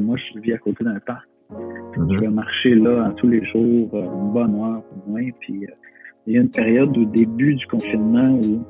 moi, 0.00 0.16
je 0.16 0.40
vis 0.40 0.52
à 0.52 0.58
côté 0.58 0.84
d'un 0.84 0.98
parc. 1.00 1.28
Je 1.96 2.20
vais 2.20 2.28
marcher 2.28 2.74
là 2.74 3.12
tous 3.16 3.28
les 3.28 3.44
jours, 3.46 3.90
une 3.92 4.32
bonne 4.32 4.54
heure 4.54 4.82
au 4.92 5.10
moins. 5.10 5.28
Puis 5.40 5.66
il 6.26 6.34
y 6.34 6.38
a 6.38 6.40
une 6.42 6.50
période 6.50 6.96
au 6.96 7.04
début 7.04 7.54
du 7.54 7.66
confinement 7.66 8.38
où 8.44 8.62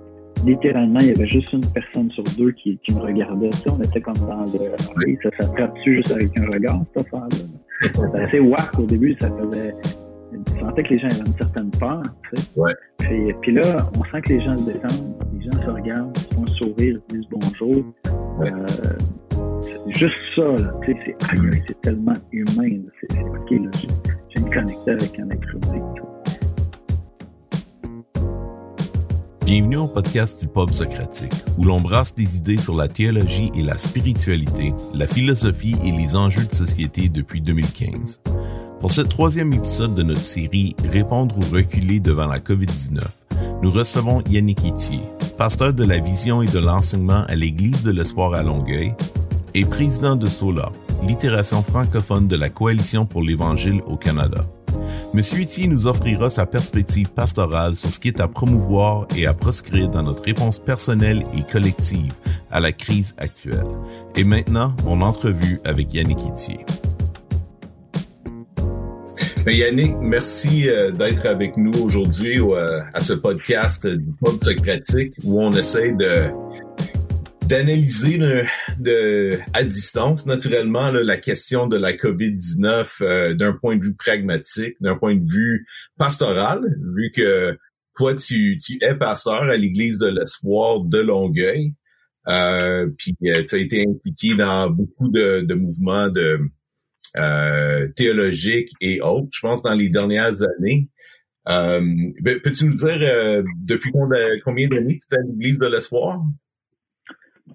littéralement, 0.47 1.01
il 1.01 1.09
y 1.09 1.11
avait 1.11 1.27
juste 1.27 1.53
une 1.53 1.65
personne 1.73 2.11
sur 2.11 2.25
deux 2.39 2.53
qui, 2.53 2.79
qui 2.79 2.95
me 2.95 3.01
regardait. 3.01 3.53
Ça, 3.53 3.73
on 3.73 3.83
était 3.83 4.01
comme 4.01 4.15
dans 4.15 4.41
le. 4.41 4.75
Oui, 5.05 5.19
ça 5.23 5.31
s'attrape-tu 5.39 5.97
juste 5.97 6.13
avec 6.13 6.37
un 6.39 6.47
regard, 6.47 6.81
cette 6.95 7.07
affaire-là? 7.07 7.29
C'était 7.83 8.19
assez 8.19 8.41
wack 8.41 8.79
au 8.79 8.85
début, 8.85 9.17
ça 9.21 9.29
faisait. 9.29 9.75
Je 10.33 10.61
sentais 10.61 10.83
que 10.83 10.89
les 10.91 10.99
gens 10.99 11.09
avaient 11.09 11.27
une 11.27 11.33
certaine 11.33 11.71
peur. 11.71 12.03
Tu 12.33 12.41
sais. 12.41 12.61
Ouais. 12.61 12.73
Puis, 12.99 13.35
puis, 13.41 13.53
là, 13.53 13.91
on 13.99 14.05
sent 14.05 14.21
que 14.23 14.33
les 14.35 14.45
gens 14.45 14.57
se 14.57 14.73
détendent, 14.73 15.15
les 15.35 15.45
gens 15.45 15.59
se 15.59 15.71
regardent, 15.71 16.17
se 16.17 16.35
font 16.35 16.43
un 16.43 16.47
sourire, 16.47 17.01
se 17.09 17.17
disent 17.17 17.29
bonjour. 17.31 17.85
Ouais. 18.39 18.53
Euh, 18.53 18.99
juste 19.91 20.15
ça, 20.37 20.43
c'est, 20.87 21.81
tellement 21.83 22.15
humain. 22.33 22.79
C'est, 23.01 23.21
OK, 23.21 23.51
là. 23.51 23.71
J'ai 24.29 24.41
me 24.41 24.51
connecté 24.51 24.91
avec 24.91 25.19
un 25.19 25.31
être 25.31 25.49
humain. 25.55 25.95
Bienvenue 29.45 29.79
au 29.79 29.89
podcast 29.89 30.41
du 30.41 30.47
Pub 30.47 30.71
Socratique, 30.71 31.33
où 31.59 31.65
l'on 31.65 31.81
brasse 31.81 32.15
des 32.15 32.37
idées 32.37 32.59
sur 32.59 32.77
la 32.77 32.87
théologie 32.87 33.51
et 33.57 33.63
la 33.63 33.77
spiritualité, 33.79 34.73
la 34.95 35.09
philosophie 35.09 35.75
et 35.85 35.91
les 35.91 36.15
enjeux 36.15 36.45
de 36.45 36.55
société 36.55 37.09
depuis 37.09 37.41
2015. 37.41 38.23
Pour 38.79 38.93
ce 38.93 39.01
troisième 39.01 39.53
épisode 39.53 39.95
de 39.97 40.05
notre 40.05 40.23
série 40.23 40.77
Répondre 40.91 41.37
ou 41.37 41.55
reculer 41.55 41.99
devant 41.99 42.27
la 42.27 42.39
COVID-19, 42.39 43.01
nous 43.63 43.71
recevons 43.73 44.23
Yannick 44.31 44.65
Itier, 44.65 45.01
pasteur 45.37 45.73
de 45.75 45.85
la 45.85 45.99
vision 45.99 46.43
et 46.43 46.47
de 46.47 46.61
l'enseignement 46.61 47.25
à 47.27 47.35
l'Église 47.35 47.83
de 47.83 47.91
l'Espoir 47.91 48.35
à 48.35 48.43
Longueuil 48.43 48.95
et 49.55 49.65
président 49.65 50.17
de 50.17 50.27
SOLA, 50.27 50.73
l'itération 51.07 51.63
francophone 51.63 52.29
de 52.29 52.37
la 52.37 52.49
Coalition 52.49 53.07
pour 53.07 53.23
l'Évangile 53.23 53.81
au 53.87 53.97
Canada. 53.97 54.45
Monsieur 55.13 55.41
Itier 55.41 55.67
nous 55.67 55.87
offrira 55.87 56.31
sa 56.31 56.47
perspective 56.47 57.11
pastorale 57.11 57.77
sur 57.77 57.91
ce 57.91 57.99
qui 57.99 58.09
est 58.09 58.21
à 58.21 58.29
promouvoir 58.29 59.07
et 59.17 59.27
à 59.27 59.35
proscrire 59.35 59.89
dans 59.89 60.03
notre 60.03 60.23
réponse 60.23 60.59
personnelle 60.59 61.25
et 61.37 61.43
collective 61.51 62.13
à 62.51 62.61
la 62.61 62.73
crise 62.73 63.15
actuelle. 63.19 63.67
Et 64.17 64.25
maintenant, 64.25 64.75
mon 64.85 65.01
entrevue 65.01 65.61
avec 65.65 65.93
Yannick 65.93 66.19
Itier. 66.27 66.61
Ben 69.45 69.57
Yannick, 69.57 69.97
merci 70.01 70.69
euh, 70.69 70.91
d'être 70.91 71.25
avec 71.25 71.57
nous 71.57 71.73
aujourd'hui 71.83 72.39
euh, 72.39 72.81
à 72.93 73.01
ce 73.01 73.15
podcast 73.15 73.87
du 73.87 74.13
Pub 74.23 74.45
Socratique 74.45 75.15
où 75.25 75.41
on 75.41 75.51
essaie 75.53 75.93
de 75.93 76.31
d'analyser 77.51 78.17
de, 78.79 79.39
à 79.53 79.65
distance, 79.65 80.25
naturellement, 80.25 80.91
là, 80.91 81.03
la 81.03 81.17
question 81.17 81.67
de 81.67 81.77
la 81.77 81.93
COVID-19 81.93 82.87
euh, 83.01 83.35
d'un 83.35 83.53
point 83.53 83.77
de 83.77 83.83
vue 83.83 83.95
pragmatique, 83.95 84.77
d'un 84.81 84.97
point 84.97 85.17
de 85.17 85.29
vue 85.29 85.67
pastoral, 85.99 86.61
vu 86.95 87.11
que 87.15 87.59
toi, 87.97 88.15
tu, 88.15 88.57
tu 88.59 88.79
es 88.81 88.95
pasteur 88.95 89.43
à 89.43 89.57
l'Église 89.57 89.99
de 89.99 90.07
l'Espoir 90.07 90.81
de 90.81 90.99
Longueuil, 90.99 91.75
euh, 92.29 92.89
puis 92.97 93.17
euh, 93.25 93.43
tu 93.43 93.57
as 93.57 93.59
été 93.59 93.85
impliqué 93.87 94.37
dans 94.37 94.71
beaucoup 94.71 95.09
de, 95.09 95.41
de 95.41 95.55
mouvements 95.55 96.09
de 96.09 96.39
euh, 97.17 97.89
théologiques 97.97 98.71
et 98.81 99.01
autres, 99.01 99.29
je 99.33 99.41
pense, 99.41 99.61
dans 99.63 99.75
les 99.75 99.89
dernières 99.89 100.43
années. 100.43 100.89
Euh, 101.49 101.81
ben, 102.21 102.39
Peux-tu 102.41 102.67
nous 102.67 102.75
dire 102.75 103.43
depuis 103.57 103.91
combien 104.45 104.69
d'années 104.69 105.01
tu 105.01 105.17
es 105.17 105.19
à 105.19 105.23
l'Église 105.23 105.59
de 105.59 105.67
l'Espoir? 105.67 106.23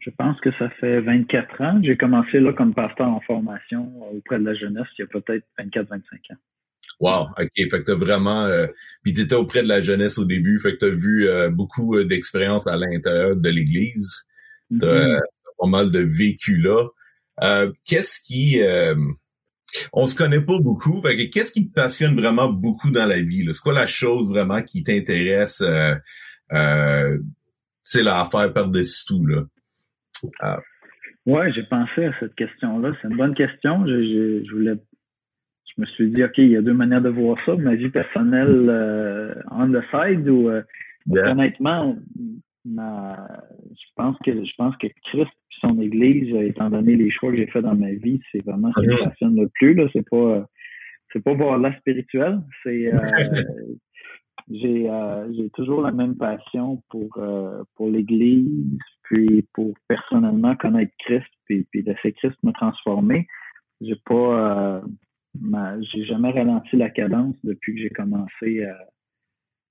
Je 0.02 0.10
pense 0.12 0.40
que 0.42 0.52
ça 0.58 0.70
fait 0.82 1.02
24 1.02 1.62
ans. 1.62 1.80
J'ai 1.84 1.98
commencé 1.98 2.40
là 2.40 2.54
comme 2.54 2.74
pasteur 2.74 3.08
en 3.08 3.22
formation 3.22 3.92
auprès 4.12 4.40
de 4.40 4.46
la 4.46 4.54
jeunesse 4.54 4.88
il 4.98 5.02
y 5.02 5.04
a 5.04 5.08
peut-être 5.08 5.46
24-25 5.60 5.98
ans. 6.32 6.38
Wow, 7.00 7.28
OK. 7.38 7.50
Fait 7.56 7.70
que 7.70 7.82
t'as 7.82 7.96
vraiment... 7.96 8.46
Euh, 8.46 8.68
puis 9.04 9.14
t'étais 9.14 9.36
auprès 9.36 9.64
de 9.64 9.68
la 9.68 9.82
jeunesse 9.82 10.18
au 10.18 10.26
début, 10.26 10.60
fait 10.60 10.74
que 10.74 10.86
t'as 10.86 10.96
vu 10.96 11.28
euh, 11.28 11.50
beaucoup 11.50 12.02
d'expériences 12.04 12.68
à 12.68 12.78
l'intérieur 12.78 13.36
de 13.36 13.50
l'Église. 13.50 14.26
T'as 14.80 14.88
mm 14.88 15.12
-hmm. 15.12 15.20
pas 15.60 15.68
mal 15.68 15.92
de 15.92 16.00
vécu 16.00 16.58
là. 16.58 16.88
Euh, 17.44 17.72
qu'est-ce 17.86 18.22
qui... 18.22 18.62
on 19.92 20.06
se 20.06 20.16
connaît 20.16 20.42
pas 20.42 20.60
beaucoup, 20.60 21.02
fait 21.02 21.18
que 21.18 21.24
qu'est-ce 21.24 21.52
qui 21.52 21.68
te 21.68 21.74
passionne 21.74 22.16
vraiment 22.16 22.50
beaucoup 22.50 22.92
dans 22.92 23.06
la 23.06 23.22
vie? 23.22 23.46
C'est 23.52 23.62
quoi 23.62 23.74
la 23.74 23.88
chose 23.88 24.30
vraiment 24.30 24.62
qui 24.62 24.84
t'intéresse, 24.84 25.62
euh, 25.62 27.18
tu 27.18 27.24
sais, 27.84 28.04
là, 28.04 28.22
à 28.22 28.30
faire 28.30 28.54
par-dessus 28.54 29.06
tout, 29.06 29.26
là? 29.26 29.44
Ah. 30.40 30.60
Ouais, 31.26 31.52
j'ai 31.54 31.64
pensé 31.64 32.06
à 32.06 32.14
cette 32.20 32.36
question-là. 32.36 32.94
C'est 33.02 33.08
une 33.08 33.18
bonne 33.18 33.34
question. 33.34 33.86
Je, 33.88 33.94
je, 33.94 34.46
je, 34.46 34.52
voulais, 34.54 34.76
je 35.76 35.82
me 35.82 35.86
suis 35.88 36.10
dit, 36.12 36.24
ok, 36.24 36.38
il 36.38 36.50
y 36.50 36.58
a 36.58 36.62
deux 36.62 36.74
manières 36.74 37.02
de 37.02 37.10
voir 37.10 37.38
ça. 37.46 37.56
Ma 37.56 37.76
vie 37.76 37.90
personnelle 37.90 38.68
euh, 38.70 39.34
on 39.52 39.70
the 39.70 39.82
side 39.92 40.30
ou 40.30 40.50
euh, 40.50 40.62
yeah. 41.08 41.32
honnêtement, 41.32 41.98
ma, 42.64 43.28
je 43.72 43.88
pense 43.96 44.18
que 44.24 44.32
je 44.32 44.54
pense 44.58 44.76
que 44.78 44.88
Christ 45.06 45.32
et 45.32 45.56
son 45.62 45.82
Église, 45.82 46.36
étant 46.36 46.70
donné 46.70 46.96
les 46.96 47.10
choix 47.10 47.32
que 47.32 47.38
j'ai 47.38 47.48
fait 47.48 47.62
dans 47.62 47.76
ma 47.76 47.92
vie, 47.92 48.22
c'est 48.32 48.46
vraiment 48.46 48.72
ce 48.76 48.82
qui 48.82 48.88
me 48.88 49.04
passionne 49.04 49.36
le 49.36 49.50
plus. 49.56 49.74
Là, 49.74 49.88
c'est 49.94 50.08
pas 50.08 50.48
c'est 51.12 51.24
pas 51.24 51.34
voir 51.34 51.58
la 51.58 51.76
spirituelle. 51.80 52.40
C'est 52.64 52.94
euh, 52.94 52.98
j'ai 54.50 54.90
euh, 54.90 55.32
j'ai 55.34 55.50
toujours 55.52 55.82
la 55.82 55.92
même 55.92 56.16
passion 56.16 56.82
pour 56.90 57.18
euh, 57.18 57.64
pour 57.76 57.90
l'Église, 57.90 58.78
puis 59.04 59.44
pour 59.54 59.74
personnellement 59.88 60.56
connaître 60.56 60.94
Christ, 61.00 61.28
puis, 61.46 61.68
laisser 61.74 62.14
Christ 62.14 62.38
me 62.44 62.52
transformer. 62.52 63.28
J'ai 63.82 63.96
pas 64.06 64.84
euh, 64.84 65.82
j'ai 65.94 66.06
jamais 66.06 66.32
ralenti 66.32 66.76
la 66.76 66.90
cadence 66.90 67.36
depuis 67.44 67.76
que 67.76 67.82
j'ai 67.82 67.90
commencé 67.90 68.66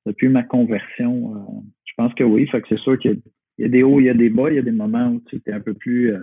depuis 0.04 0.28
ma 0.28 0.42
conversion. 0.42 1.64
Je 1.84 1.92
pense 1.96 2.12
que 2.14 2.24
oui, 2.24 2.46
fait 2.48 2.60
que 2.60 2.68
c'est 2.68 2.80
sûr 2.80 2.98
qu'il 2.98 3.22
y, 3.58 3.64
a 3.64 3.68
des 3.68 3.82
hauts, 3.82 4.00
il 4.00 4.06
y 4.06 4.10
a 4.10 4.14
des 4.14 4.28
bas, 4.28 4.50
il 4.50 4.56
y 4.56 4.58
a 4.58 4.62
des 4.62 4.72
moments 4.72 5.08
où 5.08 5.22
tu 5.26 5.40
es 5.46 5.52
un 5.52 5.60
peu 5.60 5.72
plus 5.72 6.14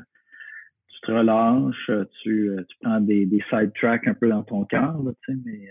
tu 0.90 1.02
te 1.02 1.12
relâches, 1.12 1.91
tu, 2.22 2.52
tu 2.69 2.78
prends 2.81 3.02
des, 3.02 3.25
des 3.25 3.44
side 3.50 3.72
tracks 3.73 4.08
un 4.08 4.13
peu 4.13 4.29
dans 4.29 4.44
ton 4.44 4.66
cœur, 4.66 5.02
tu 5.25 5.34
sais, 5.34 5.40
mais 5.44 5.69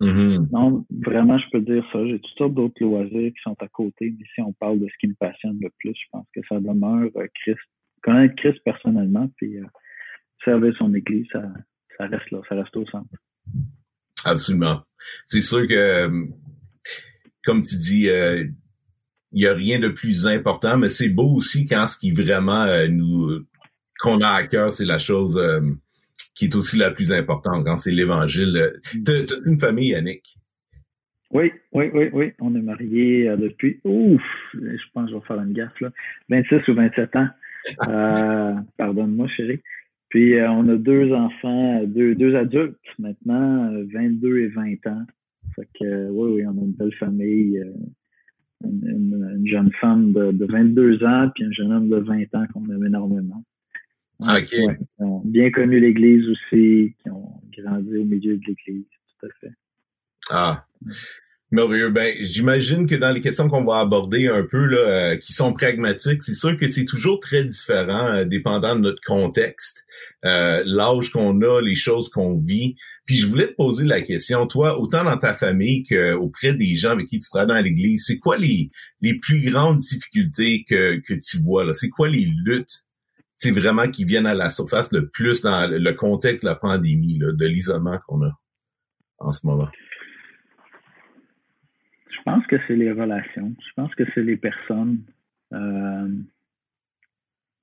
Mm 0.00 0.08
-hmm. 0.08 0.48
Non, 0.52 0.84
vraiment, 0.90 1.38
je 1.38 1.46
peux 1.50 1.60
dire 1.60 1.84
ça. 1.92 2.06
J'ai 2.06 2.20
toutes 2.20 2.38
sortes 2.38 2.54
d'autres 2.54 2.82
loisirs 2.84 3.32
qui 3.32 3.42
sont 3.42 3.56
à 3.60 3.68
côté, 3.68 4.14
mais 4.18 4.26
si 4.34 4.40
on 4.42 4.52
parle 4.52 4.78
de 4.78 4.86
ce 4.86 4.96
qui 5.00 5.08
me 5.08 5.14
passionne 5.14 5.58
le 5.60 5.70
plus, 5.78 5.94
je 5.94 6.08
pense 6.12 6.26
que 6.34 6.40
ça 6.48 6.60
demeure 6.60 7.10
euh, 7.16 7.26
Christ. 7.34 7.66
Connaître 8.02 8.36
Christ 8.36 8.60
personnellement, 8.64 9.28
puis 9.36 9.58
euh, 9.58 9.64
servir 10.44 10.74
son 10.76 10.94
Église, 10.94 11.26
ça, 11.32 11.42
ça 11.96 12.06
reste 12.06 12.30
là, 12.30 12.40
ça 12.48 12.54
reste 12.56 12.76
au 12.76 12.86
centre. 12.86 13.16
Absolument. 14.24 14.82
C'est 15.24 15.40
sûr 15.40 15.66
que, 15.66 16.08
comme 17.44 17.62
tu 17.62 17.76
dis, 17.76 18.08
euh, 18.08 18.44
il 19.32 19.40
n'y 19.40 19.46
a 19.46 19.54
rien 19.54 19.78
de 19.78 19.88
plus 19.88 20.26
important, 20.26 20.78
mais 20.78 20.88
c'est 20.88 21.08
beau 21.08 21.36
aussi 21.36 21.66
quand 21.66 21.86
ce 21.86 21.98
qui 21.98 22.10
vraiment 22.12 22.62
euh, 22.64 22.88
nous 22.88 23.44
qu'on 23.98 24.20
a 24.20 24.28
à 24.28 24.46
cœur, 24.46 24.72
c'est 24.72 24.84
la 24.84 24.98
chose 24.98 25.36
euh, 25.36 25.60
qui 26.34 26.46
est 26.46 26.54
aussi 26.54 26.76
la 26.76 26.90
plus 26.90 27.12
importante 27.12 27.64
quand 27.64 27.76
c'est 27.76 27.92
l'Évangile. 27.92 28.80
T'as 29.04 29.24
une 29.46 29.58
famille, 29.58 29.90
Yannick? 29.90 30.36
Oui, 31.32 31.52
oui, 31.72 31.90
oui, 31.92 32.08
oui. 32.12 32.32
On 32.40 32.54
est 32.54 32.62
mariés 32.62 33.28
euh, 33.28 33.36
depuis, 33.36 33.80
ouf, 33.84 34.22
je 34.54 34.82
pense 34.94 35.06
que 35.06 35.12
je 35.12 35.16
vais 35.16 35.26
faire 35.26 35.40
une 35.42 35.52
gaffe, 35.52 35.80
là, 35.80 35.90
26 36.28 36.68
ou 36.68 36.74
27 36.74 37.16
ans. 37.16 37.28
Euh, 37.88 38.54
Pardonne-moi, 38.78 39.26
chérie. 39.28 39.60
Puis 40.08 40.34
euh, 40.34 40.48
on 40.50 40.68
a 40.68 40.76
deux 40.76 41.12
enfants, 41.12 41.82
deux, 41.84 42.36
adultes 42.36 42.76
maintenant, 42.98 43.72
22 43.92 44.38
et 44.38 44.48
20 44.48 44.86
ans. 44.86 45.02
Fait 45.56 45.68
que 45.78 46.10
oui, 46.10 46.36
oui, 46.36 46.46
on 46.46 46.58
a 46.58 46.64
une 46.64 46.72
belle 46.72 46.94
famille. 46.94 47.62
Une, 48.64 49.42
jeune 49.44 49.70
femme 49.80 50.12
de, 50.12 50.32
de 50.32 50.46
22 50.46 51.04
ans, 51.04 51.30
puis 51.34 51.44
un 51.44 51.52
jeune 51.52 51.72
homme 51.72 51.88
de 51.88 51.98
20 51.98 52.34
ans 52.34 52.46
qu'on 52.52 52.64
aime 52.70 52.86
énormément. 52.86 53.44
OK. 54.20 54.28
Ouais, 54.28 54.44
qui 54.44 54.66
ont 54.98 55.22
bien 55.24 55.50
connu 55.50 55.80
l'Église 55.80 56.24
aussi, 56.28 56.94
qui 57.02 57.10
ont 57.10 57.40
grandi 57.56 57.96
au 57.98 58.04
milieu 58.04 58.36
de 58.36 58.42
l'Église, 58.46 58.84
tout 59.20 59.26
à 59.26 59.28
fait. 59.40 59.52
Ah. 60.30 60.66
Merveilleux. 61.52 61.90
Ben, 61.90 62.16
j'imagine 62.20 62.86
que 62.88 62.96
dans 62.96 63.12
les 63.12 63.20
questions 63.20 63.48
qu'on 63.48 63.64
va 63.64 63.78
aborder 63.78 64.26
un 64.26 64.42
peu, 64.42 64.64
là, 64.66 64.78
euh, 64.78 65.16
qui 65.16 65.32
sont 65.32 65.52
pragmatiques, 65.52 66.22
c'est 66.22 66.34
sûr 66.34 66.58
que 66.58 66.66
c'est 66.66 66.84
toujours 66.84 67.20
très 67.20 67.44
différent, 67.44 68.14
euh, 68.14 68.24
dépendant 68.24 68.74
de 68.74 68.80
notre 68.80 69.00
contexte, 69.06 69.84
euh, 70.24 70.62
l'âge 70.66 71.10
qu'on 71.10 71.40
a, 71.42 71.60
les 71.60 71.76
choses 71.76 72.08
qu'on 72.08 72.38
vit. 72.38 72.74
Puis 73.06 73.16
je 73.16 73.26
voulais 73.28 73.46
te 73.46 73.54
poser 73.54 73.84
la 73.84 74.02
question, 74.02 74.48
toi, 74.48 74.80
autant 74.80 75.04
dans 75.04 75.16
ta 75.16 75.32
famille 75.34 75.84
qu'auprès 75.84 76.52
des 76.52 76.74
gens 76.74 76.90
avec 76.90 77.06
qui 77.06 77.18
tu 77.18 77.28
travailles 77.30 77.46
dans 77.46 77.62
l'Église, 77.62 78.02
c'est 78.04 78.18
quoi 78.18 78.36
les, 78.36 78.70
les 79.00 79.16
plus 79.20 79.48
grandes 79.48 79.78
difficultés 79.78 80.64
que, 80.68 80.96
que 80.96 81.14
tu 81.14 81.38
vois 81.38 81.64
là? 81.64 81.72
C'est 81.72 81.88
quoi 81.88 82.08
les 82.08 82.24
luttes 82.44 82.84
c'est 83.36 83.50
vraiment 83.50 83.88
qui 83.90 84.04
viennent 84.04 84.26
à 84.26 84.34
la 84.34 84.50
surface 84.50 84.90
le 84.92 85.08
plus 85.08 85.42
dans 85.42 85.70
le 85.70 85.92
contexte 85.92 86.42
de 86.42 86.48
la 86.48 86.54
pandémie, 86.54 87.18
de 87.18 87.46
l'isolement 87.46 87.98
qu'on 88.06 88.22
a 88.22 88.32
en 89.18 89.30
ce 89.30 89.46
moment? 89.46 89.68
Je 92.10 92.22
pense 92.24 92.46
que 92.46 92.56
c'est 92.66 92.76
les 92.76 92.90
relations. 92.90 93.54
Je 93.60 93.72
pense 93.76 93.94
que 93.94 94.04
c'est 94.14 94.22
les 94.22 94.36
personnes. 94.36 95.00
Euh, 95.52 96.08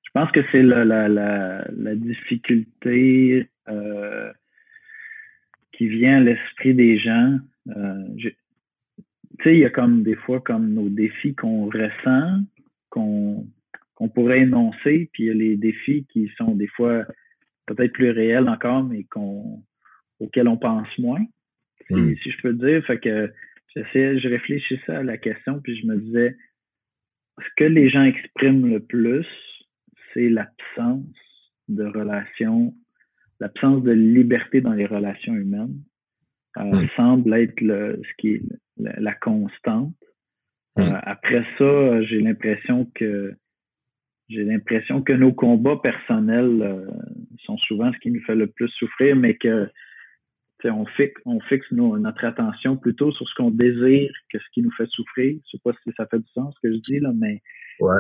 je 0.04 0.12
pense 0.14 0.32
que 0.32 0.42
c'est 0.52 0.62
la, 0.62 1.96
difficulté 1.96 3.50
qui 5.72 5.88
vient 5.88 6.18
à 6.18 6.22
l'esprit 6.22 6.76
des 6.76 7.00
gens. 7.00 7.40
tu 7.66 8.36
sais, 9.44 9.54
il 9.54 9.60
y 9.60 9.66
a 9.66 9.72
comme 9.72 10.04
des 10.04 10.16
fois 10.16 10.40
comme 10.40 10.72
nos 10.72 10.88
défis 10.90 11.34
qu'on 11.34 11.66
ressent, 11.66 12.42
qu'on 12.92 13.48
qu'on 14.04 14.10
pourrait 14.10 14.42
énoncer, 14.42 15.10
puis 15.14 15.24
il 15.24 15.28
y 15.28 15.30
a 15.30 15.34
les 15.34 15.56
défis 15.56 16.06
qui 16.12 16.30
sont 16.38 16.56
des 16.56 16.68
fois 16.68 17.06
peut-être 17.68 17.94
plus 17.94 18.10
réels 18.10 18.50
encore, 18.50 18.84
mais 18.84 19.06
qu'on 19.06 19.64
auxquels 20.20 20.48
on 20.50 20.58
pense 20.58 20.88
moins, 20.98 21.24
si, 21.88 21.94
hmm. 21.94 22.16
je 22.16 22.42
peux 22.42 22.54
dire. 22.54 22.86
Fait 22.86 23.00
que 23.00 23.32
j'essaie, 23.74 24.20
je 24.20 24.28
réfléchissais 24.28 24.92
à 24.92 25.04
la 25.04 25.18
question, 25.18 25.60
puis 25.62 25.80
je 25.80 25.88
me 25.88 25.98
disais, 25.98 26.36
ce 27.40 27.48
que 27.56 27.64
les 27.64 27.90
gens 27.90 28.04
expriment 28.04 28.68
le 28.68 28.82
plus, 28.82 29.26
c'est 30.14 30.30
l'absence 30.30 31.06
de 31.70 31.86
relations, 31.86 32.74
l'absence 33.40 33.84
de 33.84 33.92
liberté 33.92 34.60
dans 34.60 34.74
les 34.74 34.86
relations 34.86 35.34
humaines. 35.34 35.80
Euh, 36.58 36.64
hmm. 36.64 36.88
semble 36.96 37.34
être 37.34 37.62
le, 37.62 38.00
ce 38.04 38.14
qui 38.20 38.36
est 38.36 38.42
la, 38.78 39.14
constante. 39.14 39.96
Hmm. 40.76 40.82
Euh, 40.82 41.00
après 41.02 41.44
ça, 41.58 42.04
j'ai 42.04 42.20
l'impression 42.20 42.92
que 42.94 43.34
j'ai 44.34 44.44
l'impression 44.44 45.02
que 45.02 45.14
nos 45.14 45.32
combats 45.32 45.80
personnels 45.82 46.62
euh, 46.62 46.86
sont 47.46 47.58
souvent 47.58 47.92
ce 47.94 48.00
qui 48.00 48.12
nous 48.12 48.22
fait 48.24 48.36
le 48.36 48.48
plus 48.48 48.70
souffrir, 48.70 49.16
mais 49.16 49.36
que 49.36 49.70
on 50.66 50.86
fixe, 50.86 51.22
on 51.26 51.42
fixe 51.42 51.70
notre 51.72 52.24
attention 52.24 52.78
plutôt 52.78 53.12
sur 53.12 53.28
ce 53.28 53.36
qu'on 53.36 53.52
désire 53.52 54.12
que 54.32 54.40
ce 54.40 54.46
qui 54.54 54.62
nous 54.62 54.72
fait 54.72 54.88
souffrir. 54.88 55.36
Je 55.46 55.58
sais 55.58 55.62
pas 55.62 55.72
si 55.84 55.92
ça 55.98 56.06
fait 56.06 56.20
du 56.20 56.30
sens 56.34 56.56
ce 56.56 56.68
que 56.68 56.74
je 56.74 56.80
dis 56.80 57.00
là, 57.00 57.12
mais 57.14 57.42
euh, 57.82 58.00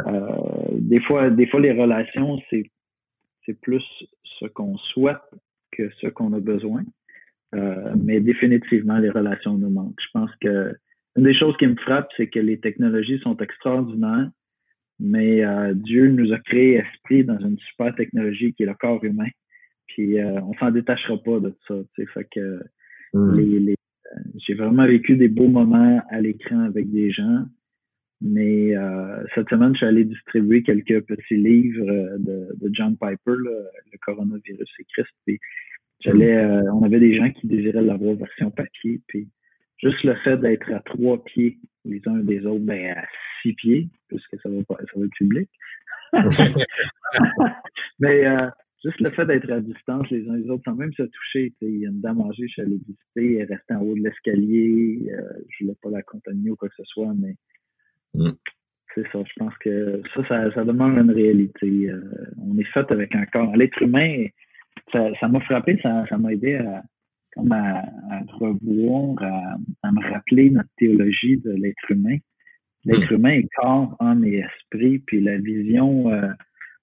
des 0.79 1.01
fois, 1.01 1.29
des 1.29 1.45
fois 1.47 1.59
les 1.59 1.73
relations 1.73 2.39
c'est 2.49 2.63
c'est 3.45 3.59
plus 3.59 3.83
ce 4.39 4.45
qu'on 4.45 4.77
souhaite 4.77 5.17
que 5.71 5.89
ce 6.01 6.07
qu'on 6.07 6.31
a 6.33 6.39
besoin. 6.39 6.83
Euh, 7.55 7.93
mais 8.01 8.19
définitivement, 8.19 8.97
les 8.97 9.09
relations 9.09 9.57
nous 9.57 9.69
manquent. 9.69 9.99
Je 9.99 10.07
pense 10.13 10.31
que 10.41 10.75
une 11.15 11.23
des 11.25 11.37
choses 11.37 11.55
qui 11.57 11.67
me 11.67 11.75
frappe, 11.75 12.09
c'est 12.17 12.27
que 12.27 12.39
les 12.39 12.59
technologies 12.59 13.19
sont 13.19 13.37
extraordinaires, 13.37 14.29
mais 15.03 15.43
euh, 15.43 15.73
Dieu 15.73 16.07
nous 16.07 16.31
a 16.31 16.39
créé 16.39 16.75
esprit 16.75 17.25
dans 17.25 17.37
une 17.39 17.59
super 17.59 17.93
technologie 17.93 18.53
qui 18.53 18.63
est 18.63 18.65
le 18.65 18.73
corps 18.73 19.03
humain. 19.03 19.27
Puis 19.87 20.17
euh, 20.17 20.39
on 20.41 20.53
s'en 20.53 20.71
détachera 20.71 21.21
pas 21.21 21.41
de 21.41 21.53
ça. 21.67 21.75
Fait 22.13 22.27
que 22.31 22.61
hmm. 23.13 23.37
les, 23.37 23.71
euh, 23.73 24.19
j'ai 24.47 24.53
vraiment 24.53 24.87
vécu 24.87 25.17
des 25.17 25.27
beaux 25.27 25.49
moments 25.49 26.01
à 26.09 26.21
l'écran 26.21 26.61
avec 26.61 26.89
des 26.89 27.11
gens. 27.11 27.43
Mais 28.21 28.77
euh, 28.77 29.21
cette 29.35 29.49
semaine, 29.49 29.73
je 29.73 29.79
suis 29.79 29.85
allé 29.85 30.05
distribuer 30.05 30.63
quelques 30.63 31.01
petits 31.01 31.35
livres 31.35 31.85
de, 32.19 32.55
de 32.55 32.69
John 32.71 32.95
Piper, 32.95 33.35
le 33.35 33.97
coronavirus 34.05 34.69
et 34.79 34.85
Christ. 34.93 35.11
Puis 35.25 35.37
j'allais, 35.99 36.45
hmm. 36.45 36.69
on 36.75 36.83
avait 36.83 37.01
des 37.01 37.17
gens 37.17 37.29
qui 37.29 37.47
désiraient 37.47 37.81
l'avoir 37.81 38.15
version 38.15 38.51
papier. 38.51 39.01
Puis 39.07 39.27
juste 39.79 40.01
le 40.03 40.15
fait 40.23 40.37
d'être 40.37 40.71
à 40.71 40.79
trois 40.79 41.21
pieds 41.25 41.59
les 41.85 42.01
uns 42.05 42.19
des 42.19 42.45
autres, 42.45 42.63
ben 42.63 42.97
à 42.97 43.05
six 43.41 43.53
pieds, 43.53 43.89
puisque 44.07 44.39
ça 44.41 44.49
va 44.49 44.63
pas, 44.63 44.77
ça 44.77 44.99
va 44.99 45.05
être 45.05 45.11
public. 45.11 45.49
Mais 47.99 48.25
euh, 48.25 48.49
juste 48.83 48.99
le 48.99 49.11
fait 49.11 49.25
d'être 49.25 49.51
à 49.51 49.59
distance 49.59 50.09
les 50.09 50.27
uns 50.27 50.37
des 50.37 50.49
autres, 50.49 50.63
sans 50.65 50.75
même 50.75 50.93
se 50.93 51.03
toucher. 51.03 51.53
Il 51.61 51.79
y 51.79 51.85
a 51.85 51.89
une 51.89 52.01
dame 52.01 52.21
âgée, 52.21 52.47
je 52.47 52.53
suis 52.53 52.61
allé 52.61 52.77
visiter, 52.77 53.37
elle 53.39 53.53
restait 53.53 53.73
en 53.73 53.81
haut 53.81 53.95
de 53.95 54.03
l'escalier. 54.03 55.11
Euh, 55.11 55.39
je 55.49 55.63
voulais 55.63 55.77
pas 55.81 55.89
la 55.89 56.01
contaminer 56.03 56.51
ou 56.51 56.55
quoi 56.55 56.69
que 56.69 56.75
ce 56.75 56.85
soit, 56.85 57.13
mais 57.17 57.35
mm. 58.13 58.31
c'est 58.95 59.07
ça. 59.11 59.23
Je 59.25 59.33
pense 59.37 59.57
que 59.59 60.01
ça, 60.13 60.27
ça, 60.27 60.53
ça 60.53 60.63
demande 60.63 60.97
une 60.97 61.11
réalité. 61.11 61.89
Euh, 61.89 62.01
on 62.41 62.57
est 62.57 62.71
fait 62.73 62.89
avec 62.91 63.15
un 63.15 63.25
corps. 63.25 63.55
L'être 63.55 63.81
humain, 63.81 64.27
ça 64.91 65.27
m'a 65.27 65.39
frappé, 65.41 65.79
ça 65.81 66.17
m'a 66.17 66.33
aidé 66.33 66.55
à, 66.55 66.83
comme 67.33 67.51
à, 67.51 67.79
à 68.11 68.19
revoir, 68.39 69.15
à, 69.83 69.91
me 69.91 70.11
rappeler 70.11 70.49
notre 70.49 70.69
théologie 70.77 71.37
de 71.37 71.51
l'être 71.51 71.91
humain. 71.91 72.17
L'être 72.85 73.11
hmm. 73.11 73.15
humain 73.15 73.31
est 73.31 73.49
corps, 73.55 73.95
âme 73.99 74.25
et 74.25 74.39
esprit, 74.39 74.99
puis 74.99 75.21
la 75.21 75.37
vision 75.37 76.11
euh, 76.11 76.29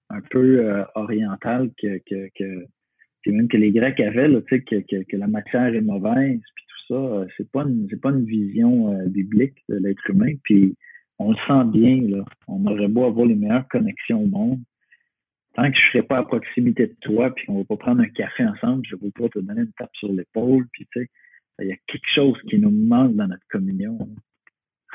un 0.09 0.21
peu 0.29 0.65
euh, 0.65 0.83
orientale 0.95 1.69
que, 1.81 1.99
que, 2.09 2.29
que, 2.35 3.31
même 3.31 3.47
que 3.47 3.57
les 3.57 3.71
Grecs 3.71 3.99
avaient, 3.99 4.27
là, 4.27 4.41
que, 4.41 4.55
que, 4.55 5.03
que, 5.03 5.17
la 5.17 5.27
matière 5.27 5.73
est 5.73 5.81
mauvaise, 5.81 6.39
puis 6.55 6.65
tout 6.67 6.93
ça, 6.93 6.99
euh, 6.99 7.25
c'est 7.37 7.49
pas 7.51 7.63
une, 7.63 7.87
c'est 7.89 8.01
pas 8.01 8.09
une 8.09 8.25
vision 8.25 8.93
biblique 9.07 9.57
de 9.69 9.77
l'être 9.77 10.09
humain. 10.09 10.33
Puis 10.43 10.75
on 11.19 11.31
le 11.31 11.37
sent 11.47 11.77
bien, 11.77 12.01
là. 12.09 12.25
On 12.47 12.65
aurait 12.65 12.87
beau 12.87 13.05
avoir 13.05 13.27
les 13.27 13.35
meilleures 13.35 13.67
connexions 13.67 14.23
au 14.23 14.27
monde 14.27 14.59
tant 15.53 15.69
que 15.71 15.77
je 15.77 15.91
serai 15.91 16.03
pas 16.03 16.17
à 16.17 16.23
proximité 16.23 16.87
de 16.87 16.95
toi, 17.01 17.33
puis 17.33 17.45
qu'on 17.45 17.59
va 17.59 17.65
pas 17.65 17.77
prendre 17.77 18.01
un 18.01 18.09
café 18.09 18.45
ensemble, 18.45 18.83
je 18.87 18.95
vais 18.95 19.11
pas 19.11 19.29
te 19.29 19.39
donner 19.39 19.61
une 19.61 19.73
tape 19.73 19.95
sur 19.95 20.11
l'épaule, 20.11 20.67
puis 20.71 20.87
tu 20.91 21.01
sais, 21.01 21.09
il 21.59 21.67
y 21.67 21.71
a 21.71 21.77
quelque 21.87 22.07
chose 22.15 22.37
qui 22.49 22.57
nous 22.57 22.71
manque 22.71 23.15
dans 23.15 23.27
notre 23.27 23.45
communion. 23.49 23.97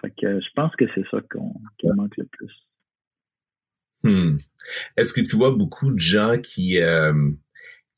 Fait 0.00 0.10
que 0.10 0.40
je 0.40 0.48
pense 0.54 0.74
que 0.76 0.84
c'est 0.94 1.04
ça 1.10 1.20
qu'on 1.30 1.54
manque 1.94 2.16
le 2.16 2.26
plus. 2.26 2.52
Hmm. 4.02 4.36
Est-ce 4.96 5.12
que 5.12 5.20
tu 5.20 5.36
vois 5.36 5.52
beaucoup 5.52 5.90
de 5.90 5.98
gens 5.98 6.38
qui 6.38 6.80
euh, 6.80 7.30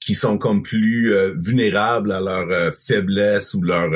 qui 0.00 0.14
sont 0.14 0.38
comme 0.38 0.62
plus 0.62 1.12
euh, 1.12 1.34
vulnérables 1.36 2.12
à 2.12 2.20
leur 2.20 2.50
euh, 2.50 2.70
faiblesse 2.86 3.54
ou 3.54 3.62
leur 3.62 3.90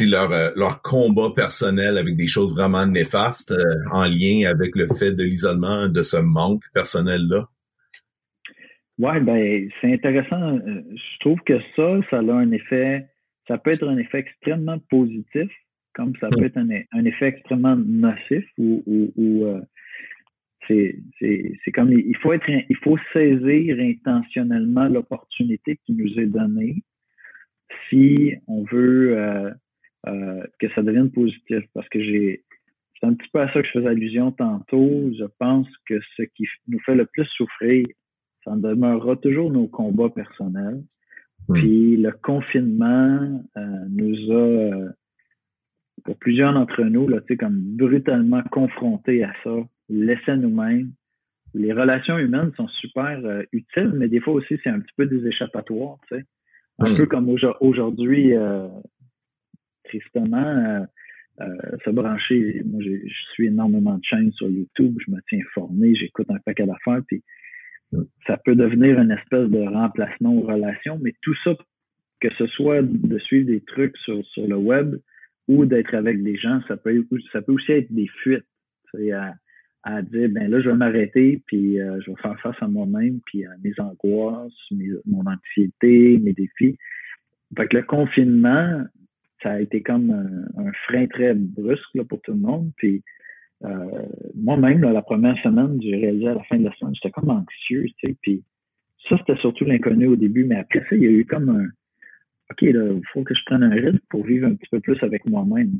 leur, 0.00 0.32
euh, 0.32 0.50
leur 0.56 0.82
combat 0.82 1.30
personnel 1.34 1.98
avec 1.98 2.16
des 2.16 2.26
choses 2.26 2.54
vraiment 2.54 2.86
néfastes 2.86 3.52
euh, 3.52 3.62
en 3.92 4.04
lien 4.04 4.48
avec 4.48 4.74
le 4.74 4.88
fait 4.94 5.12
de 5.12 5.22
l'isolement, 5.22 5.88
de 5.88 6.02
ce 6.02 6.16
manque 6.16 6.64
personnel-là? 6.74 7.48
Oui, 8.98 9.20
ben 9.20 9.68
c'est 9.80 9.92
intéressant. 9.92 10.58
Euh, 10.58 10.82
je 10.94 11.18
trouve 11.20 11.40
que 11.40 11.58
ça, 11.76 12.00
ça 12.10 12.18
a 12.18 12.32
un 12.32 12.50
effet, 12.52 13.06
ça 13.48 13.58
peut 13.58 13.70
être 13.72 13.86
un 13.86 13.96
effet 13.98 14.18
extrêmement 14.18 14.78
positif, 14.90 15.50
comme 15.94 16.14
ça 16.20 16.28
peut 16.30 16.44
être 16.44 16.58
un, 16.58 17.04
effet 17.04 17.26
extrêmement 17.26 17.76
nocif 17.76 18.44
ou, 18.58 18.82
ou, 18.86 19.60
c'est 20.68 21.72
comme 21.74 21.92
il 21.92 22.16
faut 22.18 22.32
être 22.32 22.48
il 22.48 22.76
faut 22.76 22.96
saisir 23.12 23.76
intentionnellement 23.78 24.86
l'opportunité 24.88 25.78
qui 25.84 25.92
nous 25.92 26.18
est 26.18 26.26
donnée 26.26 26.82
si 27.88 28.34
on 28.46 28.64
veut 28.64 29.18
euh, 29.18 29.50
que 30.04 30.68
ça 30.74 30.82
devienne 30.82 31.10
positif. 31.10 31.64
Parce 31.74 31.88
que 31.88 32.02
j'ai 32.02 32.44
c'est 33.02 33.08
un 33.08 33.14
petit 33.14 33.28
peu 33.32 33.40
à 33.40 33.52
ça 33.52 33.60
que 33.60 33.66
je 33.66 33.72
faisais 33.72 33.88
allusion 33.88 34.30
tantôt. 34.30 35.10
Je 35.18 35.24
pense 35.38 35.66
que 35.86 35.98
ce 36.16 36.22
qui 36.22 36.46
nous 36.68 36.78
fait 36.80 36.94
le 36.94 37.06
plus 37.06 37.26
souffrir, 37.36 37.86
ça 38.44 38.54
demeurera 38.54 39.16
toujours 39.16 39.50
nos 39.50 39.66
combats 39.66 40.10
personnels. 40.10 40.82
Hmm. 41.48 41.54
Puis 41.54 41.96
le 41.96 42.12
confinement 42.12 43.44
euh, 43.56 43.84
nous 43.90 44.30
a, 44.30 44.34
euh, 44.34 44.88
pour 46.04 46.16
plusieurs 46.18 46.52
d'entre 46.52 46.84
nous, 46.84 47.08
là, 47.08 47.18
comme 47.40 47.60
brutalement 47.76 48.42
confrontés 48.52 49.24
à 49.24 49.32
ça, 49.42 49.56
laissés 49.88 50.36
nous-mêmes. 50.36 50.92
Les 51.54 51.72
relations 51.72 52.18
humaines 52.18 52.52
sont 52.56 52.68
super 52.68 53.20
utiles, 53.52 53.92
mais 53.94 54.08
des 54.08 54.20
fois 54.20 54.34
aussi, 54.34 54.58
c'est 54.62 54.70
un 54.70 54.80
petit 54.80 54.94
peu 54.96 55.06
des 55.06 55.26
échappatoires. 55.26 55.98
Un 56.78 56.92
hmm. 56.92 56.96
peu 56.96 57.06
comme 57.06 57.28
aujourd'hui, 57.60 58.34
euh, 58.34 58.68
euh, 60.10 60.84
se 61.84 61.90
brancher. 61.90 62.62
Moi, 62.64 62.82
je 62.82 63.12
suis 63.32 63.46
énormément 63.46 63.96
de 63.96 64.04
chaînes 64.04 64.32
sur 64.32 64.48
YouTube, 64.50 64.96
je 65.06 65.10
me 65.10 65.18
tiens 65.28 65.38
informé, 65.40 65.94
j'écoute 65.94 66.26
un 66.30 66.38
paquet 66.38 66.66
d'affaires, 66.66 67.02
puis 67.06 67.22
ça 68.26 68.38
peut 68.38 68.54
devenir 68.54 68.98
une 68.98 69.10
espèce 69.10 69.48
de 69.48 69.60
remplacement 69.60 70.34
aux 70.34 70.42
relations, 70.42 70.98
mais 71.02 71.14
tout 71.20 71.34
ça, 71.44 71.54
que 72.20 72.28
ce 72.38 72.46
soit 72.46 72.82
de 72.82 73.18
suivre 73.18 73.46
des 73.46 73.60
trucs 73.60 73.96
sur, 73.98 74.24
sur 74.26 74.46
le 74.46 74.56
web 74.56 74.96
ou 75.48 75.66
d'être 75.66 75.94
avec 75.94 76.22
des 76.22 76.36
gens, 76.36 76.60
ça 76.68 76.76
peut, 76.76 77.04
ça 77.32 77.42
peut 77.42 77.52
aussi 77.52 77.72
être 77.72 77.92
des 77.92 78.08
fuites. 78.22 78.46
À, 79.14 79.32
à 79.84 80.02
dire, 80.02 80.28
ben 80.28 80.48
là, 80.50 80.60
je 80.60 80.68
vais 80.70 80.76
m'arrêter, 80.76 81.42
puis 81.46 81.80
euh, 81.80 82.00
je 82.00 82.10
vais 82.10 82.16
faire 82.22 82.38
face 82.40 82.56
à 82.60 82.68
moi-même, 82.68 83.20
puis 83.26 83.44
à 83.44 83.50
mes 83.64 83.72
angoisses, 83.78 84.52
mon 85.06 85.24
anxiété, 85.26 86.18
mes 86.18 86.32
défis. 86.32 86.76
Fait 87.56 87.66
que 87.66 87.76
le 87.76 87.82
confinement, 87.82 88.84
ça 89.42 89.52
a 89.52 89.60
été 89.60 89.82
comme 89.82 90.10
un, 90.10 90.72
frein 90.86 91.06
très 91.06 91.34
brusque 91.34 91.94
là, 91.94 92.04
pour 92.04 92.20
tout 92.22 92.32
le 92.32 92.38
monde. 92.38 92.70
Puis 92.76 93.02
euh, 93.64 94.06
moi-même, 94.34 94.80
la 94.80 95.02
première 95.02 95.40
semaine, 95.42 95.80
j'ai 95.82 95.96
réalisé 95.96 96.28
à 96.28 96.34
la 96.34 96.42
fin 96.44 96.58
de 96.58 96.64
la 96.64 96.72
semaine, 96.74 96.94
j'étais 96.94 97.10
comme 97.10 97.30
anxieux, 97.30 97.86
tu 97.98 98.08
sais. 98.08 98.16
Puis 98.22 98.42
ça, 99.08 99.16
c'était 99.18 99.40
surtout 99.40 99.64
l'inconnu 99.64 100.06
au 100.06 100.16
début, 100.16 100.44
mais 100.44 100.56
après 100.56 100.80
ça, 100.80 100.96
il 100.96 101.02
y 101.02 101.06
a 101.06 101.10
eu 101.10 101.24
comme 101.24 101.48
un 101.48 101.66
OK, 102.50 102.62
il 102.62 103.00
faut 103.12 103.22
que 103.22 103.34
je 103.34 103.40
prenne 103.46 103.62
un 103.62 103.70
rythme 103.70 104.00
pour 104.10 104.24
vivre 104.24 104.46
un 104.46 104.54
petit 104.54 104.68
peu 104.70 104.80
plus 104.80 105.02
avec 105.02 105.24
moi-même. 105.26 105.78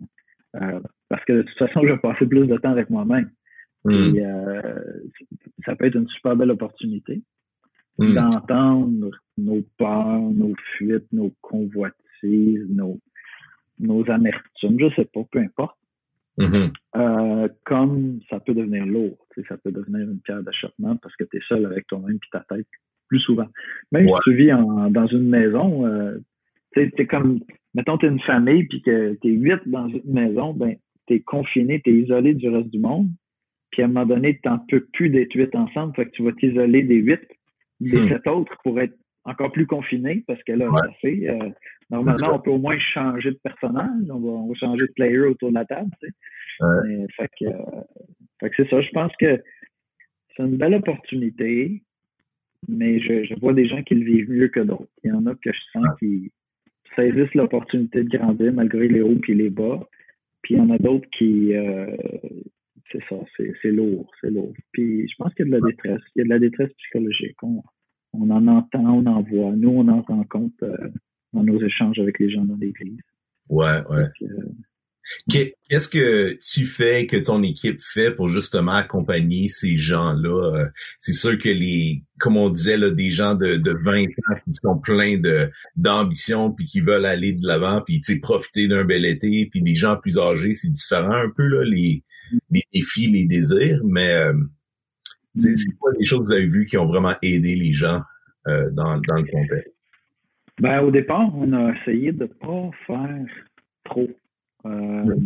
Euh, 0.56 0.80
parce 1.08 1.24
que 1.24 1.32
de 1.32 1.42
toute 1.42 1.58
façon, 1.58 1.80
je 1.82 1.92
vais 1.92 1.98
passer 1.98 2.26
plus 2.26 2.46
de 2.46 2.56
temps 2.56 2.70
avec 2.70 2.88
moi-même. 2.90 3.30
Hmm. 3.84 4.16
Euh, 4.16 4.80
ça 5.64 5.74
peut 5.76 5.86
être 5.86 5.96
une 5.96 6.08
super 6.08 6.36
belle 6.36 6.50
opportunité 6.50 7.22
hmm. 7.98 8.14
d'entendre 8.14 9.10
nos 9.36 9.62
peurs, 9.76 10.20
nos 10.20 10.54
fuites, 10.76 11.10
nos 11.12 11.32
convoitises, 11.40 12.66
nos, 12.70 12.98
nos 13.78 14.08
amertumes, 14.10 14.78
je 14.78 14.94
sais 14.94 15.08
pas, 15.12 15.22
peu 15.30 15.38
importe. 15.38 15.76
Mm-hmm. 16.38 16.72
Euh, 16.96 17.48
comme 17.64 18.20
ça 18.30 18.40
peut 18.40 18.54
devenir 18.54 18.86
lourd, 18.86 19.18
ça 19.48 19.56
peut 19.58 19.70
devenir 19.70 20.08
une 20.08 20.20
pierre 20.20 20.42
d'achoppement 20.42 20.96
parce 20.96 21.14
que 21.16 21.24
tu 21.24 21.36
es 21.36 21.40
seul 21.46 21.66
avec 21.66 21.86
toi-même 21.86 22.16
et 22.16 22.30
ta 22.30 22.40
tête, 22.48 22.66
plus 23.08 23.20
souvent. 23.20 23.48
Même 23.90 24.08
si 24.08 24.14
tu 24.24 24.34
vis 24.34 24.48
dans 24.48 25.06
une 25.08 25.28
maison, 25.28 25.86
euh, 25.86 26.18
tu 26.74 26.90
sais, 26.96 27.06
comme, 27.06 27.40
mettons, 27.74 27.98
tu 27.98 28.06
es 28.06 28.08
une 28.08 28.20
famille 28.20 28.64
puis 28.64 28.80
que 28.80 29.18
tu 29.20 29.28
es 29.28 29.32
huit 29.32 29.60
dans 29.66 29.88
une 29.88 30.00
maison, 30.06 30.54
ben, 30.54 30.76
tu 31.06 31.14
es 31.14 31.20
confiné, 31.20 31.82
tu 31.82 31.90
es 31.90 32.02
isolé 32.02 32.34
du 32.34 32.48
reste 32.48 32.70
du 32.70 32.78
monde. 32.78 33.08
Puis 33.70 33.82
à 33.82 33.86
un 33.86 33.88
moment 33.88 34.06
donné, 34.06 34.38
tu 34.42 34.48
n'en 34.48 34.58
peux 34.58 34.86
plus 34.92 35.10
d'être 35.10 35.34
huit 35.34 35.54
ensemble, 35.54 35.94
fait 35.94 36.06
que 36.06 36.10
tu 36.10 36.22
vas 36.22 36.32
t'isoler 36.32 36.82
des 36.82 36.96
huit, 36.96 37.20
des 37.80 37.98
hmm. 37.98 38.08
sept 38.08 38.26
autres 38.26 38.56
pour 38.62 38.80
être 38.80 38.94
encore 39.24 39.52
plus 39.52 39.66
confiné 39.66 40.24
parce 40.26 40.42
que 40.44 40.52
là, 40.52 40.68
ouais. 40.68 41.30
euh, 41.30 41.50
normalement, 41.90 42.34
on 42.34 42.38
peut 42.40 42.50
au 42.50 42.58
moins 42.58 42.78
changer 42.78 43.30
de 43.30 43.38
personnage, 43.42 44.10
on 44.10 44.18
va, 44.18 44.28
on 44.28 44.48
va, 44.48 44.54
changer 44.54 44.86
de 44.86 44.92
player 44.92 45.20
autour 45.20 45.50
de 45.50 45.54
la 45.54 45.64
table. 45.64 45.90
Tu 46.00 46.08
sais. 46.08 46.64
Ouais. 46.64 47.06
fait 47.16 47.30
que, 47.38 47.44
euh, 47.46 47.80
fait 48.40 48.50
que 48.50 48.56
c'est 48.56 48.70
ça. 48.70 48.80
Je 48.80 48.90
pense 48.90 49.12
que 49.18 49.42
c'est 50.36 50.42
une 50.42 50.56
belle 50.56 50.74
opportunité, 50.74 51.82
mais 52.68 53.00
je, 53.00 53.24
je, 53.24 53.34
vois 53.40 53.52
des 53.52 53.66
gens 53.66 53.82
qui 53.82 53.94
le 53.94 54.04
vivent 54.04 54.30
mieux 54.30 54.48
que 54.48 54.60
d'autres. 54.60 54.90
Il 55.04 55.10
y 55.10 55.12
en 55.12 55.26
a 55.26 55.34
que 55.34 55.52
je 55.52 55.60
sens 55.72 55.86
qui 55.98 56.32
saisissent 56.96 57.34
l'opportunité 57.34 58.02
de 58.02 58.16
grandir 58.16 58.52
malgré 58.52 58.88
les 58.88 59.02
hauts 59.02 59.20
et 59.28 59.34
les 59.34 59.50
bas. 59.50 59.88
Puis 60.42 60.54
il 60.54 60.58
y 60.58 60.60
en 60.60 60.70
a 60.70 60.78
d'autres 60.78 61.08
qui, 61.16 61.54
euh, 61.54 61.86
c'est 62.90 63.02
ça, 63.08 63.16
c'est 63.36 63.70
lourd, 63.70 64.10
c'est 64.20 64.30
lourd. 64.30 64.52
Puis 64.72 65.08
je 65.08 65.14
pense 65.16 65.32
qu'il 65.34 65.46
y 65.46 65.54
a 65.54 65.56
de 65.56 65.62
la 65.62 65.70
détresse. 65.70 66.02
Il 66.16 66.18
y 66.18 66.22
a 66.22 66.24
de 66.24 66.30
la 66.30 66.38
détresse 66.38 66.72
psychologique. 66.72 67.40
On, 67.42 67.62
on 68.12 68.30
en 68.30 68.46
entend, 68.46 68.84
on 68.84 69.06
en 69.06 69.22
voit. 69.22 69.52
Nous, 69.56 69.70
on 69.70 69.88
en 69.88 70.02
rend 70.02 70.24
compte 70.24 70.62
euh, 70.62 70.76
dans 71.32 71.42
nos 71.42 71.60
échanges 71.60 71.98
avec 71.98 72.18
les 72.18 72.30
gens 72.30 72.44
dans 72.44 72.56
l'Église. 72.56 73.00
Ouais, 73.48 73.82
ouais. 73.90 74.06
Qu'est-ce 75.28 75.88
que 75.88 76.38
tu 76.40 76.64
fais, 76.64 77.06
que 77.06 77.16
ton 77.16 77.42
équipe 77.42 77.80
fait 77.80 78.12
pour 78.12 78.28
justement 78.28 78.72
accompagner 78.72 79.48
ces 79.48 79.76
gens-là? 79.76 80.56
Euh, 80.56 80.68
c'est 81.00 81.12
sûr 81.12 81.38
que 81.38 81.48
les, 81.48 82.02
comme 82.18 82.36
on 82.36 82.48
disait, 82.48 82.76
là, 82.76 82.90
des 82.90 83.10
gens 83.10 83.34
de, 83.34 83.56
de 83.56 83.72
20 83.84 84.04
ans 84.04 84.40
qui 84.44 84.54
sont 84.54 84.78
pleins 84.78 85.18
de 85.18 85.50
d'ambition 85.76 86.52
puis 86.52 86.66
qui 86.66 86.80
veulent 86.80 87.04
aller 87.04 87.32
de 87.32 87.46
l'avant 87.46 87.82
puis 87.82 88.00
profiter 88.20 88.68
d'un 88.68 88.84
bel 88.84 89.04
été 89.04 89.48
puis 89.50 89.60
des 89.60 89.74
gens 89.74 89.96
plus 89.96 90.18
âgés, 90.18 90.54
c'est 90.54 90.70
différent 90.70 91.16
un 91.16 91.30
peu 91.30 91.46
là, 91.46 91.64
les, 91.64 92.04
les 92.50 92.62
défis, 92.72 93.08
les 93.08 93.24
désirs, 93.24 93.80
mais 93.84 94.12
euh, 94.12 94.34
c'est 95.36 95.72
quoi 95.78 95.90
les 95.98 96.04
choses 96.04 96.20
que 96.20 96.24
vous 96.26 96.32
avez 96.32 96.46
vues 96.46 96.66
qui 96.66 96.76
ont 96.78 96.86
vraiment 96.86 97.14
aidé 97.22 97.54
les 97.54 97.72
gens 97.72 98.02
euh, 98.46 98.70
dans, 98.70 99.00
dans 99.08 99.16
le 99.16 99.24
contexte? 99.30 99.72
Ben, 100.60 100.80
au 100.80 100.90
départ, 100.90 101.30
on 101.36 101.52
a 101.52 101.72
essayé 101.74 102.12
de 102.12 102.26
pas 102.26 102.70
faire 102.86 103.26
trop. 103.84 104.10
Euh, 104.66 105.16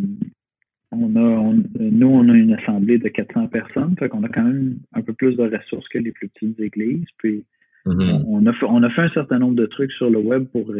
on 0.92 1.16
a, 1.16 1.54
nous, 1.78 2.06
on 2.06 2.28
a 2.28 2.32
une 2.32 2.54
assemblée 2.54 2.98
de 2.98 3.08
400 3.08 3.48
personnes, 3.48 3.96
fait 3.98 4.08
qu'on 4.08 4.22
a 4.22 4.28
quand 4.28 4.44
même 4.44 4.78
un 4.94 5.02
peu 5.02 5.12
plus 5.12 5.36
de 5.36 5.42
ressources 5.42 5.88
que 5.88 5.98
les 5.98 6.12
plus 6.12 6.28
petites 6.28 6.58
églises. 6.60 7.06
Puis, 7.18 7.44
on, 7.84 8.46
a 8.46 8.52
fait, 8.52 8.66
on 8.66 8.82
a 8.82 8.90
fait 8.90 9.02
un 9.02 9.10
certain 9.10 9.38
nombre 9.38 9.54
de 9.54 9.66
trucs 9.66 9.92
sur 9.92 10.10
le 10.10 10.18
web 10.18 10.46
pour 10.46 10.72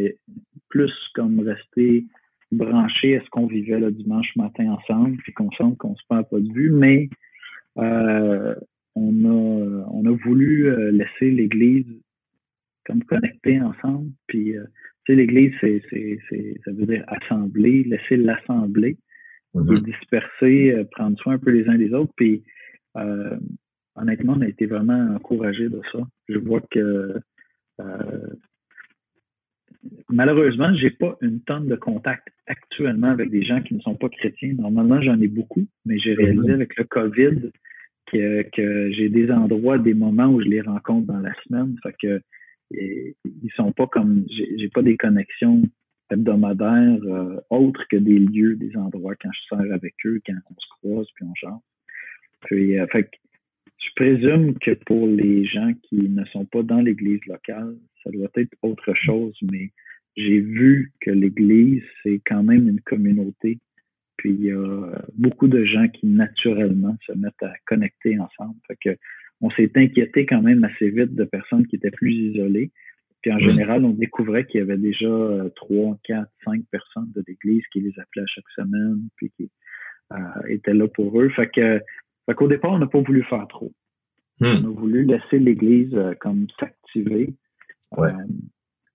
plus 0.69 0.93
comme 1.15 1.41
rester 1.41 2.05
branché 2.53 3.17
à 3.17 3.25
ce 3.25 3.29
qu'on 3.31 3.47
vivait 3.47 3.79
le 3.79 3.91
dimanche 3.91 4.35
matin 4.37 4.71
ensemble, 4.71 5.17
puis 5.19 5.33
qu'on 5.33 5.51
sente 5.53 5.79
qu'on 5.79 5.95
se 5.97 6.03
perd 6.09 6.29
pas 6.29 6.41
de 6.41 6.53
vue, 6.53 6.71
mais 6.71 7.09
euh, 7.79 8.55
on 8.97 9.25
a, 9.25 9.87
on 9.93 10.05
a 10.07 10.17
voulu 10.25 10.69
euh, 10.69 10.91
laisser 10.91 11.31
l'Église 11.31 11.87
comme 12.85 13.03
connecter 13.05 13.61
ensemble, 13.61 14.11
puis 14.27 14.55
tu 15.07 15.13
sais, 15.13 15.17
l'Église, 15.17 15.53
c'est, 15.61 15.83
c'est, 15.89 16.19
c'est, 16.29 16.55
ça 16.65 16.73
veut 16.73 16.87
dire 16.87 17.05
assembler, 17.07 17.85
laisser 17.85 18.17
l'assemblée, 18.17 18.97
mm 19.55 19.81
disperser, 19.81 20.73
euh, 20.73 20.85
prendre 20.91 21.19
soin 21.19 21.35
un 21.35 21.39
peu 21.39 21.51
les 21.51 21.69
uns 21.69 21.79
des 21.79 21.93
autres. 21.95 22.13
Puis, 22.17 22.43
euh, 22.97 23.37
honnêtement, 23.95 24.35
on 24.37 24.43
a 24.43 24.49
été 24.49 24.67
vraiment 24.67 25.15
encouragés 25.15 25.69
de 25.69 25.81
ça. 25.93 26.01
Je 26.29 26.39
vois 26.39 26.61
que 26.71 27.15
euh, 27.81 28.27
malheureusement, 30.09 30.75
j'ai 30.75 30.91
pas 30.91 31.17
une 31.23 31.41
tonne 31.41 31.69
de 31.69 31.77
contacts 31.77 32.29
actuellement 32.47 33.09
avec 33.09 33.31
des 33.31 33.45
gens 33.45 33.63
qui 33.63 33.75
ne 33.75 33.81
sont 33.81 33.95
pas 33.95 34.09
chrétiens. 34.09 34.55
Normalement, 34.55 35.01
j'en 35.01 35.21
ai 35.21 35.29
beaucoup, 35.29 35.67
mais 35.85 35.99
j'ai 35.99 36.15
réalisé 36.15 36.49
mm-hmm. 36.49 36.55
avec 36.55 36.77
le 36.77 36.85
COVID 36.85 37.51
que, 38.07 38.43
que 38.55 38.93
j'ai 38.93 39.09
des 39.09 39.31
endroits, 39.31 39.79
des 39.79 39.95
moments 39.95 40.29
où 40.29 40.41
je 40.41 40.49
les 40.49 40.61
rencontre 40.61 41.07
dans 41.07 41.21
la 41.21 41.35
semaine. 41.45 41.77
Fait 41.83 41.95
que 42.01 42.21
et, 42.75 43.15
ils 43.25 43.53
sont 43.55 43.73
pas 43.73 43.87
comme 43.87 44.25
j'ai 44.31 44.69
pas 44.69 44.83
des 44.83 44.97
connexions 44.97 45.63
hebdomadaires 46.11 47.03
euh, 47.05 47.37
autres 47.51 47.85
que 47.89 47.97
des 47.97 48.19
lieux, 48.19 48.57
des 48.57 48.77
endroits 48.77 49.15
quand 49.17 49.31
je 49.33 49.47
sors 49.49 49.73
avec 49.73 49.95
eux, 50.05 50.21
quand 50.27 50.35
on 50.51 50.55
se 50.55 50.69
croise 50.81 51.07
puis 51.15 51.25
on 51.25 51.35
chante. 51.35 51.63
Euh, 52.53 52.87
fait 52.89 53.11
je 53.79 53.91
présume 53.95 54.59
que 54.59 54.73
pour 54.87 55.07
les 55.07 55.45
gens 55.47 55.73
qui 55.83 56.09
ne 56.09 56.25
sont 56.27 56.45
pas 56.45 56.63
dans 56.63 56.81
l'église 56.81 57.25
locale, 57.27 57.77
ça 58.03 58.11
doit 58.11 58.29
être 58.37 58.55
autre 58.63 58.95
chose, 58.95 59.37
mais 59.43 59.71
j'ai 60.17 60.41
vu 60.41 60.93
que 61.01 61.11
l'église, 61.11 61.83
c'est 62.03 62.21
quand 62.27 62.43
même 62.43 62.69
une 62.69 62.81
communauté. 62.81 63.59
Puis 64.17 64.33
il 64.33 64.45
y 64.45 64.53
a 64.53 65.03
beaucoup 65.15 65.49
de 65.49 65.65
gens 65.65 65.89
qui 65.89 66.07
naturellement 66.07 66.97
se 67.07 67.13
mettent 67.13 67.43
à 67.43 67.53
connecter 67.67 68.19
ensemble. 68.19 68.57
Fait 68.67 68.77
que 68.81 68.99
on 69.41 69.51
s'est 69.51 69.71
inquiété 69.77 70.25
quand 70.27 70.43
même 70.43 70.65
assez 70.65 70.91
vite 70.91 71.15
de 71.15 71.25
personnes 71.25 71.67
qui 71.67 71.77
étaient 71.77 71.91
plus 71.91 72.13
isolées. 72.13 72.71
Puis 73.23 73.33
en 73.33 73.39
général, 73.39 73.85
on 73.85 73.91
découvrait 73.91 74.47
qu'il 74.47 74.61
y 74.61 74.63
avait 74.63 74.77
déjà 74.77 75.09
euh, 75.09 75.49
trois, 75.57 75.99
quatre, 76.05 76.31
cinq 76.45 76.63
personnes 76.71 77.11
de 77.15 77.25
l'église 77.27 77.63
qui 77.73 77.81
les 77.81 77.93
appelaient 77.99 78.23
à 78.23 78.27
chaque 78.27 78.49
semaine, 78.55 79.09
puis 79.17 79.33
qui 79.37 79.51
euh, 80.13 80.17
étaient 80.49 80.75
là 80.75 80.87
pour 80.87 81.21
eux. 81.21 81.29
Fait 81.31 81.49
que, 81.49 81.81
fait 82.27 82.35
qu'au 82.35 82.47
départ, 82.47 82.73
on 82.73 82.79
n'a 82.79 82.87
pas 82.87 83.01
voulu 83.01 83.25
faire 83.25 83.47
trop. 83.49 83.73
Hmm. 84.39 84.47
On 84.47 84.71
a 84.71 84.75
voulu 84.75 85.05
laisser 85.05 85.39
l'église 85.39 85.93
euh, 85.95 86.15
comme 86.21 86.47
s'activer, 86.61 87.35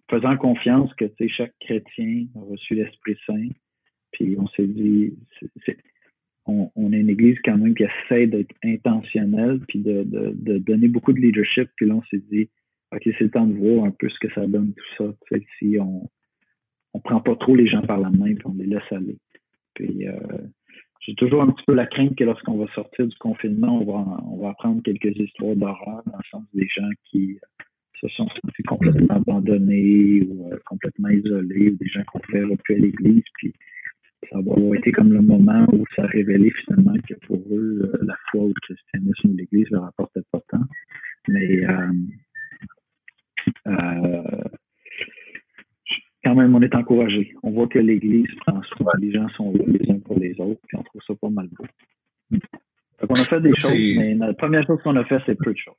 faisant 0.10 0.38
confiance 0.38 0.94
que 0.94 1.06
chaque 1.28 1.56
chrétien 1.60 2.26
a 2.36 2.40
reçu 2.40 2.76
l'Esprit 2.76 3.18
Saint. 3.28 3.50
Puis 4.12 4.36
on 4.38 4.48
s'est 4.50 4.68
dit, 4.68 5.14
on, 6.46 6.70
est 6.92 7.00
une 7.00 7.10
église 7.10 7.38
quand 7.44 7.58
même 7.58 7.76
qui 7.76 7.84
essaie 7.84 8.28
d'être 8.28 8.54
intentionnelle, 8.64 9.60
puis 9.68 9.80
de, 9.80 10.04
donner 10.60 10.88
beaucoup 10.88 11.14
de 11.14 11.20
leadership. 11.20 11.70
Puis 11.76 11.86
là, 11.86 11.96
on 11.96 12.04
s'est 12.04 12.24
dit, 12.32 12.50
OK, 12.94 13.02
c'est 13.04 13.22
le 13.22 13.30
temps 13.30 13.48
de 13.48 13.58
voir 13.58 13.86
un 13.86 13.92
peu 13.92 14.10
ce 14.10 14.20
que 14.20 14.34
ça 14.34 14.46
donne, 14.48 14.74
tout 14.74 15.04
ça. 15.04 15.14
Tu 15.28 15.38
sais, 15.38 15.46
si 15.60 15.78
on 15.80 16.10
on 16.94 17.00
prend 17.00 17.22
pas 17.22 17.36
trop 17.36 17.56
les 17.56 17.68
gens 17.68 17.82
par 17.82 18.00
la 18.00 18.10
main, 18.10 18.34
puis 18.36 18.46
on 18.46 18.54
les 18.54 18.66
laisse 18.66 18.92
aller. 18.92 19.18
Puis 19.76 20.08
euh, 20.08 20.18
j'ai 21.00 21.16
toujours 21.16 21.42
un 21.42 21.52
petit 21.52 21.64
peu 21.66 21.74
la 21.74 21.88
crainte 21.88 22.16
que 22.16 22.24
lorsqu'on 22.24 22.58
va 22.58 22.72
sortir 22.74 23.08
du 23.08 23.16
confinement, 23.18 23.80
on 23.82 24.38
va, 24.42 24.50
apprendre 24.50 24.82
quelques 24.84 25.18
histoires 25.18 25.56
d'horreur 25.56 26.04
dans 26.06 26.18
le 26.18 26.30
sens 26.30 26.44
des 26.54 26.68
gens 26.76 26.90
qui 27.06 27.40
se 28.02 28.08
sont 28.10 28.28
sentis 28.28 28.64
complètement 28.64 29.16
abandonnés 29.16 30.24
ou 30.24 30.52
euh, 30.52 30.58
complètement 30.66 31.10
isolés, 31.10 31.70
ou 31.70 31.76
des 31.78 31.88
gens 31.88 32.04
qu'on 32.12 32.20
fait 32.20 32.44
plus 32.64 32.76
à 32.76 32.78
l'église, 32.78 33.24
puis 33.36 33.54
ça 34.30 34.38
va 34.40 34.54
avoir 34.54 34.76
été 34.76 34.92
comme 34.92 35.12
le 35.12 35.22
moment 35.22 35.66
où 35.74 35.84
ça 35.96 36.04
a 36.04 36.08
révélé 36.08 36.52
finalement 36.64 36.94
que 37.08 37.14
pour 37.26 37.38
eux, 37.52 37.92
euh, 37.94 37.98
la 38.06 38.16
foi 38.30 38.42
ou 38.42 38.48
le 38.50 38.62
christianisme 38.62 39.30
ou 39.30 39.36
l'Église 39.36 39.70
leur 39.72 39.86
apportait 39.86 40.22
pas 40.32 40.42
tant. 40.50 40.64
Mais 41.28 41.66
euh, 41.66 41.92
euh, 43.68 44.44
quand 46.24 46.36
même, 46.36 46.56
on 46.56 46.62
est 46.62 46.76
encouragé. 46.76 47.34
On 47.44 47.52
voit 47.52 47.68
que 47.68 47.80
l'Église 47.80 48.28
prend 48.46 48.62
soin, 48.78 48.92
les 49.00 49.12
gens 49.12 49.28
sont 49.30 49.54
là 49.54 49.64
les 49.68 49.92
uns 49.92 50.00
pour 50.00 50.20
les 50.20 50.40
autres, 50.40 50.62
puis 50.68 50.78
on 50.78 50.84
trouve 50.84 51.02
ça 51.08 51.16
pas 51.16 51.30
mal 51.30 51.48
beau. 51.50 51.66
Donc, 52.32 53.10
on 53.10 53.16
a 53.16 53.24
fait 53.24 53.42
des 53.42 53.58
choses, 53.58 53.72
mais 53.74 54.14
la 54.14 54.34
première 54.34 54.66
chose 54.68 54.80
qu'on 54.84 54.96
a 54.96 55.04
fait, 55.06 55.18
c'est 55.26 55.36
peu 55.36 55.52
de 55.52 55.58
choses. 55.58 55.74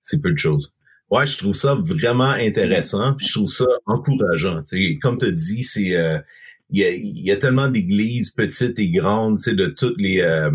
C'est 0.00 0.22
peu 0.22 0.32
de 0.32 0.38
choses. 0.38 0.72
Ouais, 1.10 1.26
je 1.26 1.36
trouve 1.38 1.54
ça 1.54 1.74
vraiment 1.74 2.30
intéressant, 2.30 3.14
puis 3.16 3.26
je 3.26 3.32
trouve 3.32 3.48
ça 3.48 3.66
encourageant. 3.84 4.62
comme 5.02 5.18
tu 5.18 5.26
as 5.26 5.32
dit, 5.32 5.64
c'est 5.64 5.82
il 5.82 6.22
y 6.78 7.30
a, 7.30 7.36
tellement 7.36 7.68
d'églises 7.68 8.30
petites 8.30 8.78
et 8.78 8.90
grandes, 8.90 9.38
tu 9.38 9.50
sais, 9.50 9.56
de 9.56 9.66
toutes 9.66 9.98
les 9.98 10.20
euh, 10.20 10.50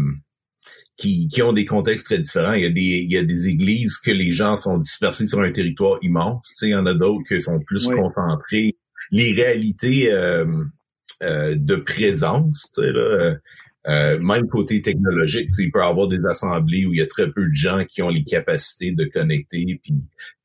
qui, 0.98 1.28
qui 1.28 1.42
ont 1.42 1.54
des 1.54 1.66
contextes 1.66 2.06
très 2.06 2.20
différents. 2.20 2.54
Il 2.54 2.64
y 2.64 2.66
a 2.66 2.70
des 2.70 2.82
il 2.82 3.12
y 3.12 3.18
a 3.18 3.24
des 3.24 3.50
églises 3.50 3.98
que 3.98 4.12
les 4.12 4.32
gens 4.32 4.56
sont 4.56 4.78
dispersés 4.78 5.28
sur 5.28 5.42
un 5.42 5.52
territoire 5.52 5.98
immense. 6.02 6.48
Tu 6.50 6.56
sais, 6.56 6.68
il 6.68 6.72
y 6.72 6.76
en 6.76 6.86
a 6.86 6.94
d'autres 6.94 7.28
qui 7.28 7.42
sont 7.42 7.60
plus 7.60 7.88
concentrés. 7.88 8.78
Les 9.12 9.34
réalités 9.34 10.12
euh, 10.12 10.46
euh, 11.24 11.56
de 11.56 11.76
présence, 11.76 12.72
tu 12.74 12.82
sais, 12.82 12.92
là, 12.92 13.36
même 14.20 14.48
côté 14.48 14.82
technologique, 14.82 15.50
il 15.60 15.70
peut 15.72 15.80
y 15.80 15.84
avoir 15.84 16.08
des 16.08 16.26
assemblées 16.28 16.86
où 16.88 16.94
il 16.94 16.98
y 16.98 17.02
a 17.02 17.08
très 17.08 17.32
peu 17.32 17.48
de 17.48 17.54
gens 17.54 17.86
qui 17.86 18.02
ont 18.02 18.10
les 18.10 18.24
capacités 18.24 18.92
de 18.92 19.06
connecter, 19.06 19.80
puis 19.84 19.94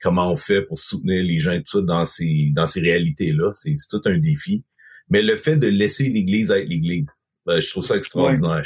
comment 0.02 0.30
on 0.30 0.36
fait 0.36 0.60
pour 0.62 0.76
soutenir 0.76 1.24
les 1.24 1.40
gens 1.40 1.52
et 1.52 1.62
tout 1.62 1.78
ça 1.78 1.80
dans 1.80 2.04
ces 2.04 2.52
dans 2.54 2.66
ces 2.66 2.80
réalités-là, 2.80 3.52
c'est 3.54 3.74
tout 3.88 4.02
un 4.04 4.18
défi. 4.18 4.62
Mais 5.10 5.22
le 5.22 5.36
fait 5.36 5.56
de 5.56 5.66
laisser 5.66 6.08
l'Église 6.08 6.50
être 6.50 6.68
l'Église, 6.68 7.06
ben, 7.46 7.60
je 7.60 7.68
trouve 7.70 7.84
ça 7.84 7.96
extraordinaire. 7.96 8.62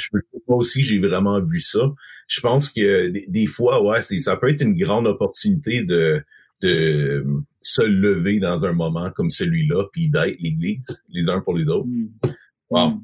moi 0.47 0.57
aussi, 0.57 0.83
j'ai 0.83 0.99
vraiment 0.99 1.41
vu 1.41 1.61
ça. 1.61 1.91
Je 2.27 2.39
pense 2.39 2.69
que 2.69 3.07
des, 3.07 3.47
fois, 3.47 3.83
ouais, 3.83 4.01
c'est 4.01 4.19
ça 4.19 4.37
peut 4.37 4.49
être 4.49 4.61
une 4.61 4.77
grande 4.77 5.07
opportunité 5.07 5.83
de 5.83 6.23
de 6.61 7.25
se 7.61 7.81
lever 7.81 8.39
dans 8.39 8.65
un 8.65 8.73
moment 8.73 9.11
comme 9.11 9.29
celui-là, 9.29 9.85
puis 9.91 10.09
d'être 10.09 10.39
l'Église, 10.39 11.03
les 11.09 11.29
uns 11.29 11.41
pour 11.41 11.55
les 11.55 11.69
autres. 11.69 11.87
Mm. 11.87 12.09
Wow. 12.69 12.89
Mm. 12.89 13.03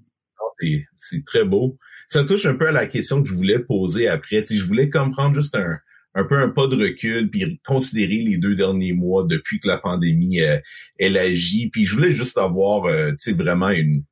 C'est 0.95 1.25
très 1.25 1.43
beau. 1.43 1.77
Ça 2.07 2.23
touche 2.23 2.45
un 2.45 2.53
peu 2.53 2.67
à 2.67 2.71
la 2.71 2.85
question 2.85 3.23
que 3.23 3.29
je 3.29 3.33
voulais 3.33 3.59
poser 3.59 4.07
après. 4.07 4.43
Si 4.43 4.57
je 4.57 4.65
voulais 4.65 4.89
comprendre 4.89 5.35
juste 5.35 5.55
un, 5.55 5.79
un 6.13 6.23
peu 6.25 6.37
un 6.37 6.49
pas 6.49 6.67
de 6.67 6.75
recul, 6.75 7.29
puis 7.29 7.59
considérer 7.65 8.17
les 8.17 8.37
deux 8.37 8.55
derniers 8.55 8.93
mois 8.93 9.23
depuis 9.23 9.59
que 9.59 9.67
la 9.67 9.77
pandémie 9.77 10.41
euh, 10.41 10.59
elle 10.99 11.17
agit. 11.17 11.69
Puis 11.69 11.85
je 11.85 11.95
voulais 11.95 12.11
juste 12.11 12.37
avoir, 12.37 12.85
euh, 12.85 13.11
tu 13.11 13.17
sais, 13.19 13.33
vraiment 13.33 13.69
une 13.69 14.03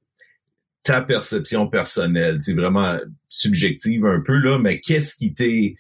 ta 0.84 1.02
perception 1.02 1.68
personnelle, 1.68 2.38
c'est 2.42 2.54
vraiment 2.54 2.98
subjective 3.28 4.06
un 4.06 4.22
peu 4.22 4.38
là, 4.38 4.58
mais 4.60 4.80
qu'est-ce 4.80 5.14
qui 5.14 5.34
t'est 5.34 5.76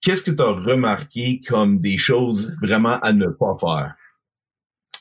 qu'est-ce 0.00 0.22
que 0.22 0.30
tu 0.30 0.42
as 0.42 0.52
remarqué 0.52 1.40
comme 1.46 1.80
des 1.80 1.98
choses 1.98 2.54
vraiment 2.62 2.98
à 3.00 3.12
ne 3.12 3.26
pas 3.26 3.56
faire 3.60 3.94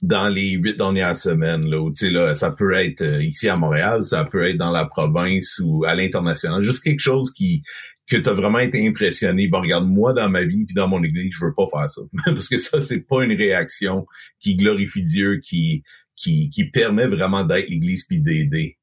dans 0.02 0.28
les 0.28 0.52
huit 0.52 0.78
dernières 0.78 1.16
semaines 1.16 1.70
là, 1.70 1.80
où, 1.82 1.92
là 2.02 2.36
ça 2.36 2.52
peut 2.52 2.74
être 2.74 3.02
euh, 3.02 3.24
ici 3.24 3.48
à 3.48 3.58
Montréal, 3.58 4.04
ça 4.04 4.26
peut 4.26 4.48
être 4.48 4.58
dans 4.58 4.72
la 4.72 4.86
province 4.86 5.62
ou 5.64 5.86
à 5.86 5.94
l'international, 5.94 6.64
juste 6.64 6.84
quelque 6.84 7.02
chose 7.02 7.32
qui 7.32 7.64
que 8.10 8.18
tu 8.18 8.30
as 8.30 8.34
vraiment 8.34 8.60
été 8.60 8.88
impressionné, 8.88 9.48
bon 9.48 9.62
regarde 9.62 9.88
moi 9.88 10.14
dans 10.14 10.30
ma 10.30 10.44
vie 10.44 10.66
puis 10.66 10.74
dans 10.74 10.88
mon 10.88 11.04
église, 11.04 11.32
je 11.32 11.46
veux 11.46 11.54
pas 11.54 11.68
faire 11.72 11.90
ça 11.90 12.02
parce 12.26 12.50
que 12.50 12.58
ça 12.58 12.82
c'est 12.82 13.02
pas 13.02 13.24
une 13.24 13.34
réaction 13.34 14.06
qui 14.40 14.56
glorifie 14.56 15.04
Dieu 15.04 15.40
qui 15.44 15.84
qui, 16.16 16.50
qui 16.50 16.66
permet 16.66 17.08
vraiment 17.08 17.44
d'être 17.44 17.70
l'église 17.70 18.06
puis 18.06 18.20
d'aider. 18.20 18.78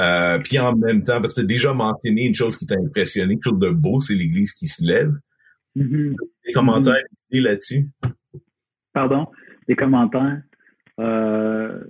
Euh, 0.00 0.38
puis 0.38 0.58
en 0.58 0.74
même 0.74 1.04
temps, 1.04 1.20
parce 1.20 1.34
que 1.34 1.40
tu 1.40 1.44
as 1.44 1.48
déjà 1.48 1.72
mentionné 1.72 2.26
une 2.26 2.34
chose 2.34 2.56
qui 2.56 2.66
t'a 2.66 2.74
impressionné, 2.74 3.34
quelque 3.34 3.50
chose 3.50 3.60
de 3.60 3.70
beau, 3.70 4.00
c'est 4.00 4.14
l'église 4.14 4.52
qui 4.52 4.66
se 4.66 4.84
lève. 4.84 5.14
Mm-hmm. 5.76 6.16
Des 6.46 6.52
commentaires 6.52 7.02
là-dessus? 7.30 7.88
Pardon? 8.92 9.26
Des 9.68 9.76
commentaires? 9.76 10.42
Euh, 10.98 11.82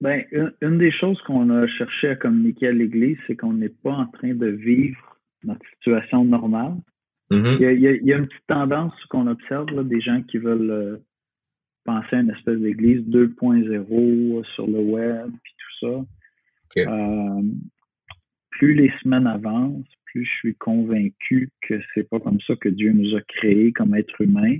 ben, 0.00 0.24
une, 0.60 0.78
des 0.78 0.92
choses 0.92 1.20
qu'on 1.22 1.50
a 1.50 1.66
cherché 1.66 2.08
à 2.08 2.16
communiquer 2.16 2.68
à 2.68 2.72
l'Église, 2.72 3.18
c'est 3.26 3.36
qu'on 3.36 3.52
n'est 3.52 3.68
pas 3.68 3.92
en 3.92 4.06
train 4.06 4.34
de 4.34 4.46
vivre 4.46 5.13
notre 5.44 5.66
situation 5.76 6.24
normale. 6.24 6.74
Mm-hmm. 7.30 7.56
il, 8.00 8.06
y 8.06 8.12
a, 8.12 8.16
une 8.18 8.26
petite 8.26 8.46
tendance 8.46 8.92
qu'on 9.06 9.26
observe, 9.26 9.70
là, 9.70 9.82
des 9.82 10.00
gens 10.00 10.22
qui 10.22 10.38
veulent 10.38 10.70
euh, 10.70 10.96
penser 11.84 12.16
à 12.16 12.20
une 12.20 12.30
espèce 12.30 12.58
d'église 12.58 13.02
2.0 13.08 14.44
sur 14.54 14.66
le 14.66 14.80
web, 14.80 15.30
puis 15.42 15.52
tout 15.58 15.86
ça. 15.86 16.04
Euh, 16.76 17.42
plus 18.50 18.74
les 18.74 18.92
semaines 19.02 19.26
avancent, 19.26 19.86
plus 20.06 20.24
je 20.24 20.30
suis 20.38 20.54
convaincu 20.56 21.50
que 21.62 21.80
c'est 21.94 22.08
pas 22.08 22.20
comme 22.20 22.40
ça 22.46 22.54
que 22.56 22.68
Dieu 22.68 22.92
nous 22.92 23.16
a 23.16 23.20
créés 23.22 23.72
comme 23.72 23.94
êtres 23.94 24.20
humains. 24.20 24.58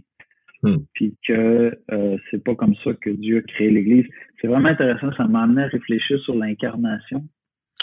Hmm. 0.63 0.79
Puis 0.95 1.15
que 1.27 1.79
euh, 1.91 2.17
c'est 2.31 2.43
pas 2.43 2.55
comme 2.55 2.75
ça 2.77 2.95
que 2.95 3.11
Dieu 3.11 3.39
a 3.39 3.43
créé 3.43 3.71
l'Église. 3.71 4.07
C'est 4.41 4.47
vraiment 4.47 4.71
intéressant, 4.71 5.13
ça 5.15 5.27
m'a 5.27 5.43
amené 5.43 5.63
à 5.63 5.67
réfléchir 5.67 6.19
sur 6.21 6.35
l'incarnation. 6.35 7.23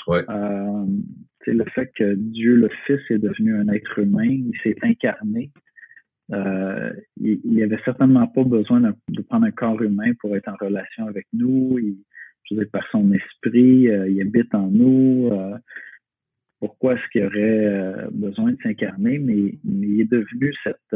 Ouais. 0.08 0.24
Euh, 0.28 0.86
le 1.48 1.66
fait 1.66 1.92
que 1.96 2.16
Dieu 2.16 2.56
le 2.56 2.70
Fils 2.86 3.02
est 3.10 3.18
devenu 3.20 3.56
un 3.56 3.68
être 3.70 4.00
humain, 4.00 4.26
il 4.26 4.54
s'est 4.64 4.76
incarné. 4.82 5.52
Euh, 6.32 6.94
il, 7.18 7.42
il 7.44 7.64
avait 7.64 7.82
certainement 7.84 8.28
pas 8.28 8.44
besoin 8.44 8.80
de, 8.80 9.22
prendre 9.24 9.46
un 9.46 9.52
corps 9.52 9.82
humain 9.82 10.14
pour 10.20 10.36
être 10.36 10.48
en 10.48 10.56
relation 10.56 11.08
avec 11.08 11.28
nous. 11.34 11.78
Je 12.44 12.56
veux 12.56 12.62
dire, 12.62 12.72
par 12.72 12.88
son 12.92 13.12
esprit, 13.12 13.90
euh, 13.90 14.10
il 14.10 14.22
habite 14.22 14.54
en 14.56 14.68
nous. 14.68 15.30
Euh, 15.32 15.58
pourquoi 16.60 16.94
est-ce 16.94 17.08
qu'il 17.12 17.26
aurait 17.26 17.66
euh, 17.66 18.08
besoin 18.12 18.52
de 18.52 18.58
s'incarner? 18.62 19.18
Mais, 19.20 19.56
il 19.64 20.02
est 20.02 20.12
devenu 20.12 20.54
cette, 20.64 20.96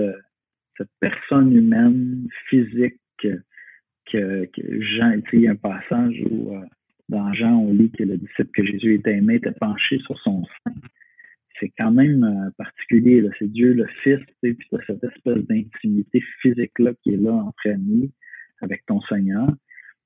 cette 0.78 0.92
personne 1.00 1.56
humaine, 1.56 2.28
physique, 2.50 3.00
que, 3.18 4.46
que 4.46 4.82
Jean, 4.82 5.20
il 5.34 5.42
y 5.42 5.48
a 5.48 5.52
un 5.52 5.56
passage 5.56 6.22
où 6.30 6.54
dans 7.10 7.34
Jean, 7.34 7.56
on 7.56 7.74
lit 7.74 7.92
que 7.92 8.04
le 8.04 8.18
disciple 8.18 8.50
que 8.54 8.66
Jésus 8.66 8.96
était 8.96 9.16
aimé 9.18 9.36
était 9.36 9.52
penché 9.52 10.00
sur 10.00 10.20
son 10.20 10.44
sein. 10.44 10.74
C'est 11.60 11.72
quand 11.78 11.92
même 11.92 12.52
particulier. 12.58 13.24
C'est 13.40 13.52
Dieu 13.52 13.74
le 13.74 13.86
Fils, 14.04 14.20
puis 14.42 14.58
tu 14.58 14.66
cette 14.88 15.04
espèce 15.04 15.46
d'intimité 15.48 16.22
physique-là 16.42 16.94
qui 17.02 17.14
est 17.14 17.18
là 17.18 17.32
en 17.32 17.54
premier 17.64 18.10
avec 18.62 18.86
ton 18.88 19.00
Seigneur. 19.02 19.48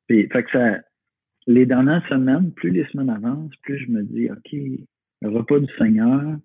Puis, 0.07 0.27
fait 0.27 0.43
que 0.43 0.51
ça, 0.51 0.79
les 1.47 1.65
dernières 1.65 2.07
semaines, 2.07 2.51
plus 2.53 2.69
les 2.69 2.85
semaines 2.85 3.09
avancent, 3.09 3.55
plus 3.63 3.79
je 3.79 3.91
me 3.91 4.03
dis, 4.03 4.29
OK, 4.29 4.51
le 5.21 5.29
repas 5.29 5.59
du 5.59 5.71
Seigneur, 5.77 6.37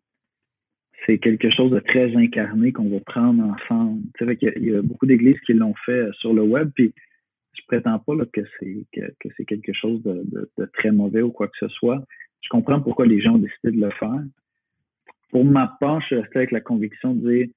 c'est 1.06 1.18
quelque 1.18 1.50
chose 1.50 1.70
de 1.70 1.80
très 1.80 2.14
incarné 2.16 2.72
qu'on 2.72 2.88
va 2.88 3.00
prendre 3.00 3.42
ensemble. 3.42 4.02
Il, 4.20 4.64
y 4.64 4.74
a, 4.74 4.82
beaucoup 4.82 5.06
d'églises 5.06 5.38
qui 5.46 5.52
l'ont 5.52 5.74
fait 5.84 6.08
sur 6.20 6.32
le 6.32 6.42
web, 6.42 6.70
je 7.54 7.62
prétends 7.66 7.98
pas 7.98 8.14
que 8.32 8.40
c'est 8.58 8.86
que, 8.92 9.28
c'est 9.36 9.44
quelque 9.44 9.72
chose 9.72 10.02
de, 10.02 10.48
très 10.74 10.90
mauvais 10.90 11.22
ou 11.22 11.30
quoi 11.30 11.48
que 11.48 11.58
ce 11.58 11.68
soit. 11.68 12.02
Je 12.42 12.48
comprends 12.48 12.80
pourquoi 12.80 13.06
les 13.06 13.20
gens 13.20 13.34
ont 13.34 13.38
décidé 13.38 13.72
de 13.72 13.80
le 13.80 13.90
faire. 13.92 14.22
Pour 15.30 15.44
ma 15.44 15.76
part, 15.80 16.00
je 16.02 16.06
suis 16.06 16.16
resté 16.16 16.38
avec 16.38 16.50
la 16.50 16.60
conviction 16.60 17.14
de 17.14 17.30
dire 17.30 17.48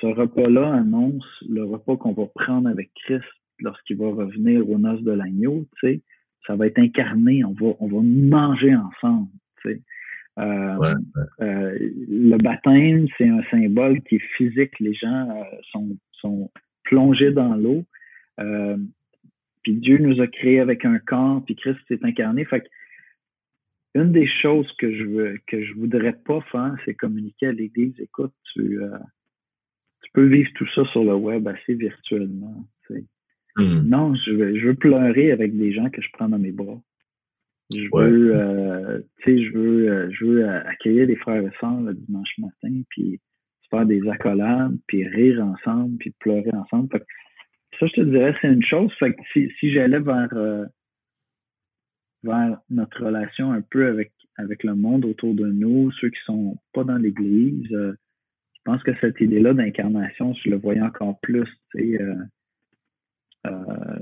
ce 0.00 0.06
repas-là 0.06 0.72
annonce 0.72 1.26
le 1.48 1.64
repas 1.64 1.96
qu'on 1.96 2.12
va 2.12 2.26
prendre 2.34 2.68
avec 2.68 2.90
Christ 2.94 3.24
lorsqu'il 3.60 3.98
va 3.98 4.08
revenir 4.08 4.68
aux 4.68 4.78
noces 4.78 5.02
de 5.02 5.12
l'agneau, 5.12 5.66
ça 6.46 6.56
va 6.56 6.66
être 6.66 6.78
incarné, 6.78 7.44
on 7.44 7.52
va, 7.52 7.74
on 7.80 7.88
va 7.88 8.00
manger 8.02 8.74
ensemble. 8.74 9.28
Euh, 10.38 10.94
euh, 11.42 11.78
le 12.08 12.36
baptême, 12.38 13.06
c'est 13.18 13.28
un 13.28 13.42
symbole 13.50 14.00
qui 14.02 14.16
est 14.16 14.26
physique. 14.36 14.78
Les 14.80 14.94
gens 14.94 15.28
euh, 15.30 15.42
sont, 15.70 15.96
sont 16.12 16.50
plongés 16.84 17.32
dans 17.32 17.54
l'eau. 17.54 17.84
Puis 19.70 19.80
Dieu 19.80 19.98
nous 19.98 20.20
a 20.20 20.26
créés 20.26 20.58
avec 20.58 20.84
un 20.84 20.98
corps, 20.98 21.44
puis 21.44 21.54
Christ 21.54 21.78
s'est 21.86 22.00
incarné. 22.02 22.44
Fait 22.44 22.60
que 22.60 22.66
une 23.94 24.12
des 24.12 24.26
choses 24.26 24.70
que 24.78 24.92
je 24.92 25.04
veux, 25.04 25.38
que 25.46 25.62
je 25.62 25.74
voudrais 25.74 26.12
pas 26.12 26.40
faire, 26.52 26.74
c'est 26.84 26.94
communiquer 26.94 27.46
à 27.46 27.52
l'Église. 27.52 27.94
Écoute, 27.98 28.32
tu, 28.52 28.78
tu 30.02 30.10
peux 30.12 30.26
vivre 30.26 30.50
tout 30.54 30.66
ça 30.74 30.84
sur 30.86 31.04
le 31.04 31.14
web 31.14 31.46
assez 31.48 31.74
virtuellement. 31.74 32.64
Hmm. 33.56 33.88
Non, 33.88 34.14
je 34.14 34.30
veux, 34.30 34.58
je 34.58 34.66
veux 34.68 34.74
pleurer 34.74 35.32
avec 35.32 35.56
des 35.56 35.72
gens 35.72 35.90
que 35.90 36.00
je 36.00 36.08
prends 36.12 36.28
dans 36.28 36.38
mes 36.38 36.52
bras. 36.52 36.80
Je 37.72 37.88
veux, 37.92 38.34
euh, 38.34 39.00
tu 39.22 39.36
sais, 39.36 39.44
je 39.44 39.52
veux, 39.52 39.88
euh, 39.88 40.10
je 40.10 40.24
veux 40.24 40.44
euh, 40.44 40.60
accueillir 40.66 41.06
les 41.06 41.16
frères 41.16 41.42
et 41.42 41.50
sœurs 41.60 41.80
le 41.80 41.94
dimanche 41.94 42.36
matin, 42.38 42.82
puis 42.88 43.20
faire 43.70 43.86
des 43.86 44.08
accolades, 44.08 44.76
puis 44.88 45.06
rire 45.06 45.44
ensemble, 45.44 45.96
puis 45.98 46.12
pleurer 46.18 46.50
ensemble. 46.52 46.88
Ça, 47.80 47.86
je 47.86 47.92
te 47.94 48.00
dirais, 48.02 48.34
c'est 48.40 48.52
une 48.52 48.64
chose. 48.64 48.92
Fait 48.98 49.12
que 49.12 49.20
si, 49.32 49.50
si 49.58 49.72
j'allais 49.72 49.98
vers, 49.98 50.28
vers 52.22 52.58
notre 52.68 53.04
relation 53.04 53.52
un 53.52 53.62
peu 53.62 53.88
avec, 53.88 54.12
avec 54.36 54.62
le 54.62 54.74
monde 54.74 55.04
autour 55.04 55.34
de 55.34 55.46
nous, 55.46 55.90
ceux 55.92 56.10
qui 56.10 56.20
sont 56.24 56.56
pas 56.72 56.84
dans 56.84 56.98
l'Église, 56.98 57.66
je 57.70 57.92
pense 58.64 58.82
que 58.82 58.92
cette 59.00 59.20
idée-là 59.20 59.54
d'incarnation, 59.54 60.34
je 60.34 60.50
le 60.50 60.56
voyais 60.56 60.82
encore 60.82 61.18
plus, 61.20 61.48
tu 61.74 61.96
sais, 61.96 62.02
euh, 63.46 63.98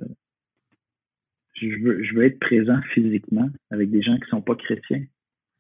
je, 1.55 1.83
veux, 1.83 2.03
je 2.03 2.15
veux 2.15 2.25
être 2.25 2.41
présent 2.41 2.81
physiquement 2.93 3.49
avec 3.71 3.91
des 3.91 4.03
gens 4.03 4.19
qui 4.19 4.29
sont 4.29 4.43
pas 4.43 4.57
chrétiens. 4.57 5.05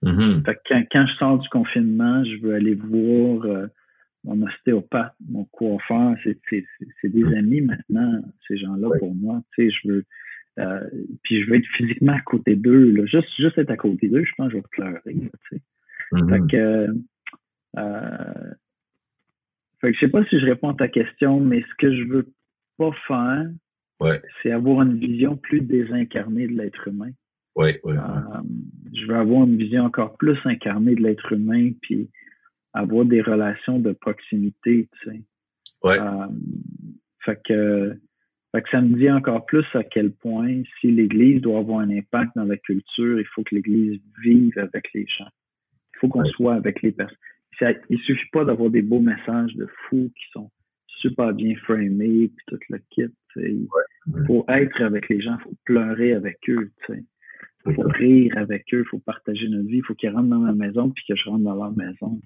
Mm-hmm. 0.03 0.43
quand, 0.43 0.85
quand, 0.93 1.07
je 1.07 1.15
sors 1.15 1.39
du 1.39 1.49
confinement, 1.49 2.25
je 2.25 2.37
veux 2.39 2.55
aller 2.55 2.75
voir 2.75 3.45
euh, 3.45 3.67
mon 4.29 4.47
ostéopathe, 4.47 5.15
mon 5.29 5.45
coiffeur. 5.45 6.15
C'est 6.23 7.09
des 7.09 7.25
amis 7.37 7.61
maintenant, 7.61 8.23
ces 8.47 8.59
gens-là, 8.59 8.89
pour 8.99 9.15
moi. 9.15 9.43
Tu 9.55 9.71
sais, 9.71 9.77
je 9.77 9.89
veux. 9.89 10.05
Euh, 10.59 10.89
puis 11.23 11.43
je 11.43 11.49
veux 11.49 11.57
être 11.57 11.69
physiquement 11.77 12.13
à 12.13 12.21
côté 12.21 12.57
d'eux. 12.57 12.95
Juste, 13.07 13.29
juste 13.39 13.59
être 13.59 13.71
à 13.71 13.77
côté 13.77 14.09
d'eux, 14.09 14.25
je 14.25 14.33
pense 14.37 14.49
que 14.49 14.53
je 14.53 14.57
vais 14.59 14.65
pleurer. 14.71 15.01
tu 15.15 15.31
sais. 15.51 15.63
Fait 16.11 16.41
que, 16.51 16.87
euh, 17.77 18.53
fait 19.81 19.93
que 19.93 19.95
je 19.95 20.01
sais 20.01 20.09
pas 20.09 20.25
si 20.25 20.41
je 20.41 20.47
réponds 20.47 20.71
à 20.71 20.75
ta 20.75 20.89
question, 20.89 21.39
mais 21.39 21.61
ce 21.61 21.75
que 21.79 21.95
je 21.95 22.03
veux 22.05 22.27
pas 22.77 22.91
faire, 23.07 23.47
c'est 24.43 24.51
avoir 24.51 24.83
une 24.83 24.99
vision 24.99 25.37
plus 25.37 25.61
désincarnée 25.61 26.49
de 26.49 26.57
l'être 26.57 26.89
humain. 26.89 27.11
Ouais, 27.57 27.81
ouais, 27.85 27.97
euh, 27.97 28.41
je 28.95 29.07
veux 29.07 29.17
avoir 29.17 29.45
une 29.45 29.57
vision 29.57 29.85
encore 29.85 30.17
plus 30.17 30.39
incarnée 30.45 30.95
de 30.95 31.03
l'être 31.03 31.33
humain, 31.33 31.73
puis 31.83 32.09
avoir 32.73 33.05
des 33.05 33.23
relations 33.23 33.79
de 33.79 33.93
proximité, 33.93 34.89
tu 35.01 35.11
sais. 35.11 35.23
Ouais. 35.83 35.99
Euh, 35.99 36.27
fait 37.25 37.41
que, 37.45 37.95
fait 38.53 38.63
que 38.63 38.71
ça 38.71 38.81
me 38.81 38.97
dit 38.97 39.11
encore 39.11 39.45
plus 39.47 39.65
à 39.75 39.85
quel 39.85 40.13
point, 40.13 40.63
si 40.81 40.91
l'Église 40.91 41.43
doit 41.43 41.59
avoir 41.59 41.81
un 41.81 41.91
impact 41.91 42.33
dans 42.37 42.45
la 42.45 42.57
culture, 42.57 43.21
il 43.21 43.27
faut 43.27 43.43
que 43.43 43.55
l'Église 43.55 44.01
vive 44.23 44.59
avec 44.59 44.93
les 44.95 45.07
gens. 45.07 45.29
Il 45.95 45.99
faut 46.01 46.09
qu'on 46.09 46.25
soit 46.25 46.55
avec 46.55 46.83
les 46.83 46.93
personnes. 46.93 47.17
il 47.91 47.99
suffit 48.01 48.29
pas 48.33 48.45
d'avoir 48.45 48.71
des 48.71 48.83
beaux 48.83 49.01
messages 49.01 49.55
de 49.55 49.67
fous 49.67 50.11
qui 50.17 50.25
sont 50.33 50.51
super 51.01 51.33
bien 51.33 51.55
framés, 51.57 52.29
puis 52.29 52.45
tout 52.47 52.59
le 52.71 52.79
kit. 52.91 53.15
Il 53.37 53.69
faut 54.27 54.45
être 54.49 54.83
avec 54.83 55.09
les 55.09 55.21
gens, 55.21 55.37
il 55.41 55.43
faut 55.45 55.57
pleurer 55.65 56.13
avec 56.15 56.39
eux. 56.49 56.71
Il 57.67 57.75
faut 57.75 57.83
rire 57.83 58.33
avec 58.37 58.65
eux, 58.73 58.81
il 58.81 58.89
faut 58.89 58.99
partager 58.99 59.49
notre 59.49 59.69
vie, 59.69 59.79
il 59.79 59.85
faut 59.85 59.95
qu'ils 59.95 60.11
rentrent 60.11 60.29
dans 60.29 60.39
ma 60.39 60.53
maison 60.53 60.91
puis 60.91 61.05
que 61.09 61.15
je 61.15 61.29
rentre 61.29 61.45
dans 61.45 61.55
leur 61.55 61.77
maison. 61.77 62.21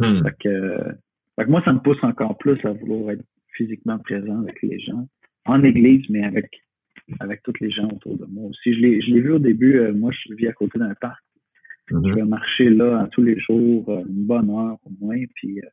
Hmm. 0.00 0.22
Fait, 0.22 0.34
que, 0.40 1.46
moi, 1.48 1.62
ça 1.64 1.72
me 1.72 1.80
pousse 1.80 2.02
encore 2.02 2.36
plus 2.38 2.58
à 2.64 2.72
vouloir 2.72 3.12
être 3.12 3.24
physiquement 3.52 3.98
présent 3.98 4.40
avec 4.40 4.60
les 4.62 4.78
gens, 4.80 5.08
en 5.46 5.62
église, 5.64 6.04
mais 6.10 6.24
avec, 6.24 6.50
avec 7.20 7.42
tous 7.42 7.54
les 7.60 7.70
gens 7.70 7.88
autour 7.88 8.16
de 8.16 8.26
moi 8.26 8.48
aussi. 8.50 8.74
Je 8.74 8.80
l'ai, 8.80 9.00
je 9.00 9.10
l'ai 9.12 9.20
vu 9.20 9.32
au 9.32 9.38
début, 9.38 9.78
euh, 9.78 9.92
moi, 9.92 10.12
je 10.12 10.34
vis 10.34 10.48
à 10.48 10.52
côté 10.52 10.78
d'un 10.78 10.94
parc. 11.00 11.22
Mm-hmm. 11.90 12.08
Je 12.08 12.14
vais 12.14 12.24
marcher 12.24 12.70
là 12.70 13.08
tous 13.12 13.22
les 13.22 13.38
jours, 13.40 13.88
euh, 13.88 14.04
une 14.08 14.26
bonne 14.26 14.50
heure 14.50 14.78
au 14.84 14.90
moins, 15.00 15.18
puis 15.34 15.60
euh, 15.60 15.68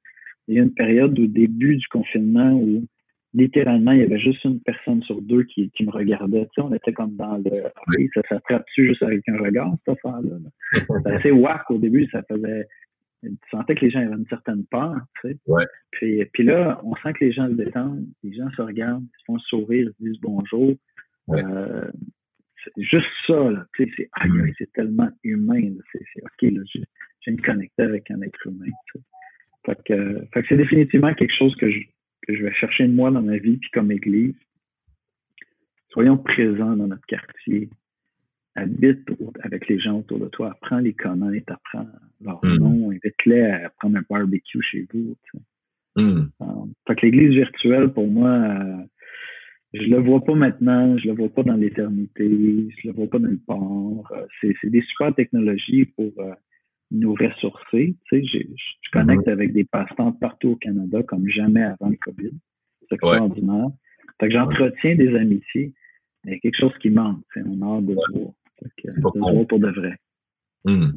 il 0.48 0.56
y 0.56 0.60
a 0.60 0.64
une 0.64 0.74
période 0.74 1.18
au 1.20 1.28
début 1.28 1.76
du 1.76 1.88
confinement 1.88 2.54
où 2.54 2.86
littéralement, 3.36 3.92
il 3.92 4.00
y 4.00 4.04
avait 4.04 4.20
juste 4.20 4.44
une 4.46 4.62
personne 4.62 5.04
sur 5.04 5.22
deux 5.22 5.44
qui, 5.44 5.70
qui 5.72 5.86
me 5.86 5.92
regardait. 5.92 6.46
Tu 6.46 6.52
sais, 6.56 6.62
on 6.62 6.74
était 6.74 6.94
comme 6.94 7.16
dans 7.16 7.38
le 7.38 7.64
ça 8.14 8.22
s'attrape-tu 8.30 8.88
juste 8.88 9.04
avec 9.04 9.28
un 9.28 9.38
regard, 9.38 9.76
cette 9.86 9.98
affaire-là? 9.98 10.38
C'était 10.72 11.12
assez 11.12 11.32
wack 11.32 11.70
au 11.70 11.78
début, 11.78 12.08
ça 12.12 12.24
faisait. 12.24 12.66
Tu 13.30 13.50
sentais 13.50 13.76
que 13.76 13.86
les 13.86 13.92
gens 13.92 14.00
avaient 14.00 14.16
une 14.16 14.28
certaine 14.28 14.66
peur, 14.66 14.96
tu 15.22 15.30
sais. 15.30 15.38
Ouais. 15.48 15.66
Puis, 15.92 16.26
puis 16.34 16.44
là, 16.44 16.80
on 16.84 16.96
sent 16.96 17.14
que 17.14 17.26
les 17.26 17.32
gens 17.32 17.48
se 17.48 17.54
détendent, 17.54 18.06
les 18.24 18.34
gens 18.34 18.50
se 18.52 18.62
regardent, 18.62 19.04
ils 19.04 19.20
se 19.20 19.26
font 19.26 19.40
sourire, 19.40 19.90
ils 19.90 19.94
se 19.94 20.10
disent 20.12 20.22
bonjour. 20.22 20.76
Ouais. 21.28 21.44
Euh, 21.44 21.90
c'est 22.64 22.84
juste 22.84 23.08
ça, 23.28 23.52
là. 23.52 23.66
Tu 23.76 23.86
sais, 23.86 23.92
c'est 23.98 24.10
c'est 24.58 24.72
tellement 24.74 25.10
humain. 25.24 25.74
C'est 25.92 26.02
c'est 26.14 26.22
OK, 26.24 26.52
là, 26.54 26.62
je, 26.74 26.80
je 26.80 27.32
viens 27.32 27.36
de 27.36 27.42
connecter 27.42 27.84
avec 27.84 28.10
un 28.12 28.22
être 28.22 28.48
humain. 28.48 28.72
tu 28.92 29.00
sais. 29.00 29.06
Fait 29.66 29.84
que, 29.84 30.26
fait 30.34 30.42
que 30.42 30.48
c'est 30.50 30.58
définitivement 30.58 31.14
quelque 31.14 31.34
chose 31.36 31.56
que 31.56 31.70
je, 31.70 31.80
que 32.28 32.36
je 32.36 32.44
vais 32.44 32.54
chercher 32.54 32.88
de 32.88 32.94
moi 32.94 33.12
dans 33.12 33.22
ma 33.22 33.38
vie, 33.38 33.58
puis 33.58 33.70
comme 33.72 33.92
Église. 33.92 34.36
Soyons 35.90 36.18
présents 36.18 36.76
dans 36.76 36.88
notre 36.88 37.06
quartier. 37.06 37.70
Habite 38.56 39.02
avec 39.42 39.68
les 39.68 39.80
gens 39.80 40.00
autour 40.00 40.20
de 40.20 40.28
toi. 40.30 40.52
Apprends 40.52 40.78
à 40.78 40.82
les 40.82 40.94
connaître, 40.94 41.52
apprends 41.52 41.88
leur 42.22 42.40
Mhm. 42.44 42.58
nom, 42.58 42.92
invite-les 42.92 43.42
à 43.42 43.70
prendre 43.72 43.98
un 43.98 44.04
barbecue 44.10 44.62
chez 44.62 44.88
vous. 44.94 45.16
tu 45.24 45.38
sais. 45.38 45.44
Hmm. 46.02 46.30
Euh, 46.42 46.46
fait 46.88 46.96
que 46.96 47.06
l'Église 47.06 47.32
virtuelle, 47.34 47.90
pour 47.94 48.08
moi, 48.08 48.30
euh, 48.30 48.78
je 49.74 49.84
le 49.88 49.98
vois 50.00 50.24
pas 50.24 50.36
maintenant, 50.36 50.98
je 50.98 51.08
le 51.08 51.14
vois 51.16 51.30
pas 51.30 51.44
dans 51.44 51.56
l'éternité, 51.56 52.28
je 52.30 52.88
le 52.88 52.94
vois 52.94 53.10
pas 53.10 53.20
nulle 53.20 53.40
part. 53.46 54.12
Euh, 54.14 54.26
c'est, 54.42 54.54
des 54.70 54.82
super 54.84 55.14
technologies 55.16 55.86
pour 55.86 56.12
euh, 56.20 56.34
nous 56.92 57.14
ressourcer. 57.14 57.96
Tu 58.10 58.22
sais, 58.22 58.26
je 58.26 58.90
connecte 58.92 59.28
avec 59.28 59.52
des 59.54 59.66
passants 59.66 60.14
partout 60.14 60.50
au 60.52 60.56
Canada 60.56 61.04
comme 61.04 61.28
jamais 61.30 61.64
avant 61.64 61.90
le 61.90 61.98
COVID. 61.98 62.32
C'est 62.90 63.04
Ouais. 63.04 63.10
extraordinaire. 63.18 63.70
Fait 64.20 64.28
que 64.28 64.34
j'entretiens 64.34 64.96
des 64.96 65.14
amitiés, 65.16 65.74
mais 66.24 66.32
il 66.32 66.36
y 66.36 66.38
a 66.38 66.40
quelque 66.40 66.58
chose 66.60 66.78
qui 66.80 66.90
manque. 66.90 67.24
On 67.36 67.62
a 67.62 67.78
hâte 67.80 67.86
de 67.86 67.94
voir. 67.96 68.32
C'est 68.84 69.02
pas 69.02 69.12
con. 69.12 69.46
pour 69.46 69.60
de 69.60 69.72
vrai. 69.72 69.98
Hmm. 70.66 70.92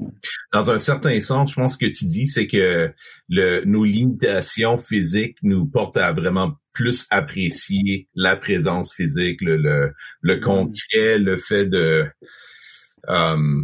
Dans 0.52 0.70
un 0.70 0.78
certain 0.78 1.20
sens, 1.20 1.50
je 1.50 1.56
pense 1.56 1.76
que 1.76 1.84
tu 1.84 2.06
dis, 2.06 2.26
c'est 2.26 2.46
que 2.46 2.90
le, 3.28 3.64
nos 3.66 3.84
limitations 3.84 4.78
physiques 4.78 5.36
nous 5.42 5.66
portent 5.66 5.98
à 5.98 6.12
vraiment 6.12 6.56
plus 6.72 7.06
apprécier 7.10 8.08
la 8.14 8.36
présence 8.36 8.94
physique, 8.94 9.42
le, 9.42 9.56
le, 9.58 9.92
le 10.22 10.36
concret, 10.38 11.18
le 11.18 11.36
fait 11.36 11.66
de, 11.66 12.06
euh, 13.08 13.62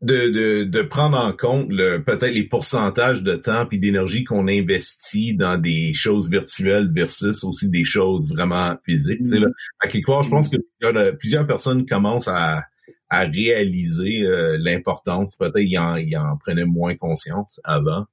de, 0.00 0.28
de, 0.28 0.64
de 0.64 0.82
prendre 0.82 1.18
en 1.18 1.32
compte 1.32 1.66
le 1.70 1.98
peut-être 1.98 2.32
les 2.32 2.44
pourcentages 2.44 3.22
de 3.22 3.34
temps 3.34 3.66
puis 3.66 3.80
d'énergie 3.80 4.22
qu'on 4.22 4.46
investit 4.46 5.34
dans 5.34 5.58
des 5.60 5.92
choses 5.92 6.30
virtuelles 6.30 6.88
versus 6.92 7.42
aussi 7.42 7.68
des 7.68 7.84
choses 7.84 8.28
vraiment 8.28 8.76
physiques. 8.84 9.20
Tu 9.20 9.26
sais, 9.26 9.38
là, 9.40 9.48
à 9.80 9.88
quelque 9.88 10.06
part, 10.06 10.22
je 10.22 10.30
pense 10.30 10.48
que 10.48 10.56
plusieurs, 10.78 11.16
plusieurs 11.18 11.46
personnes 11.46 11.84
commencent 11.84 12.28
à 12.28 12.62
à 13.10 13.20
réaliser 13.20 14.22
euh, 14.22 14.58
l'importance. 14.60 15.36
Peut-être 15.36 15.58
ils 15.58 15.78
en, 15.78 15.96
ils 15.96 16.16
en 16.16 16.36
prenaient 16.36 16.64
moins 16.64 16.94
conscience 16.94 17.60
avant. 17.64 18.06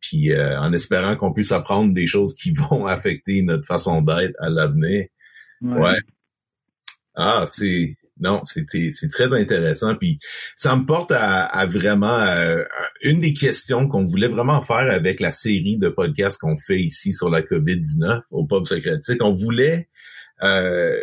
Puis 0.00 0.32
euh, 0.32 0.58
en 0.58 0.72
espérant 0.72 1.16
qu'on 1.16 1.32
puisse 1.32 1.52
apprendre 1.52 1.94
des 1.94 2.06
choses 2.06 2.34
qui 2.34 2.50
vont 2.70 2.86
affecter 2.86 3.42
notre 3.42 3.66
façon 3.66 4.02
d'être 4.02 4.34
à 4.40 4.50
l'avenir. 4.50 5.06
Ouais. 5.60 5.98
Ah, 7.14 7.44
c'est 7.46 7.96
non, 8.20 8.40
c'était 8.44 8.90
c'est 8.92 9.08
très 9.08 9.32
intéressant. 9.32 9.94
Puis 9.96 10.18
ça 10.54 10.76
me 10.76 10.84
porte 10.84 11.12
à, 11.12 11.44
à 11.44 11.66
vraiment 11.66 12.18
euh, 12.20 12.62
une 13.02 13.20
des 13.20 13.34
questions 13.34 13.88
qu'on 13.88 14.04
voulait 14.04 14.28
vraiment 14.28 14.62
faire 14.62 14.90
avec 14.90 15.20
la 15.20 15.32
série 15.32 15.78
de 15.78 15.88
podcasts 15.88 16.38
qu'on 16.38 16.58
fait 16.58 16.80
ici 16.80 17.12
sur 17.12 17.30
la 17.30 17.42
COVID-19 17.42 18.20
au 18.30 18.46
Pub 18.46 18.64
Socratique. 18.66 19.22
On 19.22 19.32
voulait 19.32 19.88
euh, 20.42 20.96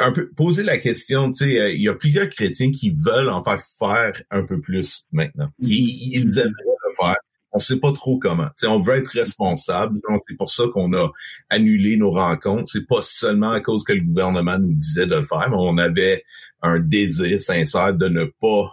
un 0.00 0.12
peu 0.12 0.30
poser 0.30 0.62
la 0.62 0.78
question, 0.78 1.30
tu 1.30 1.44
sais, 1.44 1.60
euh, 1.60 1.70
il 1.70 1.82
y 1.82 1.88
a 1.88 1.94
plusieurs 1.94 2.28
chrétiens 2.28 2.70
qui 2.70 2.90
veulent 2.90 3.30
en 3.30 3.42
faire 3.42 3.62
faire 3.78 4.22
un 4.30 4.42
peu 4.42 4.60
plus 4.60 5.06
maintenant. 5.12 5.50
Ils, 5.60 6.12
ils 6.12 6.38
aimeraient 6.38 6.52
le 6.66 6.94
faire. 6.96 7.16
On 7.52 7.58
sait 7.58 7.78
pas 7.78 7.92
trop 7.92 8.18
comment. 8.18 8.46
Tu 8.46 8.52
sais, 8.56 8.66
on 8.66 8.80
veut 8.80 8.96
être 8.96 9.08
responsable. 9.08 10.00
C'est 10.26 10.36
pour 10.36 10.50
ça 10.50 10.64
qu'on 10.72 10.92
a 10.92 11.10
annulé 11.48 11.96
nos 11.96 12.10
rencontres. 12.10 12.70
C'est 12.70 12.86
pas 12.86 13.00
seulement 13.00 13.50
à 13.50 13.60
cause 13.60 13.84
que 13.84 13.92
le 13.92 14.02
gouvernement 14.02 14.58
nous 14.58 14.74
disait 14.74 15.06
de 15.06 15.16
le 15.16 15.24
faire, 15.24 15.48
mais 15.50 15.56
on 15.58 15.78
avait 15.78 16.24
un 16.62 16.78
désir 16.78 17.40
sincère 17.40 17.94
de 17.94 18.08
ne 18.08 18.24
pas 18.24 18.70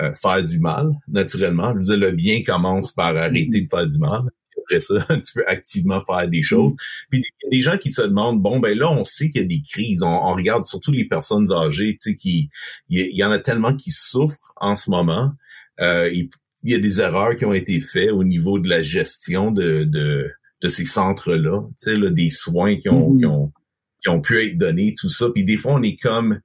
euh, 0.00 0.12
faire 0.14 0.42
du 0.42 0.58
mal, 0.58 0.90
naturellement. 1.08 1.72
Je 1.72 1.76
veux 1.76 1.82
dire, 1.82 1.96
le 1.98 2.12
bien 2.12 2.42
commence 2.42 2.92
par 2.92 3.16
arrêter 3.16 3.60
de 3.60 3.68
faire 3.68 3.86
du 3.86 3.98
mal. 3.98 4.22
Après 4.58 4.80
ça, 4.80 5.06
tu 5.08 5.32
peux 5.34 5.46
activement 5.46 6.02
faire 6.04 6.28
des 6.28 6.42
choses. 6.42 6.74
Puis 7.10 7.20
il 7.20 7.44
y 7.44 7.46
a 7.46 7.50
des 7.50 7.60
gens 7.60 7.78
qui 7.78 7.92
se 7.92 8.02
demandent, 8.02 8.40
bon, 8.40 8.58
ben 8.58 8.76
là, 8.76 8.90
on 8.90 9.04
sait 9.04 9.30
qu'il 9.30 9.42
y 9.42 9.44
a 9.44 9.48
des 9.48 9.62
crises. 9.62 10.02
On, 10.02 10.08
on 10.08 10.34
regarde 10.34 10.64
surtout 10.64 10.92
les 10.92 11.04
personnes 11.04 11.52
âgées, 11.52 11.96
tu 12.00 12.10
sais, 12.10 12.16
qui, 12.16 12.48
il 12.88 13.16
y, 13.16 13.22
en 13.22 13.30
a 13.30 13.38
tellement 13.38 13.76
qui 13.76 13.90
souffrent 13.90 14.52
en 14.56 14.74
ce 14.74 14.90
moment. 14.90 15.32
Euh, 15.80 16.10
il 16.62 16.72
y 16.72 16.74
a 16.74 16.78
des 16.78 17.00
erreurs 17.00 17.36
qui 17.36 17.44
ont 17.44 17.52
été 17.52 17.80
faites 17.80 18.10
au 18.10 18.24
niveau 18.24 18.58
de 18.58 18.68
la 18.68 18.82
gestion 18.82 19.50
de, 19.50 19.84
de, 19.84 20.30
de 20.62 20.68
ces 20.68 20.84
centres-là, 20.84 21.62
tu 21.62 21.74
sais, 21.78 21.96
là, 21.96 22.10
des 22.10 22.30
soins 22.30 22.76
qui 22.76 22.88
ont, 22.88 23.16
qui 23.16 23.26
ont, 23.26 23.52
qui 24.02 24.08
ont 24.08 24.20
pu 24.20 24.40
être 24.42 24.58
donnés, 24.58 24.94
tout 24.98 25.08
ça. 25.08 25.28
Puis 25.30 25.44
des 25.44 25.56
fois, 25.56 25.74
on 25.74 25.82
est 25.82 25.96
comme, 25.96 26.40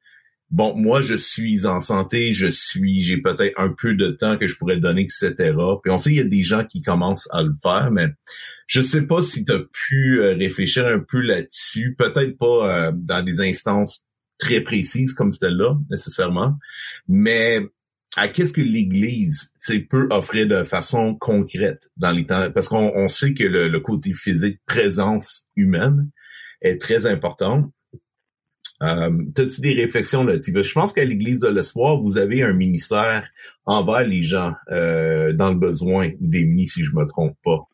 bon, 0.49 0.75
moi, 0.75 1.01
je 1.01 1.15
suis 1.15 1.65
en 1.65 1.79
santé, 1.79 2.33
je 2.33 2.47
suis, 2.47 3.01
j'ai 3.01 3.17
peut-être 3.17 3.59
un 3.59 3.69
peu 3.69 3.93
de 3.93 4.09
temps 4.09 4.37
que 4.37 4.47
je 4.47 4.57
pourrais 4.57 4.79
donner, 4.79 5.01
etc. 5.01 5.53
Puis 5.83 5.91
on 5.91 5.97
sait 5.97 6.09
qu'il 6.09 6.19
y 6.19 6.21
a 6.21 6.25
des 6.25 6.43
gens 6.43 6.63
qui 6.65 6.81
commencent 6.81 7.29
à 7.31 7.43
le 7.43 7.53
faire, 7.61 7.91
mais 7.91 8.07
je 8.67 8.81
sais 8.81 9.05
pas 9.05 9.21
si 9.21 9.45
tu 9.45 9.51
as 9.51 9.59
pu 9.59 10.19
euh, 10.19 10.33
réfléchir 10.33 10.85
un 10.85 10.99
peu 10.99 11.19
là-dessus, 11.19 11.95
peut-être 11.97 12.37
pas 12.37 12.87
euh, 12.87 12.91
dans 12.93 13.23
des 13.23 13.39
instances 13.41 14.03
très 14.37 14.61
précises 14.61 15.13
comme 15.13 15.31
celle-là, 15.31 15.77
nécessairement, 15.89 16.57
mais 17.07 17.61
à 18.15 18.27
qu'est-ce 18.27 18.53
que 18.53 18.61
l'Église 18.61 19.51
peut 19.89 20.07
offrir 20.11 20.47
de 20.47 20.63
façon 20.63 21.15
concrète 21.15 21.89
dans 21.97 22.11
les 22.11 22.25
temps, 22.25 22.51
parce 22.51 22.69
qu'on 22.69 22.91
on 22.95 23.07
sait 23.07 23.33
que 23.33 23.43
le, 23.43 23.79
côté 23.79 24.13
physique, 24.13 24.59
présence 24.65 25.47
humaine, 25.55 26.09
est 26.61 26.81
très 26.81 27.05
important. 27.05 27.71
Euh, 28.83 29.11
T'as-tu 29.35 29.61
des 29.61 29.73
réflexions 29.73 30.23
là-dessus? 30.23 30.53
Je 30.55 30.73
pense 30.73 30.93
qu'à 30.93 31.03
l'Église 31.03 31.39
de 31.39 31.47
l'Espoir, 31.47 31.99
vous 31.99 32.17
avez 32.17 32.43
un 32.43 32.53
ministère 32.53 33.27
envers 33.65 34.03
les 34.03 34.21
gens 34.21 34.53
euh, 34.71 35.33
dans 35.33 35.49
le 35.49 35.57
besoin 35.57 36.09
ou 36.19 36.27
démunis, 36.27 36.67
si 36.67 36.83
je 36.83 36.93
me 36.95 37.05
trompe 37.05 37.35
pas. 37.43 37.67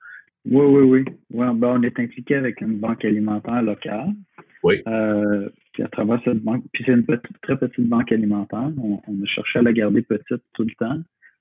Oui, 0.45 0.65
oui, 0.65 0.83
oui. 0.83 1.05
Ouais, 1.31 1.53
ben, 1.55 1.79
on 1.79 1.83
est 1.83 1.99
impliqué 1.99 2.35
avec 2.35 2.59
une 2.61 2.77
banque 2.77 3.05
alimentaire 3.05 3.61
locale. 3.61 4.13
Oui. 4.63 4.81
Euh, 4.87 5.49
puis 5.73 5.83
à 5.83 5.87
travers 5.87 6.21
cette 6.23 6.41
banque, 6.43 6.63
puis 6.71 6.83
c'est 6.85 6.93
une 6.93 7.05
petite, 7.05 7.41
très 7.41 7.57
petite 7.57 7.87
banque 7.87 8.11
alimentaire. 8.11 8.71
On, 8.77 9.01
on 9.07 9.23
a 9.23 9.25
cherché 9.25 9.59
à 9.59 9.61
la 9.61 9.73
garder 9.73 10.01
petite 10.01 10.43
tout 10.53 10.63
le 10.63 10.73
temps 10.77 10.99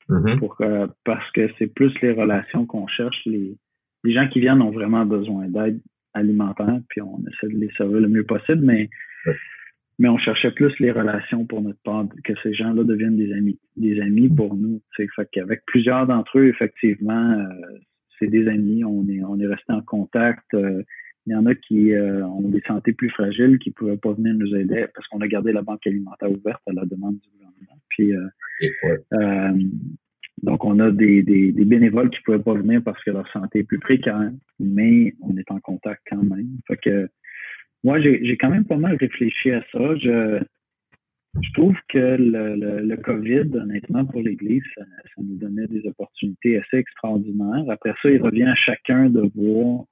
Mhm. 0.08 0.38
pour 0.38 0.56
euh, 0.60 0.86
parce 1.04 1.30
que 1.32 1.48
c'est 1.58 1.72
plus 1.72 1.92
les 2.02 2.12
relations 2.12 2.66
qu'on 2.66 2.86
cherche. 2.86 3.20
Les, 3.26 3.56
les 4.04 4.12
gens 4.12 4.28
qui 4.28 4.40
viennent 4.40 4.62
ont 4.62 4.70
vraiment 4.70 5.06
besoin 5.06 5.48
d'aide 5.48 5.80
alimentaire, 6.14 6.80
puis 6.88 7.00
on 7.00 7.20
essaie 7.20 7.52
de 7.52 7.58
les 7.58 7.70
servir 7.76 8.00
le 8.00 8.08
mieux 8.08 8.24
possible, 8.24 8.62
mais 8.62 8.90
mais 9.98 10.08
on 10.08 10.18
cherchait 10.18 10.50
plus 10.50 10.76
les 10.80 10.90
relations 10.90 11.44
pour 11.46 11.62
notre 11.62 11.80
part, 11.84 12.06
que 12.24 12.32
ces 12.42 12.52
gens-là 12.54 12.82
deviennent 12.82 13.16
des 13.16 13.32
amis, 13.32 13.58
des 13.76 14.00
amis 14.00 14.28
pour 14.28 14.56
nous. 14.56 14.82
C'est 14.96 15.06
fait 15.14 15.28
qu'avec 15.30 15.64
plusieurs 15.66 16.06
d'entre 16.06 16.38
eux, 16.38 16.48
effectivement, 16.48 17.30
euh, 17.30 17.44
c'est 18.18 18.26
des 18.26 18.48
amis. 18.48 18.84
On 18.84 19.06
est 19.08 19.22
on 19.22 19.38
est 19.38 19.46
resté 19.46 19.72
en 19.72 19.82
contact. 19.82 20.44
Euh, 20.54 20.82
il 21.26 21.32
y 21.32 21.36
en 21.36 21.46
a 21.46 21.54
qui 21.54 21.92
euh, 21.92 22.26
ont 22.26 22.48
des 22.48 22.62
santé 22.66 22.92
plus 22.92 23.10
fragiles, 23.10 23.58
qui 23.58 23.70
ne 23.70 23.74
pouvaient 23.74 23.96
pas 23.96 24.12
venir 24.12 24.34
nous 24.34 24.54
aider 24.54 24.86
parce 24.94 25.06
qu'on 25.08 25.20
a 25.20 25.28
gardé 25.28 25.52
la 25.52 25.62
banque 25.62 25.86
alimentaire 25.86 26.30
ouverte 26.30 26.62
à 26.66 26.72
la 26.72 26.84
demande 26.84 27.16
du 27.20 27.28
gouvernement. 27.30 27.80
Puis 27.90 28.14
euh, 28.14 28.26
ouais. 28.84 28.98
euh, 29.14 29.52
donc, 30.42 30.64
on 30.64 30.80
a 30.80 30.90
des, 30.90 31.22
des, 31.22 31.52
des 31.52 31.64
bénévoles 31.64 32.10
qui 32.10 32.18
ne 32.18 32.24
pouvaient 32.24 32.42
pas 32.42 32.54
venir 32.54 32.82
parce 32.82 33.02
que 33.04 33.12
leur 33.12 33.30
santé 33.30 33.60
est 33.60 33.64
plus 33.64 33.78
précaire, 33.78 34.32
mais 34.58 35.14
on 35.20 35.36
est 35.36 35.50
en 35.50 35.60
contact 35.60 36.02
quand 36.10 36.22
même. 36.24 36.48
Fait 36.66 36.76
que 36.78 37.08
moi, 37.84 38.00
j'ai 38.00 38.24
j'ai 38.24 38.36
quand 38.36 38.50
même 38.50 38.64
pas 38.64 38.76
mal 38.76 38.96
réfléchi 38.96 39.52
à 39.52 39.62
ça. 39.70 39.96
Je, 39.96 40.42
je 41.40 41.52
trouve 41.52 41.76
que 41.88 41.98
le, 41.98 42.56
le, 42.56 42.80
le 42.80 42.96
COVID, 42.96 43.56
honnêtement, 43.56 44.04
pour 44.04 44.20
l'Église, 44.20 44.64
ça, 44.74 44.84
ça 44.84 45.22
nous 45.22 45.36
donnait 45.36 45.68
des 45.68 45.86
opportunités 45.86 46.58
assez 46.58 46.78
extraordinaires. 46.78 47.64
Après 47.68 47.94
ça, 48.02 48.10
il 48.10 48.20
revient 48.20 48.44
à 48.44 48.54
chacun 48.56 49.10
de 49.10 49.22
voir 49.36 49.84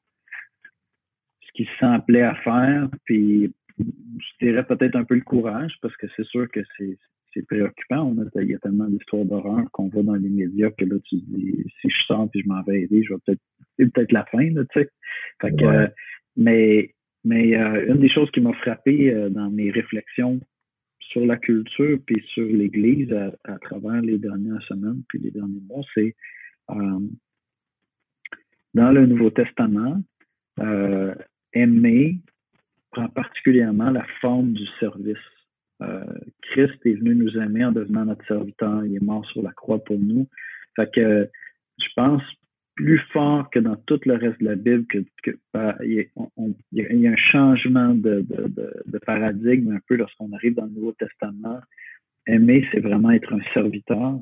ce 1.65 1.67
qu'il 1.67 1.67
se 1.67 1.79
sent 1.79 1.87
appelé 1.95 2.21
à 2.23 2.35
faire, 2.37 2.89
puis 3.05 3.53
je 3.79 4.47
dirais 4.47 4.65
peut-être 4.67 4.97
un 4.97 5.05
peu 5.05 5.15
le 5.15 5.21
courage, 5.23 5.75
parce 5.83 5.97
que 5.97 6.07
c'est 6.17 6.27
sûr 6.27 6.49
que 6.51 6.61
c'est 6.77 6.99
c'est 7.33 7.47
préoccupant. 7.47 8.03
On 8.03 8.21
a, 8.21 8.43
il 8.43 8.51
y 8.51 8.55
a 8.55 8.59
tellement 8.59 8.87
d'histoires 8.89 9.25
d'horreur 9.25 9.65
qu'on 9.71 9.89
voit 9.89 10.03
dans 10.03 10.17
les 10.17 10.29
médias 10.29 10.71
que 10.71 10.85
là, 10.85 10.97
tu 11.05 11.17
dis, 11.17 11.65
si 11.81 11.89
je 11.89 12.03
sors 12.07 12.29
puis 12.29 12.43
je 12.43 12.49
m'en 12.49 12.61
vais 12.65 12.83
aider, 12.83 13.05
je 13.05 13.15
vais 13.15 13.21
peut-être, 13.25 13.93
peut-être 13.93 14.13
la 14.13 14.25
fin, 14.25 14.51
là, 14.51 14.65
tu 14.73 14.81
sais. 14.81 14.91
Fait 15.41 15.51
que, 15.55 15.65
Ouais. 15.65 15.77
euh, 15.77 15.89
mais, 16.37 16.95
mais 17.25 17.57
euh, 17.57 17.87
une 17.95 18.01
des 18.01 18.09
choses 18.09 18.31
qui 18.33 18.41
m'a 18.41 18.53
frappé 18.55 19.15
euh, 19.15 19.29
dans 19.31 19.49
mes 19.49 19.71
réflexions 19.71 20.41
sur 20.99 21.25
la 21.25 21.37
culture 21.37 22.01
puis 22.05 22.21
sur 22.35 22.45
l'Église 22.45 23.13
à, 23.13 23.33
à 23.45 23.59
travers 23.61 24.03
les 24.03 24.19
dernières 24.19 24.63
semaines 24.63 25.03
puis 25.09 25.21
les 25.21 25.31
derniers 25.31 25.61
mois, 25.69 25.85
c'est 25.95 26.17
euh, 26.71 26.99
dans 28.75 28.91
le 28.91 29.07
Nouveau 29.07 29.31
Testament, 29.31 30.03
aimer 31.53 32.19
prend 32.91 33.09
particulièrement 33.09 33.91
la 33.91 34.05
forme 34.21 34.53
du 34.53 34.67
service. 34.79 35.17
Euh, 35.83 36.05
Christ 36.43 36.75
est 36.85 36.95
venu 36.95 37.15
nous 37.15 37.37
aimer 37.39 37.65
en 37.65 37.73
devenant 37.73 38.05
notre 38.05 38.27
serviteur. 38.27 38.85
Il 38.85 38.97
est 38.97 39.03
mort 39.03 39.25
sur 39.27 39.43
la 39.43 39.53
croix 39.53 39.83
pour 39.83 39.99
nous. 39.99 40.27
Fait 40.77 40.91
que 40.93 41.29
je 41.79 41.87
pense 41.97 42.23
plus 42.75 43.01
fort 43.13 43.51
que 43.51 43.59
dans 43.59 43.77
tout 43.77 44.01
le 44.07 44.15
reste 44.15 44.41
de 44.41 44.47
la 44.47 44.57
Bible 44.57 44.87
que, 44.87 44.99
il, 45.85 46.09
y 46.73 47.07
a, 47.07 47.11
un 47.11 47.17
changement 47.17 47.95
de, 47.95 48.25
paradigme 49.05 49.73
un 49.73 49.81
peu 49.87 49.97
lorsqu'on 49.97 50.33
arrive 50.33 50.55
dans 50.55 50.65
le 50.65 50.71
Nouveau 50.71 50.93
Testament. 50.93 51.61
Aimer, 52.27 52.67
c'est 52.73 52.81
vraiment 52.81 53.11
être 53.11 53.33
un 53.33 53.43
serviteur. 53.53 54.21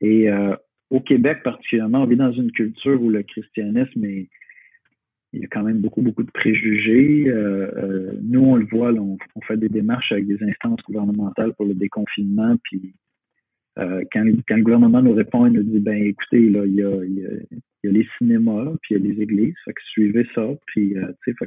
Et 0.00 0.30
euh, 0.30 0.56
au 0.90 1.00
Québec 1.00 1.42
particulièrement, 1.42 2.02
on 2.02 2.06
vit 2.06 2.16
dans 2.16 2.32
une 2.32 2.50
culture 2.50 3.00
où 3.00 3.08
le 3.08 3.22
christianisme 3.22 4.04
est, 4.04 4.28
il 5.32 5.40
y 5.40 5.44
a 5.44 5.48
quand 5.48 5.62
même 5.62 5.80
beaucoup, 5.80 6.02
beaucoup 6.02 6.22
de 6.22 6.30
préjugés. 6.30 7.24
Euh, 7.28 7.70
euh, 7.76 8.12
nous, 8.22 8.40
on 8.40 8.56
le 8.56 8.66
voit, 8.66 8.92
on, 8.92 9.16
fait 9.46 9.56
des 9.56 9.68
démarches 9.68 10.12
avec 10.12 10.26
des 10.26 10.42
instances 10.42 10.80
gouvernementales 10.86 11.54
pour 11.54 11.66
le 11.66 11.74
déconfinement, 11.74 12.56
puis 12.64 12.94
euh, 13.78 14.04
quand, 14.12 14.24
quand, 14.46 14.56
le 14.56 14.62
gouvernement 14.62 15.00
nous 15.00 15.14
répond, 15.14 15.46
il 15.46 15.54
nous 15.54 15.62
dit, 15.62 15.80
ben 15.80 15.94
écoutez, 15.94 16.50
là, 16.50 16.66
il 16.66 16.74
y 16.74 16.82
a, 16.82 17.04
il 17.04 17.14
y 17.14 17.26
a, 17.26 17.30
il 17.52 17.60
y 17.84 17.88
a 17.88 17.92
les 17.92 18.06
cinémas, 18.18 18.72
puis 18.82 18.94
il 18.94 19.02
y 19.02 19.10
a 19.10 19.14
les 19.14 19.22
églises, 19.22 19.54
fait 19.64 19.72
que 19.72 19.80
suivez 19.84 20.26
ça, 20.34 20.46
puis, 20.66 20.94
tu 21.24 21.32
sais, 21.32 21.46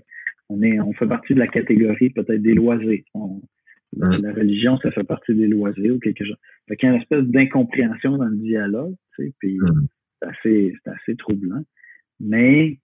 on, 0.50 0.62
est, 0.64 0.80
on 0.80 0.94
fait 0.94 1.08
partie 1.08 1.36
de 1.36 1.40
la 1.40 1.48
catégorie 1.48 2.10
peut-être 2.10 2.42
des 2.42 2.56
loisirs. 2.56 3.04
La 3.98 4.34
religion, 4.34 4.78
ça 4.80 4.92
fait 4.92 5.04
partie 5.04 5.34
des 5.36 5.48
loisirs 5.48 5.96
ou 5.96 6.00
quelque 6.00 6.26
chose. 6.26 6.36
Fait 6.68 6.76
qu'il 6.76 6.90
y 6.90 6.92
a 6.92 6.96
une 6.96 7.02
espèce 7.02 7.24
d'incompréhension 7.26 8.18
dans 8.18 8.26
le 8.26 8.36
dialogue, 8.36 8.96
tu 9.16 9.28
sais, 9.28 9.34
puis 9.40 9.58
c'est 10.20 10.28
assez, 10.28 10.74
assez 10.86 11.16
troublant. 11.16 11.64
Mais 12.20 12.80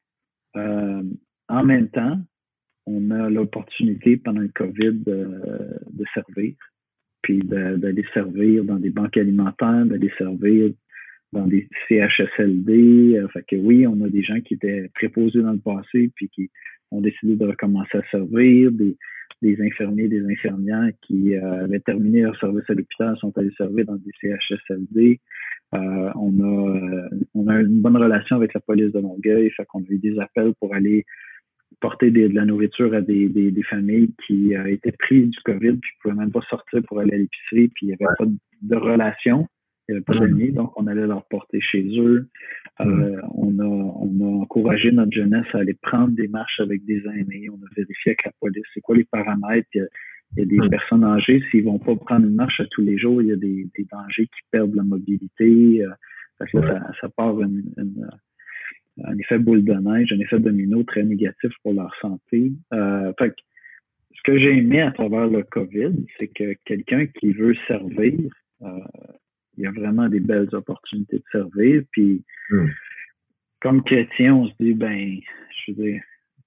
euh, 0.56 1.04
en 1.48 1.64
même 1.64 1.90
temps, 1.90 2.20
on 2.86 3.12
a 3.12 3.30
l'opportunité 3.30 4.18
pendant 4.18 4.42
le 4.42 4.50
COVID 4.50 5.04
de, 5.06 6.06
servir, 6.14 6.56
puis 7.22 7.40
d'aller 7.40 8.06
servir 8.14 8.64
dans 8.64 8.80
des 8.80 8.90
banques 8.90 9.18
alimentaires, 9.18 9.86
d'aller 9.86 10.12
servir 10.18 10.72
dans 11.32 11.48
des 11.48 11.68
CHSLD. 11.88 13.18
Euh, 13.18 13.28
fait 13.30 13.46
que 13.48 13.56
oui, 13.56 13.86
on 13.88 14.02
a 14.02 14.10
des 14.10 14.24
gens 14.24 14.42
qui 14.42 14.56
étaient 14.56 14.90
préposés 14.96 15.42
dans 15.42 15.54
le 15.54 15.60
passé, 15.60 16.12
puis 16.16 16.30
qui 16.30 16.50
ont 16.92 17.02
décidé 17.02 17.36
de 17.36 17.46
recommencer 17.46 17.98
à 17.98 18.04
servir, 18.10 18.72
des 19.42 19.62
infirmiers, 19.62 20.08
des 20.08 20.26
infirmières 20.26 20.92
qui 21.02 21.36
euh, 21.36 21.64
avaient 21.64 21.80
terminé 21.80 22.22
leur 22.22 22.38
service 22.40 22.64
à 22.70 22.74
l'hôpital 22.74 23.18
sont 23.18 23.36
allés 23.38 23.52
servir 23.58 23.86
dans 23.86 23.96
des 23.96 24.12
CHSLD. 24.22 25.20
Euh, 25.74 26.12
on, 26.16 26.40
a, 26.40 26.78
euh, 26.78 27.10
on 27.34 27.48
a 27.48 27.62
une 27.62 27.82
bonne 27.82 27.98
relation 27.98 28.36
avec 28.36 28.54
la 28.54 28.60
police 28.60 28.92
de 28.92 29.00
Longueuil, 29.00 29.50
fait 29.52 29.66
qu'on 29.66 29.80
a 29.80 29.90
eu 29.90 30.00
des 30.00 30.20
appels 30.20 30.54
pour 30.60 30.74
aller 30.76 31.06
porter 31.80 32.12
de 32.12 32.28
la 32.28 32.46
nourriture 32.46 32.94
à 32.94 33.02
des, 33.02 33.30
des, 33.30 33.52
des 33.52 33.64
familles 33.64 34.14
qui 34.28 34.54
étaient 34.54 34.92
prises 34.92 35.30
du 35.30 35.40
COVID, 35.46 35.78
puis 35.78 35.92
qui 35.92 35.98
pouvaient 36.02 36.16
même 36.16 36.32
pas 36.32 36.42
sortir 36.50 36.82
pour 36.84 37.00
aller 37.00 37.14
à 37.14 37.18
l'épicerie, 37.18 37.70
puis 37.70 37.88
il 37.88 37.88
n'y 37.88 37.94
avait 37.94 38.14
pas 38.18 38.26
de, 38.26 38.76
relation, 38.76 39.48
il 39.88 39.94
n'y 39.94 39.98
avait 39.98 40.06
pas 40.06 40.14
d'amis, 40.14 40.52
donc 40.52 40.72
on 40.80 40.88
allait 40.88 41.08
leur 41.08 41.26
porter 41.26 41.60
chez 41.60 41.84
eux. 42.00 42.30
Euh, 42.80 43.22
on, 43.34 43.60
a, 43.60 43.64
on 43.64 44.20
a 44.22 44.42
encouragé 44.42 44.92
notre 44.92 45.12
jeunesse 45.12 45.46
à 45.54 45.60
aller 45.60 45.78
prendre 45.82 46.16
des 46.16 46.28
marches 46.28 46.60
avec 46.60 46.86
des 46.86 47.04
aînés, 47.08 47.50
on 47.50 47.56
a 47.56 47.70
vérifié 47.76 48.12
avec 48.12 48.26
la 48.26 48.32
police 48.40 48.64
c'est 48.74 48.82
quoi 48.82 48.96
les 48.96 49.04
paramètres, 49.06 49.68
il 49.74 49.88
y 50.38 50.42
a 50.42 50.46
des 50.46 50.70
personnes 50.70 51.04
âgées, 51.04 51.44
s'ils 51.52 51.64
vont 51.64 51.80
pas 51.80 51.96
prendre 51.96 52.26
une 52.26 52.36
marche 52.36 52.60
à 52.60 52.66
tous 52.72 52.82
les 52.82 52.98
jours, 52.98 53.22
il 53.22 53.30
y 53.30 53.34
a 53.34 53.36
des, 53.36 53.68
des 53.78 53.86
dangers 53.92 54.26
qui 54.28 54.42
perdent 54.52 54.76
la 54.76 54.84
mobilité. 54.84 55.84
Euh, 55.84 55.90
que 56.52 56.60
ça, 56.60 56.92
ça, 57.00 57.10
part 57.10 57.40
une, 57.40 57.72
un 59.04 59.18
effet 59.18 59.40
boule 59.40 59.64
de 59.64 59.74
neige, 59.74 60.12
un 60.12 60.20
effet 60.20 60.40
domino 60.40 60.84
très 60.84 61.04
négatif 61.04 61.52
pour 61.64 61.74
leur 61.74 61.94
santé. 62.02 62.52
Euh, 62.74 63.14
fait 63.18 63.34
ce 64.16 64.22
que 64.24 64.38
j'ai 64.38 64.58
aimé 64.58 64.82
à 64.82 64.92
travers 64.92 65.28
le 65.28 65.44
COVID, 65.44 66.06
c'est 66.18 66.28
que 66.28 66.56
quelqu'un 66.66 67.08
qui 67.08 67.32
veut 67.32 67.56
servir, 67.68 68.20
euh, 68.62 68.68
il 69.58 69.64
y 69.64 69.68
a 69.68 69.72
vraiment 69.72 70.08
des 70.10 70.20
belles 70.20 70.54
opportunités 70.54 71.18
de 71.18 71.24
servir. 71.32 71.84
Puis, 71.92 72.24
hmm. 72.50 72.68
comme 73.62 73.84
chrétien, 73.84 74.36
on 74.36 74.48
se 74.48 74.54
dit, 74.60 74.74
ben, 74.74 75.18
je 75.66 75.72
veux 75.72 75.84
dire, 75.84 76.02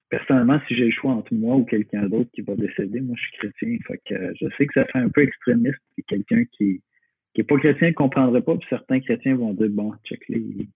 personnellement, 0.09 0.61
si 0.67 0.75
j'ai 0.75 0.87
le 0.87 0.93
choix 0.93 1.13
entre 1.13 1.35
moi 1.35 1.57
ou 1.57 1.65
quelqu'un 1.65 2.09
d'autre 2.09 2.31
qui 2.35 2.43
va 2.43 2.55
décéder, 2.55 3.01
moi, 3.01 3.17
je 3.19 3.23
suis 3.23 3.39
chrétien. 3.39 3.79
Fait 3.87 4.01
que 4.07 4.15
euh, 4.15 4.33
je 4.41 4.47
sais 4.57 4.67
que 4.67 4.75
ça 4.75 4.85
fait 4.87 4.99
un 4.99 5.09
peu 5.09 5.23
extrémiste. 5.23 5.81
Et 5.99 6.03
quelqu'un 6.03 6.45
qui, 6.53 6.83
qui 7.35 7.41
est 7.41 7.45
pas 7.45 7.59
chrétien 7.59 7.89
ne 7.89 7.95
comprendrait 7.95 8.43
pas. 8.43 8.57
Puis 8.57 8.67
certains 8.71 9.01
chrétiens 9.01 9.37
vont 9.37 9.55
dire, 9.55 9.71
bon, 9.71 9.93
check 10.05 10.23
il, 10.29 10.69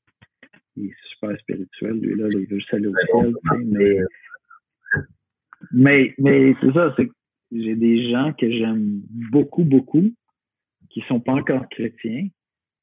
il 0.78 0.86
est 0.86 0.94
super 1.10 1.38
spirituel, 1.38 2.00
lui, 2.00 2.14
là, 2.14 2.28
il 2.30 2.46
veut 2.46 2.58
juste 2.58 2.74
aller 2.74 2.86
au 2.86 2.94
ciel. 2.94 3.34
Mais, 3.66 3.98
mais, 5.72 6.14
mais 6.18 6.54
c'est 6.60 6.72
ça, 6.72 6.94
c'est 6.96 7.06
que 7.06 7.12
j'ai 7.52 7.74
des 7.74 8.10
gens 8.10 8.32
que 8.38 8.50
j'aime 8.50 9.00
beaucoup, 9.30 9.64
beaucoup, 9.64 10.12
qui 10.98 11.06
sont 11.06 11.20
pas 11.20 11.34
encore 11.34 11.68
chrétiens. 11.68 12.28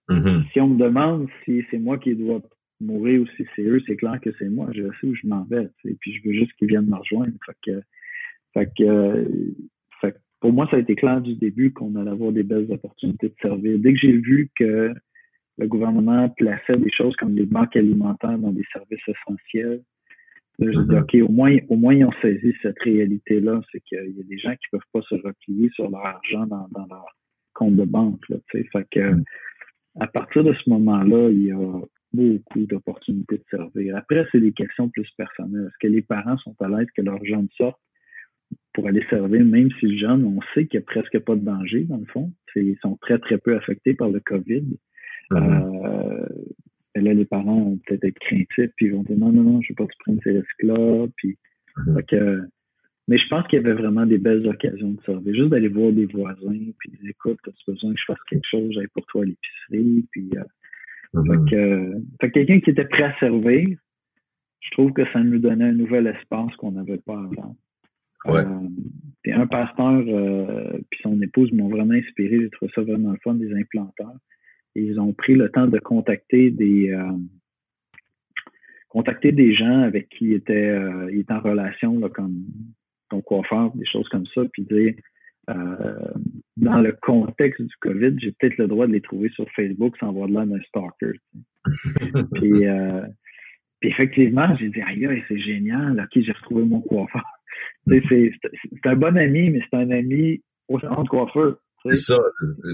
Mm-hmm. 0.09 0.51
Si 0.51 0.61
on 0.61 0.69
me 0.69 0.77
demande 0.77 1.27
si 1.43 1.63
c'est 1.69 1.79
moi 1.79 1.97
qui 1.97 2.15
dois 2.15 2.41
mourir 2.79 3.21
ou 3.21 3.27
si 3.35 3.45
c'est 3.55 3.63
eux, 3.63 3.81
c'est 3.85 3.97
clair 3.97 4.19
que 4.21 4.29
c'est 4.39 4.49
moi. 4.49 4.69
Je 4.73 4.83
sais 4.83 5.07
où 5.07 5.15
je 5.15 5.27
m'en 5.27 5.43
vais. 5.43 5.67
Et 5.83 5.95
puis 5.99 6.13
je 6.13 6.27
veux 6.27 6.33
juste 6.33 6.53
qu'ils 6.53 6.69
viennent 6.69 6.87
me 6.87 6.95
rejoindre. 6.95 7.33
Fait 8.53 8.69
que, 8.77 9.27
pour 10.39 10.53
moi, 10.53 10.67
ça 10.69 10.77
a 10.77 10.79
été 10.79 10.95
clair 10.95 11.21
du 11.21 11.35
début 11.35 11.73
qu'on 11.73 11.95
allait 11.95 12.11
avoir 12.11 12.31
des 12.31 12.43
belles 12.43 12.71
opportunités 12.71 13.29
de 13.29 13.35
servir. 13.41 13.79
Dès 13.79 13.93
que 13.93 13.99
j'ai 13.99 14.13
vu 14.13 14.49
que 14.55 14.93
le 15.57 15.67
gouvernement 15.67 16.29
plaçait 16.29 16.77
des 16.77 16.91
choses 16.91 17.15
comme 17.15 17.35
les 17.35 17.45
banques 17.45 17.75
alimentaires 17.75 18.37
dans 18.37 18.51
des 18.51 18.65
services 18.71 19.07
essentiels, 19.07 19.81
je 20.59 20.69
dis, 20.69 20.77
mm-hmm. 20.77 21.01
OK, 21.01 21.15
au 21.29 21.31
moins, 21.31 21.57
au 21.67 21.75
moins, 21.75 21.93
ils 21.93 22.05
ont 22.05 22.13
saisi 22.21 22.53
cette 22.61 22.79
réalité-là. 22.79 23.61
C'est 23.71 23.81
qu'il 23.81 24.13
y 24.15 24.21
a 24.21 24.23
des 24.23 24.37
gens 24.37 24.51
qui 24.51 24.67
peuvent 24.71 24.81
pas 24.93 25.01
se 25.01 25.15
replier 25.15 25.69
sur 25.73 25.89
leur 25.89 26.05
argent 26.05 26.45
dans, 26.45 26.67
leur 26.89 27.05
compte 27.55 27.75
de 27.75 27.85
banque. 27.85 28.21
fait 28.51 28.87
que, 28.91 29.11
mm. 29.11 29.23
à 29.99 30.07
partir 30.07 30.43
de 30.43 30.53
ce 30.53 30.69
moment-là, 30.69 31.29
il 31.31 31.45
y 31.45 31.51
a 31.51 31.81
beaucoup 32.13 32.65
d'opportunités 32.65 33.37
de 33.37 33.43
servir. 33.49 33.97
Après, 33.97 34.25
c'est 34.31 34.39
des 34.39 34.53
questions 34.53 34.89
plus 34.89 35.09
personnelles. 35.17 35.67
Est-ce 35.67 35.87
que 35.87 35.91
les 35.91 36.01
parents 36.01 36.37
sont 36.37 36.55
à 36.61 36.67
l'aise 36.67 36.87
que 36.95 37.01
leurs 37.01 37.23
jeunes 37.25 37.47
sortent 37.57 37.79
pour 38.73 38.87
aller 38.87 39.03
servir, 39.09 39.43
même 39.43 39.69
si 39.79 39.87
le 39.87 39.97
jeune, 39.97 40.25
on 40.25 40.39
sait 40.53 40.67
qu'il 40.67 40.79
n'y 40.79 40.83
a 40.83 40.85
presque 40.85 41.19
pas 41.19 41.35
de 41.35 41.41
danger, 41.41 41.83
dans 41.85 41.97
le 41.97 42.05
fond. 42.05 42.31
Ils 42.55 42.77
sont 42.81 42.97
très, 42.97 43.17
très 43.19 43.37
peu 43.37 43.55
affectés 43.55 43.93
par 43.93 44.09
le 44.09 44.19
COVID. 44.19 44.65
Mm-hmm. 45.31 46.21
Euh, 46.21 46.25
là, 46.95 47.13
les 47.13 47.25
parents 47.25 47.61
vont 47.61 47.79
peut-être 47.85 48.03
être 48.03 48.19
craintifs, 48.19 48.71
puis 48.75 48.87
ils 48.87 48.93
vont 48.93 49.03
dire 49.03 49.17
non, 49.17 49.31
non, 49.31 49.43
non, 49.43 49.61
je 49.61 49.67
ne 49.67 49.69
veux 49.69 49.75
pas 49.75 49.85
que 49.85 49.93
tu 49.93 49.97
prennes 49.99 50.19
ces 50.23 50.31
risques-là. 50.31 51.07
Puis, 51.17 51.37
mm-hmm. 51.77 52.47
Mais 53.07 53.17
je 53.17 53.27
pense 53.27 53.45
qu'il 53.47 53.61
y 53.61 53.65
avait 53.65 53.73
vraiment 53.73 54.05
des 54.05 54.17
belles 54.17 54.47
occasions 54.47 54.91
de 54.91 55.01
servir. 55.03 55.35
Juste 55.35 55.49
d'aller 55.49 55.67
voir 55.67 55.91
des 55.91 56.05
voisins, 56.05 56.71
puis 56.79 56.91
écoute, 57.07 57.39
as-tu 57.47 57.71
besoin 57.71 57.93
que 57.93 57.99
je 57.99 58.05
fasse 58.05 58.23
quelque 58.29 58.47
chose, 58.49 58.71
j'aille 58.73 58.87
pour 58.93 59.05
toi 59.05 59.23
à 59.23 59.25
l'épicerie, 59.25 60.05
puis 60.11 60.29
euh. 60.35 60.43
Euh, 61.15 61.99
fait 62.19 62.29
que, 62.29 62.33
quelqu'un 62.33 62.59
qui 62.59 62.69
était 62.71 62.85
prêt 62.85 63.03
à 63.03 63.19
servir, 63.19 63.77
je 64.59 64.71
trouve 64.71 64.91
que 64.93 65.05
ça 65.11 65.21
nous 65.21 65.39
donnait 65.39 65.65
un 65.65 65.73
nouvel 65.73 66.07
espace 66.07 66.55
qu'on 66.57 66.71
n'avait 66.71 66.97
pas 66.97 67.17
avant. 67.19 67.55
Ouais. 68.25 68.43
Euh, 68.43 69.33
un 69.33 69.47
pasteur 69.47 70.03
euh, 70.07 70.79
puis 70.89 70.99
son 71.03 71.21
épouse 71.21 71.51
m'ont 71.51 71.69
vraiment 71.69 71.93
inspiré. 71.93 72.39
J'ai 72.41 72.49
trouvé 72.49 72.71
ça 72.73 72.81
vraiment 72.81 73.11
le 73.11 73.19
fun 73.23 73.35
des 73.35 73.53
implanteurs. 73.53 74.17
ils 74.73 74.99
ont 74.99 75.13
pris 75.13 75.35
le 75.35 75.49
temps 75.49 75.67
de 75.67 75.77
contacter 75.79 76.49
des 76.49 76.95
contacter 78.89 79.31
des 79.31 79.53
gens 79.53 79.81
avec 79.81 80.09
qui 80.09 80.25
il 80.25 80.33
était, 80.33 80.79
il 81.11 81.19
était 81.19 81.33
en 81.33 81.41
relation 81.41 81.99
là, 81.99 82.09
comme 82.09 82.45
ton 83.09 83.21
coiffeur, 83.21 83.71
des 83.75 83.85
choses 83.85 84.07
comme 84.09 84.25
ça, 84.33 84.41
puis 84.51 84.63
dire 84.63 84.93
euh, 85.49 86.13
dans 86.57 86.79
le 86.79 86.93
contexte 87.01 87.61
du 87.61 87.75
COVID, 87.81 88.17
j'ai 88.19 88.31
peut-être 88.31 88.57
le 88.57 88.67
droit 88.67 88.87
de 88.87 88.93
les 88.93 89.01
trouver 89.01 89.29
sur 89.29 89.45
Facebook 89.55 89.95
sans 89.99 90.09
avoir 90.09 90.27
de 90.27 90.33
l'air 90.33 90.47
d'un 90.47 90.61
stalker. 90.61 91.19
puis, 92.33 92.65
euh, 92.65 93.01
puis 93.79 93.89
effectivement, 93.89 94.55
j'ai 94.57 94.69
dit, 94.69 94.81
aïe, 94.81 95.23
c'est 95.27 95.39
génial, 95.39 95.99
ok, 95.99 96.23
j'ai 96.23 96.31
retrouvé 96.31 96.63
mon 96.63 96.81
coiffeur. 96.81 97.25
c'est 97.87 98.31
un 98.85 98.95
bon 98.95 99.15
ami, 99.17 99.51
mais 99.51 99.61
c'est 99.69 99.77
un 99.77 99.91
ami 99.91 100.41
au 100.67 100.79
centre 100.79 101.03
de 101.03 101.09
coiffeur. 101.09 101.57
C'est 101.87 101.97
ça. 101.97 102.17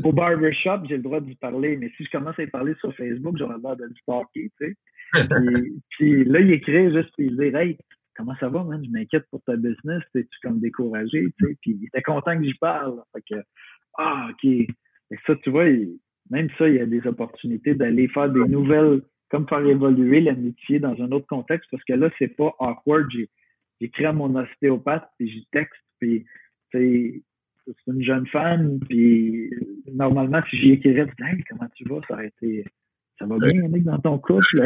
Au 0.06 0.14
barbershop, 0.14 0.86
j'ai 0.88 0.96
le 0.96 1.04
droit 1.04 1.20
d'y 1.20 1.36
parler, 1.36 1.76
mais 1.76 1.92
si 1.98 2.06
je 2.06 2.10
commence 2.10 2.40
à 2.40 2.44
y 2.44 2.48
parler 2.48 2.74
sur 2.80 2.96
Facebook, 2.96 3.36
j'aurais 3.38 3.56
le 3.56 3.60
droit 3.60 3.76
de 3.76 3.84
le 3.84 3.94
stalker, 4.02 4.50
tu 4.58 4.68
sais. 4.68 4.76
puis, 5.30 5.82
puis, 5.90 6.24
là, 6.24 6.40
il 6.40 6.52
écrit 6.52 6.94
juste, 6.94 7.14
il 7.18 7.36
dit, 7.36 7.54
hey, 7.54 7.78
comment 8.16 8.36
ça 8.40 8.50
va, 8.50 8.64
man? 8.64 8.84
Je 8.84 8.92
m'inquiète 8.92 9.26
pour 9.30 9.42
ta 9.44 9.56
business. 9.56 10.04
T'es-tu 10.14 10.40
comme 10.42 10.60
découragé? 10.60 11.26
Tu 11.38 11.46
sais? 11.46 11.58
Puis 11.62 11.72
il 11.80 11.86
était 11.86 12.02
content 12.02 12.38
que 12.38 12.44
j'y 12.44 12.54
parle. 12.56 13.02
Fait 13.14 13.36
que, 13.36 13.42
ah, 13.98 14.30
OK. 14.32 14.44
Et 14.46 15.18
ça, 15.26 15.36
tu 15.38 15.50
vois, 15.50 15.66
même 16.30 16.50
ça, 16.58 16.70
il 16.70 16.76
y 16.76 16.80
a 16.80 16.86
des 16.86 17.06
opportunités 17.06 17.76
d'aller 17.76 18.08
faire 18.08 18.30
des 18.30 18.48
nouvelles, 18.48 19.02
comme 19.30 19.48
faire 19.48 19.66
évoluer 19.66 20.22
l'amitié 20.22 20.80
dans 20.80 21.00
un 21.02 21.12
autre 21.12 21.28
contexte, 21.28 21.70
parce 21.72 21.84
que 21.84 21.94
là, 21.94 22.10
c'est 22.18 22.36
pas 22.36 22.54
awkward. 22.60 23.10
J'écris 23.80 24.06
à 24.06 24.14
mon 24.14 24.36
ostéopathe, 24.36 25.10
puis 25.18 25.30
j'y 25.30 25.48
texte, 25.52 25.82
puis 26.00 26.26
c'est 26.72 27.22
une 27.88 28.04
jeune 28.04 28.28
femme, 28.28 28.80
puis 28.88 29.50
normalement, 29.92 30.42
si 30.50 30.58
j'y 30.58 30.72
écrirais, 30.72 31.08
comment 31.50 31.70
tu 31.76 31.84
vas? 31.86 32.00
Ça 32.08 32.14
aurait 32.14 32.28
été 32.28 32.66
ça 33.22 33.28
va 33.28 33.38
bien, 33.38 33.62
Yannick, 33.62 33.84
dans 33.84 34.00
ton 34.00 34.18
couple? 34.18 34.42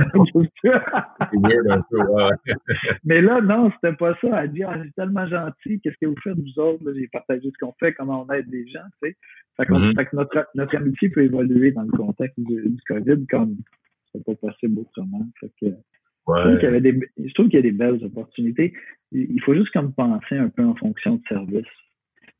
Mais 3.03 3.21
là, 3.21 3.41
non, 3.41 3.71
c'était 3.71 3.95
pas 3.95 4.15
ça. 4.21 4.43
Elle 4.43 4.51
dit, 4.51 4.63
ah, 4.63 4.79
c'est 4.83 4.95
tellement 4.95 5.27
gentil, 5.27 5.79
qu'est-ce 5.81 5.97
que 6.01 6.07
vous 6.07 6.15
faites, 6.23 6.37
vous 6.37 6.59
autres? 6.61 6.83
J'ai 6.95 7.07
partagé 7.07 7.51
ce 7.51 7.57
qu'on 7.59 7.73
fait, 7.79 7.93
comment 7.93 8.25
on 8.27 8.33
aide 8.33 8.47
les 8.49 8.67
gens, 8.67 8.79
tu 9.01 9.09
sais. 9.09 9.17
Fait, 9.57 9.63
mm-hmm. 9.63 10.05
que 10.05 10.15
notre, 10.15 10.47
notre 10.55 10.75
amitié 10.75 11.09
peut 11.09 11.23
évoluer 11.23 11.71
dans 11.71 11.83
le 11.83 11.91
contexte 11.91 12.39
du, 12.39 12.77
COVID 12.87 13.25
comme 13.27 13.57
ça 14.11 14.19
peut 14.25 14.35
pas 14.35 14.49
possible 14.51 14.79
autrement. 14.79 15.25
Fait 15.39 15.51
que, 15.61 15.67
je 16.27 16.41
trouve 16.41 16.55
qu'il 16.55 16.63
y 16.63 16.67
avait 16.67 16.81
des, 16.81 16.99
je 17.17 17.33
trouve 17.33 17.47
qu'il 17.47 17.57
y 17.57 17.59
a 17.59 17.61
des 17.61 17.71
belles 17.71 18.03
opportunités. 18.03 18.73
Il 19.11 19.41
faut 19.43 19.53
juste 19.53 19.71
comme 19.71 19.93
penser 19.93 20.35
un 20.35 20.49
peu 20.49 20.63
en 20.63 20.75
fonction 20.75 21.15
de 21.15 21.21
service. 21.29 21.67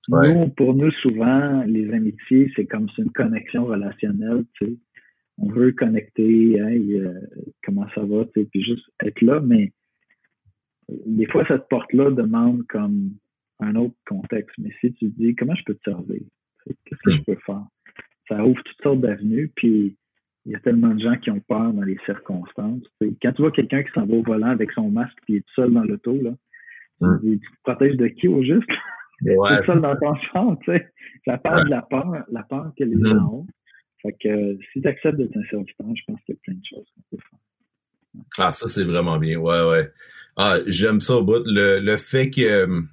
Nous, 0.10 0.50
pour 0.50 0.76
nous, 0.76 0.92
souvent, 0.92 1.64
les 1.64 1.92
amitiés, 1.92 2.52
c'est 2.56 2.66
comme 2.66 2.88
une 2.98 3.12
connexion 3.12 3.66
relationnelle, 3.66 4.44
tu 4.54 4.66
sais. 4.66 4.74
On 5.38 5.50
veut 5.50 5.72
connecter, 5.74 6.62
euh, 6.62 7.20
comment 7.64 7.88
ça 7.94 8.04
va, 8.04 8.26
puis 8.26 8.64
juste 8.64 8.86
être 9.04 9.22
là, 9.22 9.42
mais 9.42 9.72
des 10.90 11.26
fois, 11.28 11.46
cette 11.48 11.68
porte-là 11.68 12.12
demande 12.12 12.66
comme 12.68 13.12
un 13.60 13.76
autre 13.76 13.96
contexte. 14.08 14.56
Mais 14.58 14.72
si 14.82 14.94
tu 14.94 15.08
dis, 15.10 15.36
comment 15.36 15.56
je 15.56 15.64
peux 15.66 15.76
te 15.76 15.90
servir? 15.90 16.22
Qu'est-ce 16.66 17.02
que 17.04 17.12
je 17.12 17.24
peux 17.24 17.40
faire? 17.46 17.66
Ça 18.28 18.44
ouvre 18.46 18.62
toutes 18.64 18.82
sortes 18.82 19.02
d'avenues, 19.02 19.52
puis 19.56 19.98
il 20.46 20.52
y 20.52 20.56
a 20.56 20.60
tellement 20.60 20.94
de 20.94 21.02
gens 21.02 21.18
qui 21.18 21.32
ont 21.32 21.40
peur 21.40 21.74
dans 21.74 21.84
les 21.84 21.98
circonstances. 22.06 22.84
Quand 23.22 23.32
tu 23.32 23.42
vois 23.42 23.52
quelqu'un 23.52 23.84
qui 23.84 23.92
s'en 23.94 24.06
va 24.06 24.16
au 24.16 24.24
volant 24.24 24.50
avec 24.50 24.72
son 24.72 24.90
masque 24.90 25.18
et 25.28 25.38
est 25.38 25.40
tout 25.40 25.54
seul 25.56 25.74
dans 25.74 25.84
l'auto, 25.84 26.18
là, 26.22 26.32
tu 27.22 27.40
te 27.40 27.46
protèges 27.64 27.98
de 27.98 28.08
qui 28.08 28.28
au 28.28 28.44
juste? 28.44 28.70
Ouais. 29.22 29.36
C'est 29.50 29.66
ça 29.66 29.76
dans 29.76 29.96
ton 29.96 30.16
champ, 30.16 30.56
tu 30.58 30.72
sais. 30.72 30.88
Ça 31.26 31.38
parle 31.38 31.66
de 31.66 31.72
la 31.72 31.82
peur, 31.82 32.26
la 32.32 32.44
peur 32.44 32.72
que 32.78 32.84
les 32.84 33.10
gens 33.10 33.26
ont. 33.32 33.48
Fait 34.06 34.16
que 34.22 34.58
si 34.72 34.82
tu 34.82 34.88
acceptes 34.88 35.18
d'être 35.18 35.36
un 35.36 35.44
serviteur, 35.50 35.88
je 35.96 36.04
pense 36.06 36.20
qu'il 36.26 36.36
y 36.36 36.38
a 36.38 36.42
plein 36.44 36.54
de 36.54 36.66
choses 36.70 36.86
qu'on 36.94 37.18
peut 37.18 37.24
faire. 37.30 37.40
Ah, 38.38 38.52
ça, 38.52 38.68
c'est 38.68 38.84
vraiment 38.84 39.18
bien. 39.18 39.40
Ouais, 39.40 39.64
ouais. 39.64 39.92
Ah, 40.38 40.58
j'aime 40.68 41.02
ça 41.02 41.16
au 41.18 41.24
bout. 41.24 41.42
Le, 41.46 41.80
le 41.80 41.98
fait 41.98 42.30
que 42.30 42.84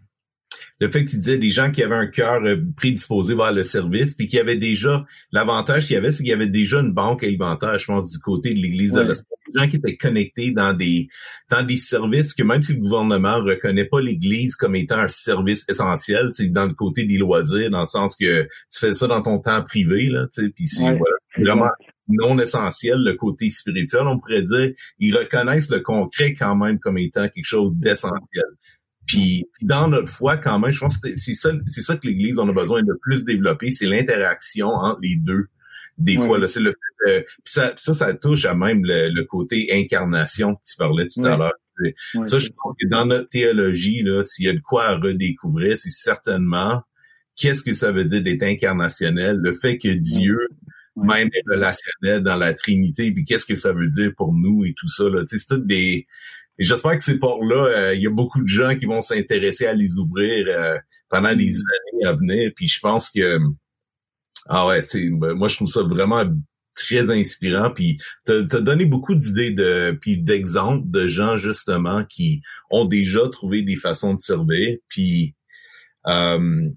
le 0.81 0.91
fait 0.91 1.05
que 1.05 1.11
tu 1.11 1.17
disais 1.17 1.39
des 1.39 1.51
gens 1.51 1.71
qui 1.71 1.83
avaient 1.83 1.95
un 1.95 2.07
cœur 2.07 2.43
euh, 2.45 2.57
prédisposé 2.77 3.35
vers 3.35 3.53
le 3.53 3.63
service, 3.63 4.15
puis 4.15 4.27
qui 4.27 4.39
avaient 4.39 4.57
déjà 4.57 5.05
l'avantage 5.31 5.87
qu'il 5.87 5.95
y 5.95 5.97
avait, 5.97 6.11
c'est 6.11 6.23
qu'il 6.23 6.31
y 6.31 6.35
avait 6.35 6.47
déjà 6.47 6.81
une 6.81 6.93
banque 6.93 7.23
alimentaire, 7.23 7.79
je 7.79 7.87
pense, 7.87 8.11
du 8.11 8.19
côté 8.19 8.53
de 8.55 8.59
l'Église 8.59 8.93
de 8.93 9.03
l'Espoir. 9.03 9.39
Des 9.53 9.61
gens 9.61 9.69
qui 9.69 9.77
étaient 9.77 9.97
connectés 9.97 10.53
dans 10.53 10.73
des 10.73 11.09
dans 11.51 11.63
des 11.63 11.77
services 11.77 12.33
que 12.33 12.43
même 12.43 12.63
si 12.63 12.73
le 12.73 12.81
gouvernement 12.81 13.37
reconnaît 13.41 13.85
pas 13.85 14.01
l'Église 14.01 14.57
comme 14.57 14.75
étant 14.77 14.99
un 14.99 15.09
service 15.09 15.65
essentiel, 15.69 16.31
c'est 16.33 16.49
dans 16.49 16.65
le 16.65 16.75
côté 16.75 17.05
des 17.05 17.19
loisirs, 17.19 17.71
dans 17.71 17.81
le 17.81 17.87
sens 17.87 18.17
que 18.17 18.43
tu 18.45 18.79
fais 18.79 18.95
ça 18.95 19.07
dans 19.09 19.21
ton 19.21 19.39
temps 19.41 19.63
privé, 19.63 20.07
là, 20.09 20.27
tu 20.33 20.43
sais, 20.43 20.49
puis 20.49 20.67
c'est 20.67 20.99
vraiment 21.37 21.69
non 22.09 22.39
essentiel, 22.39 22.99
le 22.99 23.15
côté 23.15 23.51
spirituel, 23.51 24.03
on 24.07 24.19
pourrait 24.19 24.43
dire, 24.43 24.73
ils 24.99 25.17
reconnaissent 25.17 25.71
le 25.71 25.81
concret 25.81 26.35
quand 26.35 26.57
même 26.57 26.79
comme 26.79 26.99
étant 26.99 27.29
quelque 27.29 27.45
chose 27.45 27.73
d'essentiel. 27.75 28.45
Puis, 29.07 29.47
dans 29.61 29.89
notre 29.89 30.09
foi, 30.09 30.37
quand 30.37 30.59
même, 30.59 30.71
je 30.71 30.81
pense 30.81 30.99
que 30.99 31.15
c'est 31.15 31.35
ça, 31.35 31.51
c'est 31.67 31.83
ça 31.83 31.97
que 31.97 32.07
l'Église 32.07 32.39
en 32.39 32.49
a 32.49 32.53
besoin 32.53 32.83
de 32.83 32.93
plus 33.03 33.25
développer, 33.25 33.71
c'est 33.71 33.87
l'interaction 33.87 34.69
entre 34.69 35.01
les 35.03 35.17
deux. 35.17 35.47
Des 35.99 36.17
fois, 36.17 36.39
là, 36.39 36.47
c'est 36.47 36.61
le 36.61 36.75
ça, 37.45 37.75
ça, 37.77 37.95
ça 37.95 38.15
touche 38.15 38.45
à 38.45 38.55
même 38.55 38.83
le, 38.85 39.25
côté 39.25 39.69
incarnation 39.73 40.55
que 40.55 40.61
tu 40.65 40.77
parlais 40.77 41.07
tout 41.09 41.25
à 41.25 41.37
l'heure. 41.37 41.55
ça, 42.25 42.39
je 42.39 42.49
pense 42.49 42.75
que 42.81 42.87
dans 42.89 43.07
notre 43.07 43.29
théologie, 43.29 44.03
là, 44.03 44.23
s'il 44.23 44.47
y 44.47 44.49
a 44.49 44.53
de 44.53 44.61
quoi 44.61 44.85
à 44.85 44.95
redécouvrir, 44.97 45.77
c'est 45.77 45.91
certainement 45.91 46.83
qu'est-ce 47.37 47.63
que 47.63 47.75
ça 47.75 47.93
veut 47.93 48.05
dire 48.05 48.23
d'être 48.23 48.43
incarnationnel, 48.43 49.37
le 49.37 49.53
fait 49.53 49.79
que 49.79 49.89
Dieu 49.89 50.37
même 50.97 51.29
est 51.33 51.45
relationnel 51.51 52.23
dans 52.23 52.37
la 52.37 52.53
Trinité, 52.53 53.11
puis 53.13 53.25
qu'est-ce 53.25 53.47
que 53.47 53.57
ça 53.57 53.73
veut 53.73 53.89
dire 53.89 54.13
pour 54.17 54.35
nous 54.35 54.65
et 54.65 54.75
tout 54.77 54.89
ça. 54.89 55.05
Là. 55.09 55.23
C'est 55.27 55.47
tout 55.47 55.59
des 55.59 56.07
et 56.59 56.65
j'espère 56.65 56.99
que 56.99 57.05
ces 57.05 57.19
portes-là, 57.19 57.67
euh, 57.67 57.95
il 57.95 58.03
y 58.03 58.07
a 58.07 58.11
beaucoup 58.11 58.43
de 58.43 58.49
gens 58.49 58.77
qui 58.77 58.87
vont 58.87 59.01
s'intéresser 59.01 59.67
à 59.67 59.73
les 59.73 59.99
ouvrir 59.99 60.47
euh, 60.49 60.79
pendant 61.09 61.31
les 61.31 61.51
mm. 61.51 61.65
années 61.95 62.07
à 62.07 62.13
venir. 62.13 62.53
Puis 62.55 62.69
je 62.69 62.81
pense 62.81 63.11
que 63.11 63.39
ah 64.47 64.67
ouais, 64.67 64.83
c'est 64.83 65.09
ben, 65.09 65.35
moi 65.35 65.49
je 65.49 65.57
trouve 65.57 65.69
ça 65.69 65.83
vraiment 65.83 66.25
très 66.77 67.11
inspirant. 67.11 67.71
Puis 67.71 67.99
t'as 68.25 68.41
as 68.41 68.61
donné 68.61 68.85
beaucoup 68.85 69.15
d'idées 69.15 69.51
de 69.51 69.97
puis 70.01 70.19
d'exemples 70.19 70.91
de 70.91 71.07
gens 71.07 71.37
justement 71.37 72.05
qui 72.05 72.43
ont 72.71 72.85
déjà 72.85 73.29
trouvé 73.29 73.63
des 73.63 73.77
façons 73.77 74.15
de 74.15 74.19
servir. 74.19 74.77
Puis 74.89 75.35
euh, 76.09 76.69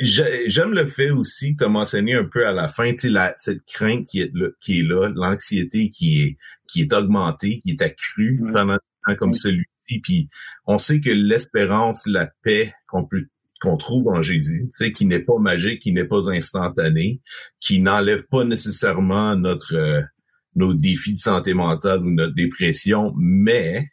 J'aime 0.00 0.72
le 0.72 0.86
fait 0.86 1.10
aussi, 1.10 1.54
tu 1.56 1.64
as 1.64 1.68
mentionné 1.68 2.14
un 2.14 2.24
peu 2.24 2.46
à 2.46 2.52
la 2.52 2.66
fin, 2.66 2.92
tu 2.92 3.12
sais, 3.12 3.32
cette 3.36 3.64
crainte 3.72 4.04
qui 4.08 4.20
est 4.20 4.30
là, 4.34 4.48
qui 4.60 4.80
est 4.80 4.82
là, 4.82 5.08
l'anxiété 5.14 5.90
qui 5.90 6.22
est 6.22 6.36
qui 6.68 6.82
est 6.82 6.92
augmenté, 6.92 7.60
qui 7.64 7.72
est 7.72 7.82
accru 7.82 8.40
pendant 8.52 8.74
un 8.74 8.78
temps 9.06 9.16
comme 9.16 9.34
celui-ci. 9.34 10.00
Puis 10.00 10.28
on 10.66 10.78
sait 10.78 11.00
que 11.00 11.10
l'espérance, 11.10 12.06
la 12.06 12.28
paix 12.42 12.72
qu'on 12.88 13.04
peut 13.04 13.26
qu'on 13.62 13.78
trouve 13.78 14.08
en 14.08 14.20
Jésus, 14.20 14.64
tu 14.64 14.72
sais, 14.72 14.92
qui 14.92 15.06
n'est 15.06 15.20
pas 15.20 15.38
magique, 15.38 15.80
qui 15.80 15.92
n'est 15.92 16.04
pas 16.04 16.30
instantané, 16.30 17.22
qui 17.58 17.80
n'enlève 17.80 18.26
pas 18.26 18.44
nécessairement 18.44 19.34
notre 19.34 19.74
euh, 19.74 20.02
nos 20.56 20.74
défis 20.74 21.14
de 21.14 21.18
santé 21.18 21.54
mentale 21.54 22.00
ou 22.00 22.10
notre 22.10 22.34
dépression, 22.34 23.14
mais 23.16 23.90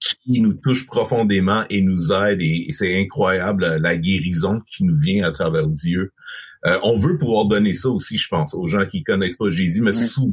qui 0.00 0.40
nous 0.40 0.54
touche 0.54 0.86
profondément 0.86 1.64
et 1.70 1.80
nous 1.82 2.12
aide 2.12 2.42
et 2.42 2.66
c'est 2.70 3.00
incroyable 3.00 3.76
la 3.76 3.96
guérison 3.96 4.60
qui 4.66 4.84
nous 4.84 4.96
vient 4.96 5.24
à 5.24 5.30
travers 5.30 5.68
Dieu. 5.68 6.12
Euh, 6.66 6.78
on 6.82 6.96
veut 6.96 7.16
pouvoir 7.16 7.46
donner 7.46 7.74
ça 7.74 7.88
aussi, 7.88 8.18
je 8.18 8.28
pense, 8.28 8.54
aux 8.54 8.66
gens 8.66 8.86
qui 8.86 9.02
connaissent 9.02 9.36
pas 9.36 9.50
Jésus, 9.50 9.80
mais 9.80 9.92
souvent, 9.92 10.32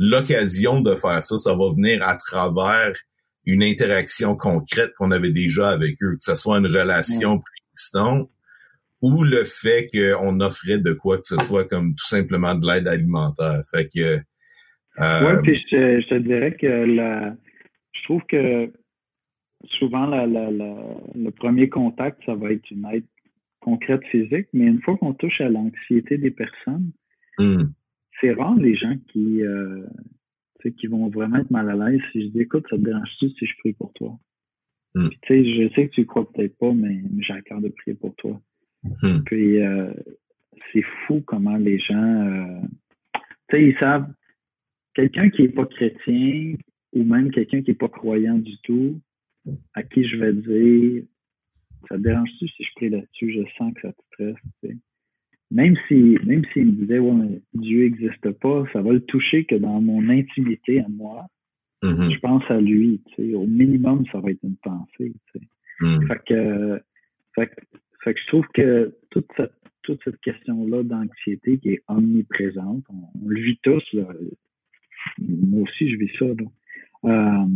l'occasion 0.00 0.80
de 0.80 0.94
faire 0.94 1.22
ça, 1.22 1.36
ça 1.36 1.54
va 1.54 1.68
venir 1.74 2.02
à 2.02 2.16
travers 2.16 2.94
une 3.44 3.62
interaction 3.62 4.34
concrète 4.34 4.92
qu'on 4.96 5.10
avait 5.10 5.30
déjà 5.30 5.68
avec 5.68 6.02
eux, 6.02 6.16
que 6.16 6.24
ce 6.24 6.34
soit 6.34 6.58
une 6.58 6.66
relation 6.66 7.38
préexistante 7.38 8.30
ou 9.02 9.22
le 9.22 9.44
fait 9.44 9.90
qu'on 9.92 10.40
offrait 10.40 10.78
de 10.78 10.94
quoi 10.94 11.18
que 11.18 11.26
ce 11.26 11.36
soit 11.36 11.68
comme 11.68 11.94
tout 11.94 12.06
simplement 12.06 12.54
de 12.54 12.66
l'aide 12.66 12.88
alimentaire. 12.88 13.60
Fait 13.70 13.90
que 13.94 14.20
euh, 14.98 15.36
Oui, 15.36 15.42
puis 15.42 15.62
je, 15.70 16.08
te 16.08 16.14
dirais 16.14 16.54
que 16.54 16.66
la 16.66 17.34
je 17.92 18.02
trouve 18.04 18.22
que 18.26 18.72
souvent 19.78 20.06
la, 20.06 20.26
la, 20.26 20.50
le 20.50 21.30
premier 21.30 21.68
contact, 21.68 22.22
ça 22.24 22.34
va 22.34 22.52
être 22.52 22.70
une 22.70 22.86
aide 22.86 23.04
concrète 23.60 24.04
physique, 24.10 24.48
mais 24.54 24.64
une 24.64 24.80
fois 24.80 24.96
qu'on 24.96 25.12
touche 25.12 25.42
à 25.42 25.50
l'anxiété 25.50 26.16
des 26.16 26.30
personnes, 26.30 26.90
hmm. 27.38 27.64
C'est 28.20 28.32
rare 28.32 28.56
les 28.56 28.76
gens 28.76 28.96
qui, 29.08 29.42
euh, 29.42 29.86
qui 30.78 30.86
vont 30.86 31.08
vraiment 31.08 31.38
être 31.38 31.50
mal 31.50 31.70
à 31.70 31.90
l'aise 31.90 32.00
si 32.12 32.22
je 32.22 32.28
dis 32.28 32.40
écoute, 32.40 32.66
ça 32.70 32.76
te 32.76 32.82
dérange-tu 32.82 33.30
si 33.30 33.46
je 33.46 33.56
prie 33.58 33.72
pour 33.72 33.92
toi? 33.94 34.18
Hmm. 34.94 35.08
je 35.28 35.70
sais 35.74 35.88
que 35.88 35.94
tu 35.94 36.04
crois 36.04 36.30
peut-être 36.32 36.58
pas, 36.58 36.72
mais, 36.72 37.00
j'ai 37.20 37.32
à 37.32 37.42
cœur 37.42 37.60
de 37.60 37.68
prier 37.68 37.96
pour 37.96 38.14
toi. 38.16 38.40
Hmm. 39.02 39.20
Puis 39.24 39.62
euh, 39.62 39.92
c'est 40.72 40.84
fou 41.06 41.22
comment 41.26 41.56
les 41.56 41.78
gens 41.78 41.94
euh, 41.96 42.60
tu 43.50 43.56
sais, 43.56 43.64
ils 43.68 43.78
savent 43.78 44.12
quelqu'un 44.94 45.30
qui 45.30 45.42
est 45.42 45.48
pas 45.48 45.66
chrétien 45.66 46.56
ou 46.92 47.04
même 47.04 47.30
quelqu'un 47.30 47.62
qui 47.62 47.70
est 47.70 47.74
pas 47.74 47.88
croyant 47.88 48.38
du 48.38 48.58
tout, 48.62 49.00
à 49.74 49.82
qui 49.82 50.06
je 50.06 50.16
vais 50.16 50.32
dire 50.32 51.04
ça 51.88 51.96
te 51.96 52.02
dérange-tu 52.02 52.48
si 52.48 52.64
je 52.64 52.72
prie 52.76 52.90
là-dessus? 52.90 53.32
Je 53.32 53.42
sens 53.56 53.72
que 53.74 53.80
ça 53.82 53.92
te 53.92 54.02
stresse. 54.12 54.76
Même 55.50 55.76
si 55.88 56.16
même 56.24 56.44
s'il 56.52 56.66
me 56.66 56.72
disait 56.72 56.98
ouais, 56.98 57.42
Dieu 57.54 57.84
n'existe 57.84 58.30
pas, 58.40 58.64
ça 58.72 58.82
va 58.82 58.92
le 58.92 59.00
toucher 59.00 59.44
que 59.44 59.56
dans 59.56 59.80
mon 59.80 60.08
intimité 60.08 60.80
à 60.80 60.88
moi, 60.88 61.26
mm-hmm. 61.82 62.14
je 62.14 62.18
pense 62.20 62.44
à 62.48 62.60
lui. 62.60 63.00
Au 63.18 63.46
minimum, 63.46 64.04
ça 64.12 64.20
va 64.20 64.30
être 64.30 64.44
une 64.44 64.56
pensée. 64.56 65.12
Mm. 65.80 66.06
Fait, 66.06 66.20
que, 66.26 66.80
fait, 67.34 67.50
fait, 68.04 68.14
que 68.14 68.20
je 68.20 68.26
trouve 68.28 68.46
que 68.54 68.94
toute 69.10 69.26
cette, 69.36 69.52
toute 69.82 70.00
cette 70.04 70.20
question-là 70.20 70.82
d'anxiété 70.84 71.58
qui 71.58 71.70
est 71.70 71.82
omniprésente, 71.88 72.84
on, 72.90 73.28
le 73.28 73.40
vit 73.40 73.58
tous. 73.62 73.82
Moi 75.18 75.62
aussi, 75.62 75.90
je 75.90 75.96
vis 75.96 76.10
ça. 76.18 76.26
Euh, 77.06 77.46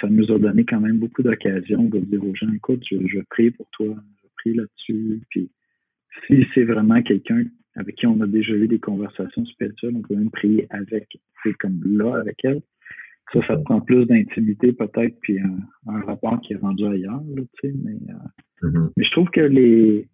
ça 0.00 0.08
nous 0.08 0.30
a 0.30 0.38
donné 0.38 0.64
quand 0.64 0.80
même 0.80 0.98
beaucoup 0.98 1.22
d'occasions 1.22 1.84
de 1.84 1.98
dire 2.00 2.24
aux 2.24 2.34
gens, 2.34 2.52
écoute, 2.52 2.84
je, 2.88 2.96
je 3.06 3.20
prie 3.30 3.50
pour 3.50 3.68
toi, 3.70 3.94
je 4.22 4.28
prie 4.36 4.54
là-dessus. 4.54 5.22
Puis 5.30 5.50
si 6.26 6.44
c'est 6.54 6.64
vraiment 6.64 7.02
quelqu'un 7.02 7.44
avec 7.76 7.96
qui 7.96 8.06
on 8.06 8.20
a 8.20 8.26
déjà 8.26 8.52
eu 8.54 8.68
des 8.68 8.78
conversations 8.78 9.44
spirituelles, 9.44 9.94
on 9.96 10.02
peut 10.02 10.14
même 10.14 10.30
prier 10.30 10.66
avec, 10.70 11.18
c'est 11.42 11.52
comme 11.54 11.80
là 11.84 12.16
avec 12.16 12.36
elle. 12.44 12.62
Ça, 13.32 13.44
ça 13.46 13.56
prend 13.56 13.80
plus 13.80 14.06
d'intimité 14.06 14.72
peut-être, 14.72 15.18
puis 15.20 15.38
un, 15.40 16.00
rapport 16.02 16.40
qui 16.40 16.52
est 16.52 16.56
rendu 16.56 16.86
ailleurs, 16.86 17.22
tu 17.36 17.44
sais, 17.60 17.74
mais, 17.82 17.98
euh, 18.08 18.68
mm-hmm. 18.68 18.92
mais 18.96 19.04
je 19.04 19.10
trouve 19.10 19.28
que 19.30 19.40
les, 19.40 20.08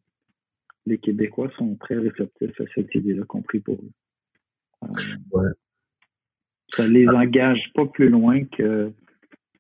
les 0.86 0.98
Québécois 0.98 1.50
sont 1.58 1.76
très 1.76 1.98
réceptifs 1.98 2.60
à 2.60 2.64
cette 2.74 2.94
idée-là 2.94 3.24
qu'on 3.26 3.42
prie 3.42 3.60
pour 3.60 3.74
eux. 3.74 3.90
Euh, 4.84 4.88
ouais. 5.32 5.50
Ça 6.70 6.88
les 6.88 7.06
engage 7.06 7.70
pas 7.74 7.86
plus 7.86 8.08
loin 8.08 8.44
que 8.44 8.90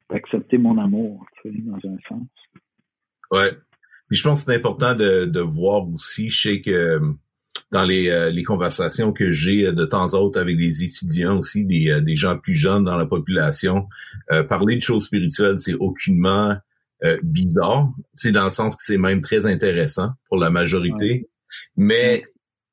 accepter 0.08 0.58
mon 0.58 0.78
amour, 0.78 1.24
tu 1.40 1.50
sais, 1.50 1.58
dans 1.62 1.76
un 1.76 1.96
sens. 2.08 2.28
Ouais. 3.30 3.50
Puis 4.12 4.18
je 4.18 4.24
pense 4.24 4.40
que 4.44 4.52
c'est 4.52 4.58
important 4.58 4.94
de, 4.94 5.24
de 5.24 5.40
voir 5.40 5.88
aussi, 5.88 6.28
je 6.28 6.42
sais 6.42 6.60
que 6.60 7.00
dans 7.70 7.86
les, 7.86 8.10
euh, 8.10 8.28
les 8.28 8.42
conversations 8.42 9.10
que 9.10 9.32
j'ai 9.32 9.68
euh, 9.68 9.72
de 9.72 9.86
temps 9.86 10.12
en 10.12 10.28
temps 10.28 10.38
avec 10.38 10.58
des 10.58 10.84
étudiants 10.84 11.38
aussi, 11.38 11.64
des, 11.64 11.88
euh, 11.88 12.02
des 12.02 12.14
gens 12.14 12.36
plus 12.36 12.54
jeunes 12.54 12.84
dans 12.84 12.96
la 12.96 13.06
population, 13.06 13.88
parler 14.50 14.76
de 14.76 14.82
choses 14.82 15.06
spirituelles, 15.06 15.58
c'est 15.58 15.72
aucunement 15.72 16.54
bizarre. 17.22 17.88
C'est 18.14 18.32
dans 18.32 18.44
le 18.44 18.50
sens 18.50 18.76
que 18.76 18.82
c'est 18.82 18.98
même 18.98 19.22
très 19.22 19.46
intéressant 19.46 20.10
pour 20.28 20.36
la 20.36 20.50
majorité. 20.50 21.30
Mais 21.78 22.24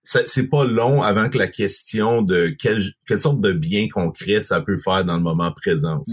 c'est 0.03 0.49
pas 0.49 0.65
long 0.65 1.01
avant 1.01 1.29
que 1.29 1.37
la 1.37 1.47
question 1.47 2.21
de 2.21 2.49
quelle, 2.49 2.83
quelle 3.07 3.19
sorte 3.19 3.39
de 3.39 3.53
bien 3.53 3.87
concret 3.87 4.41
ça 4.41 4.59
peut 4.59 4.77
faire 4.77 5.05
dans 5.05 5.15
le 5.15 5.23
moment 5.23 5.53
présent. 5.53 6.03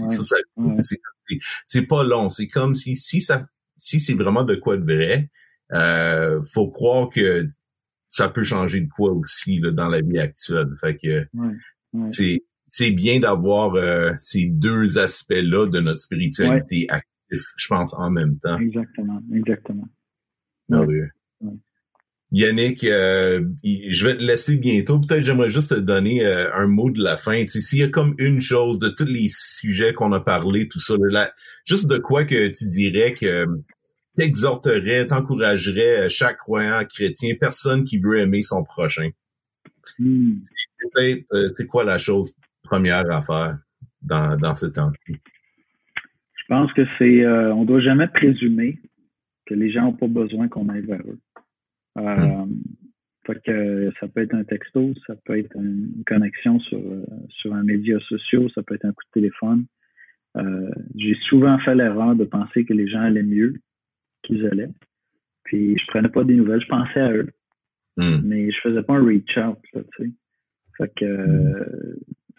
c'est 1.65 1.81
pas 1.81 2.03
long. 2.03 2.29
C'est 2.29 2.47
comme 2.47 2.75
si 2.75 2.95
si 2.95 3.19
ça 3.19 3.45
si 3.77 3.99
c'est 3.99 4.13
vraiment 4.13 4.43
de 4.43 4.55
quoi 4.55 4.77
de 4.77 4.83
vrai, 4.83 5.29
euh, 5.73 6.41
faut 6.53 6.69
croire 6.69 7.09
que 7.09 7.47
ça 8.09 8.29
peut 8.29 8.43
changer 8.43 8.81
de 8.81 8.89
quoi 8.89 9.11
aussi 9.11 9.59
là, 9.59 9.71
dans 9.71 9.87
la 9.87 10.01
vie 10.01 10.19
actuelle. 10.19 10.69
Fait 10.79 10.97
que 10.97 11.27
c'est 12.09 12.41
c'est 12.67 12.91
bien 12.91 13.19
d'avoir 13.19 13.75
euh, 13.75 14.11
ces 14.17 14.45
deux 14.45 14.97
aspects-là 14.97 15.67
de 15.67 15.79
notre 15.79 15.99
spiritualité 15.99 16.85
actifs, 16.89 17.45
je 17.55 17.67
pense, 17.69 17.93
en 17.93 18.11
même 18.11 18.37
temps. 18.39 18.59
Exactement, 18.59 19.21
exactement. 19.33 19.87
Yannick, 22.31 22.83
euh, 22.83 23.41
je 23.63 24.05
vais 24.05 24.17
te 24.17 24.23
laisser 24.23 24.57
bientôt. 24.57 24.99
Peut-être 24.99 25.23
j'aimerais 25.23 25.49
juste 25.49 25.73
te 25.73 25.79
donner 25.79 26.25
euh, 26.25 26.53
un 26.53 26.67
mot 26.67 26.89
de 26.89 27.01
la 27.01 27.15
fin. 27.15 27.45
S'il 27.47 27.79
y 27.79 27.83
a 27.83 27.87
comme 27.87 28.15
une 28.17 28.41
chose 28.41 28.79
de 28.79 28.89
tous 28.89 29.05
les 29.05 29.27
sujets 29.29 29.93
qu'on 29.93 30.11
a 30.11 30.19
parlé, 30.19 30.67
tout 30.67 30.79
ça, 30.79 30.95
là, 30.99 31.31
juste 31.65 31.87
de 31.87 31.97
quoi 31.97 32.25
que 32.25 32.47
tu 32.47 32.67
dirais 32.67 33.13
que 33.13 33.45
t'exhorterais, 34.17 35.07
t'encouragerais 35.07 36.05
euh, 36.05 36.09
chaque 36.09 36.37
croyant 36.37 36.83
chrétien, 36.83 37.35
personne 37.39 37.85
qui 37.85 37.97
veut 37.97 38.19
aimer 38.19 38.43
son 38.43 38.63
prochain? 38.63 39.09
Hmm. 39.99 40.39
C'est 40.93 41.67
quoi 41.67 41.83
la 41.85 41.97
chose 41.97 42.35
première 42.63 43.09
à 43.11 43.21
faire 43.21 43.57
dans, 44.01 44.35
dans 44.37 44.53
ce 44.53 44.65
temps-ci? 44.65 45.15
Je 46.35 46.43
pense 46.49 46.71
que 46.73 46.83
c'est, 46.97 47.23
euh, 47.23 47.53
on 47.53 47.65
doit 47.65 47.81
jamais 47.81 48.07
présumer 48.07 48.79
que 49.45 49.53
les 49.53 49.71
gens 49.71 49.83
n'ont 49.83 49.93
pas 49.93 50.07
besoin 50.07 50.47
qu'on 50.47 50.69
aille 50.69 50.85
vers 50.85 51.01
eux. 51.01 51.19
Euh, 51.97 52.45
fait 53.25 53.41
que 53.43 53.91
ça 53.99 54.07
peut 54.07 54.21
être 54.21 54.33
un 54.33 54.43
texto, 54.43 54.93
ça 55.05 55.15
peut 55.25 55.37
être 55.37 55.55
une 55.55 56.03
connexion 56.05 56.59
sur, 56.61 56.77
euh, 56.77 57.05
sur 57.29 57.53
un 57.53 57.63
média 57.63 57.99
social, 58.07 58.49
ça 58.55 58.63
peut 58.63 58.75
être 58.75 58.85
un 58.85 58.93
coup 58.93 59.03
de 59.05 59.19
téléphone. 59.19 59.65
Euh, 60.37 60.69
j'ai 60.95 61.15
souvent 61.27 61.57
fait 61.59 61.75
l'erreur 61.75 62.15
de 62.15 62.23
penser 62.23 62.63
que 62.65 62.73
les 62.73 62.87
gens 62.87 63.01
allaient 63.01 63.23
mieux 63.23 63.55
qu'ils 64.23 64.45
allaient. 64.45 64.69
Puis 65.43 65.77
je 65.77 65.87
prenais 65.87 66.09
pas 66.09 66.23
des 66.23 66.35
nouvelles, 66.35 66.61
je 66.61 66.67
pensais 66.67 66.99
à 66.99 67.11
eux. 67.11 67.29
Hmm. 67.97 68.21
Mais 68.23 68.51
je 68.51 68.59
faisais 68.61 68.83
pas 68.83 68.93
un 68.93 69.03
reach 69.03 69.37
out, 69.37 69.57
tu 69.73 69.81
sais. 69.97 70.11
Fait 70.77 70.93
que, 70.95 71.65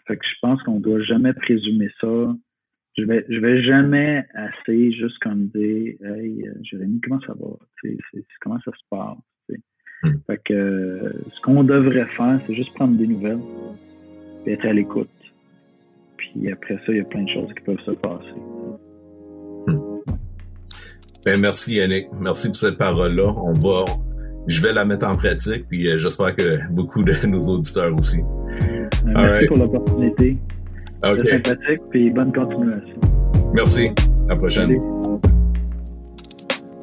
fait 0.07 0.17
que 0.17 0.25
je 0.25 0.39
pense 0.41 0.63
qu'on 0.63 0.79
doit 0.79 1.01
jamais 1.01 1.33
présumer 1.33 1.89
ça. 1.99 2.35
Je 2.97 3.03
vais, 3.03 3.25
je 3.29 3.37
vais 3.39 3.61
jamais 3.63 4.25
assez 4.33 4.91
juste 4.93 5.19
comme 5.19 5.47
dire, 5.49 5.95
hey, 6.03 6.49
Jérémy, 6.63 7.01
comment 7.01 7.19
ça 7.21 7.33
va? 7.33 7.57
comment 8.41 8.59
ça 8.61 8.71
se 8.71 8.83
passe? 8.89 9.17
Hmm. 10.03 10.11
Fait 10.27 10.39
que 10.45 11.13
ce 11.35 11.41
qu'on 11.41 11.63
devrait 11.63 12.05
faire, 12.05 12.39
c'est 12.47 12.55
juste 12.55 12.73
prendre 12.73 12.97
des 12.97 13.07
nouvelles 13.07 13.39
et 14.45 14.53
être 14.53 14.65
à 14.65 14.73
l'écoute. 14.73 15.09
Puis 16.17 16.51
après 16.51 16.75
ça, 16.75 16.83
il 16.89 16.97
y 16.97 17.01
a 17.01 17.05
plein 17.05 17.23
de 17.23 17.29
choses 17.29 17.49
qui 17.55 17.63
peuvent 17.63 17.81
se 17.85 17.91
passer. 17.91 18.35
Hmm. 19.67 19.79
Ben, 21.25 21.39
merci 21.39 21.75
Yannick. 21.75 22.07
Merci 22.19 22.47
pour 22.47 22.57
cette 22.57 22.77
parole-là. 22.77 23.33
On 23.35 23.53
va, 23.53 23.85
je 24.47 24.61
vais 24.61 24.71
la 24.71 24.85
mettre 24.85 25.07
en 25.07 25.15
pratique, 25.15 25.65
puis 25.67 25.87
euh, 25.89 25.97
j'espère 25.97 26.35
que 26.35 26.59
beaucoup 26.71 27.03
de 27.03 27.13
nos 27.27 27.41
auditeurs 27.47 27.95
aussi. 27.95 28.21
Euh, 28.21 28.87
merci 29.05 29.47
pour 29.47 29.57
l'opportunité. 29.57 30.37
C'est 31.03 31.43
sympathique, 31.43 31.81
puis 31.89 32.11
bonne 32.11 32.31
continuation. 32.33 32.99
Merci. 33.53 33.89
À 34.27 34.33
la 34.33 34.35
prochaine. 34.35 34.79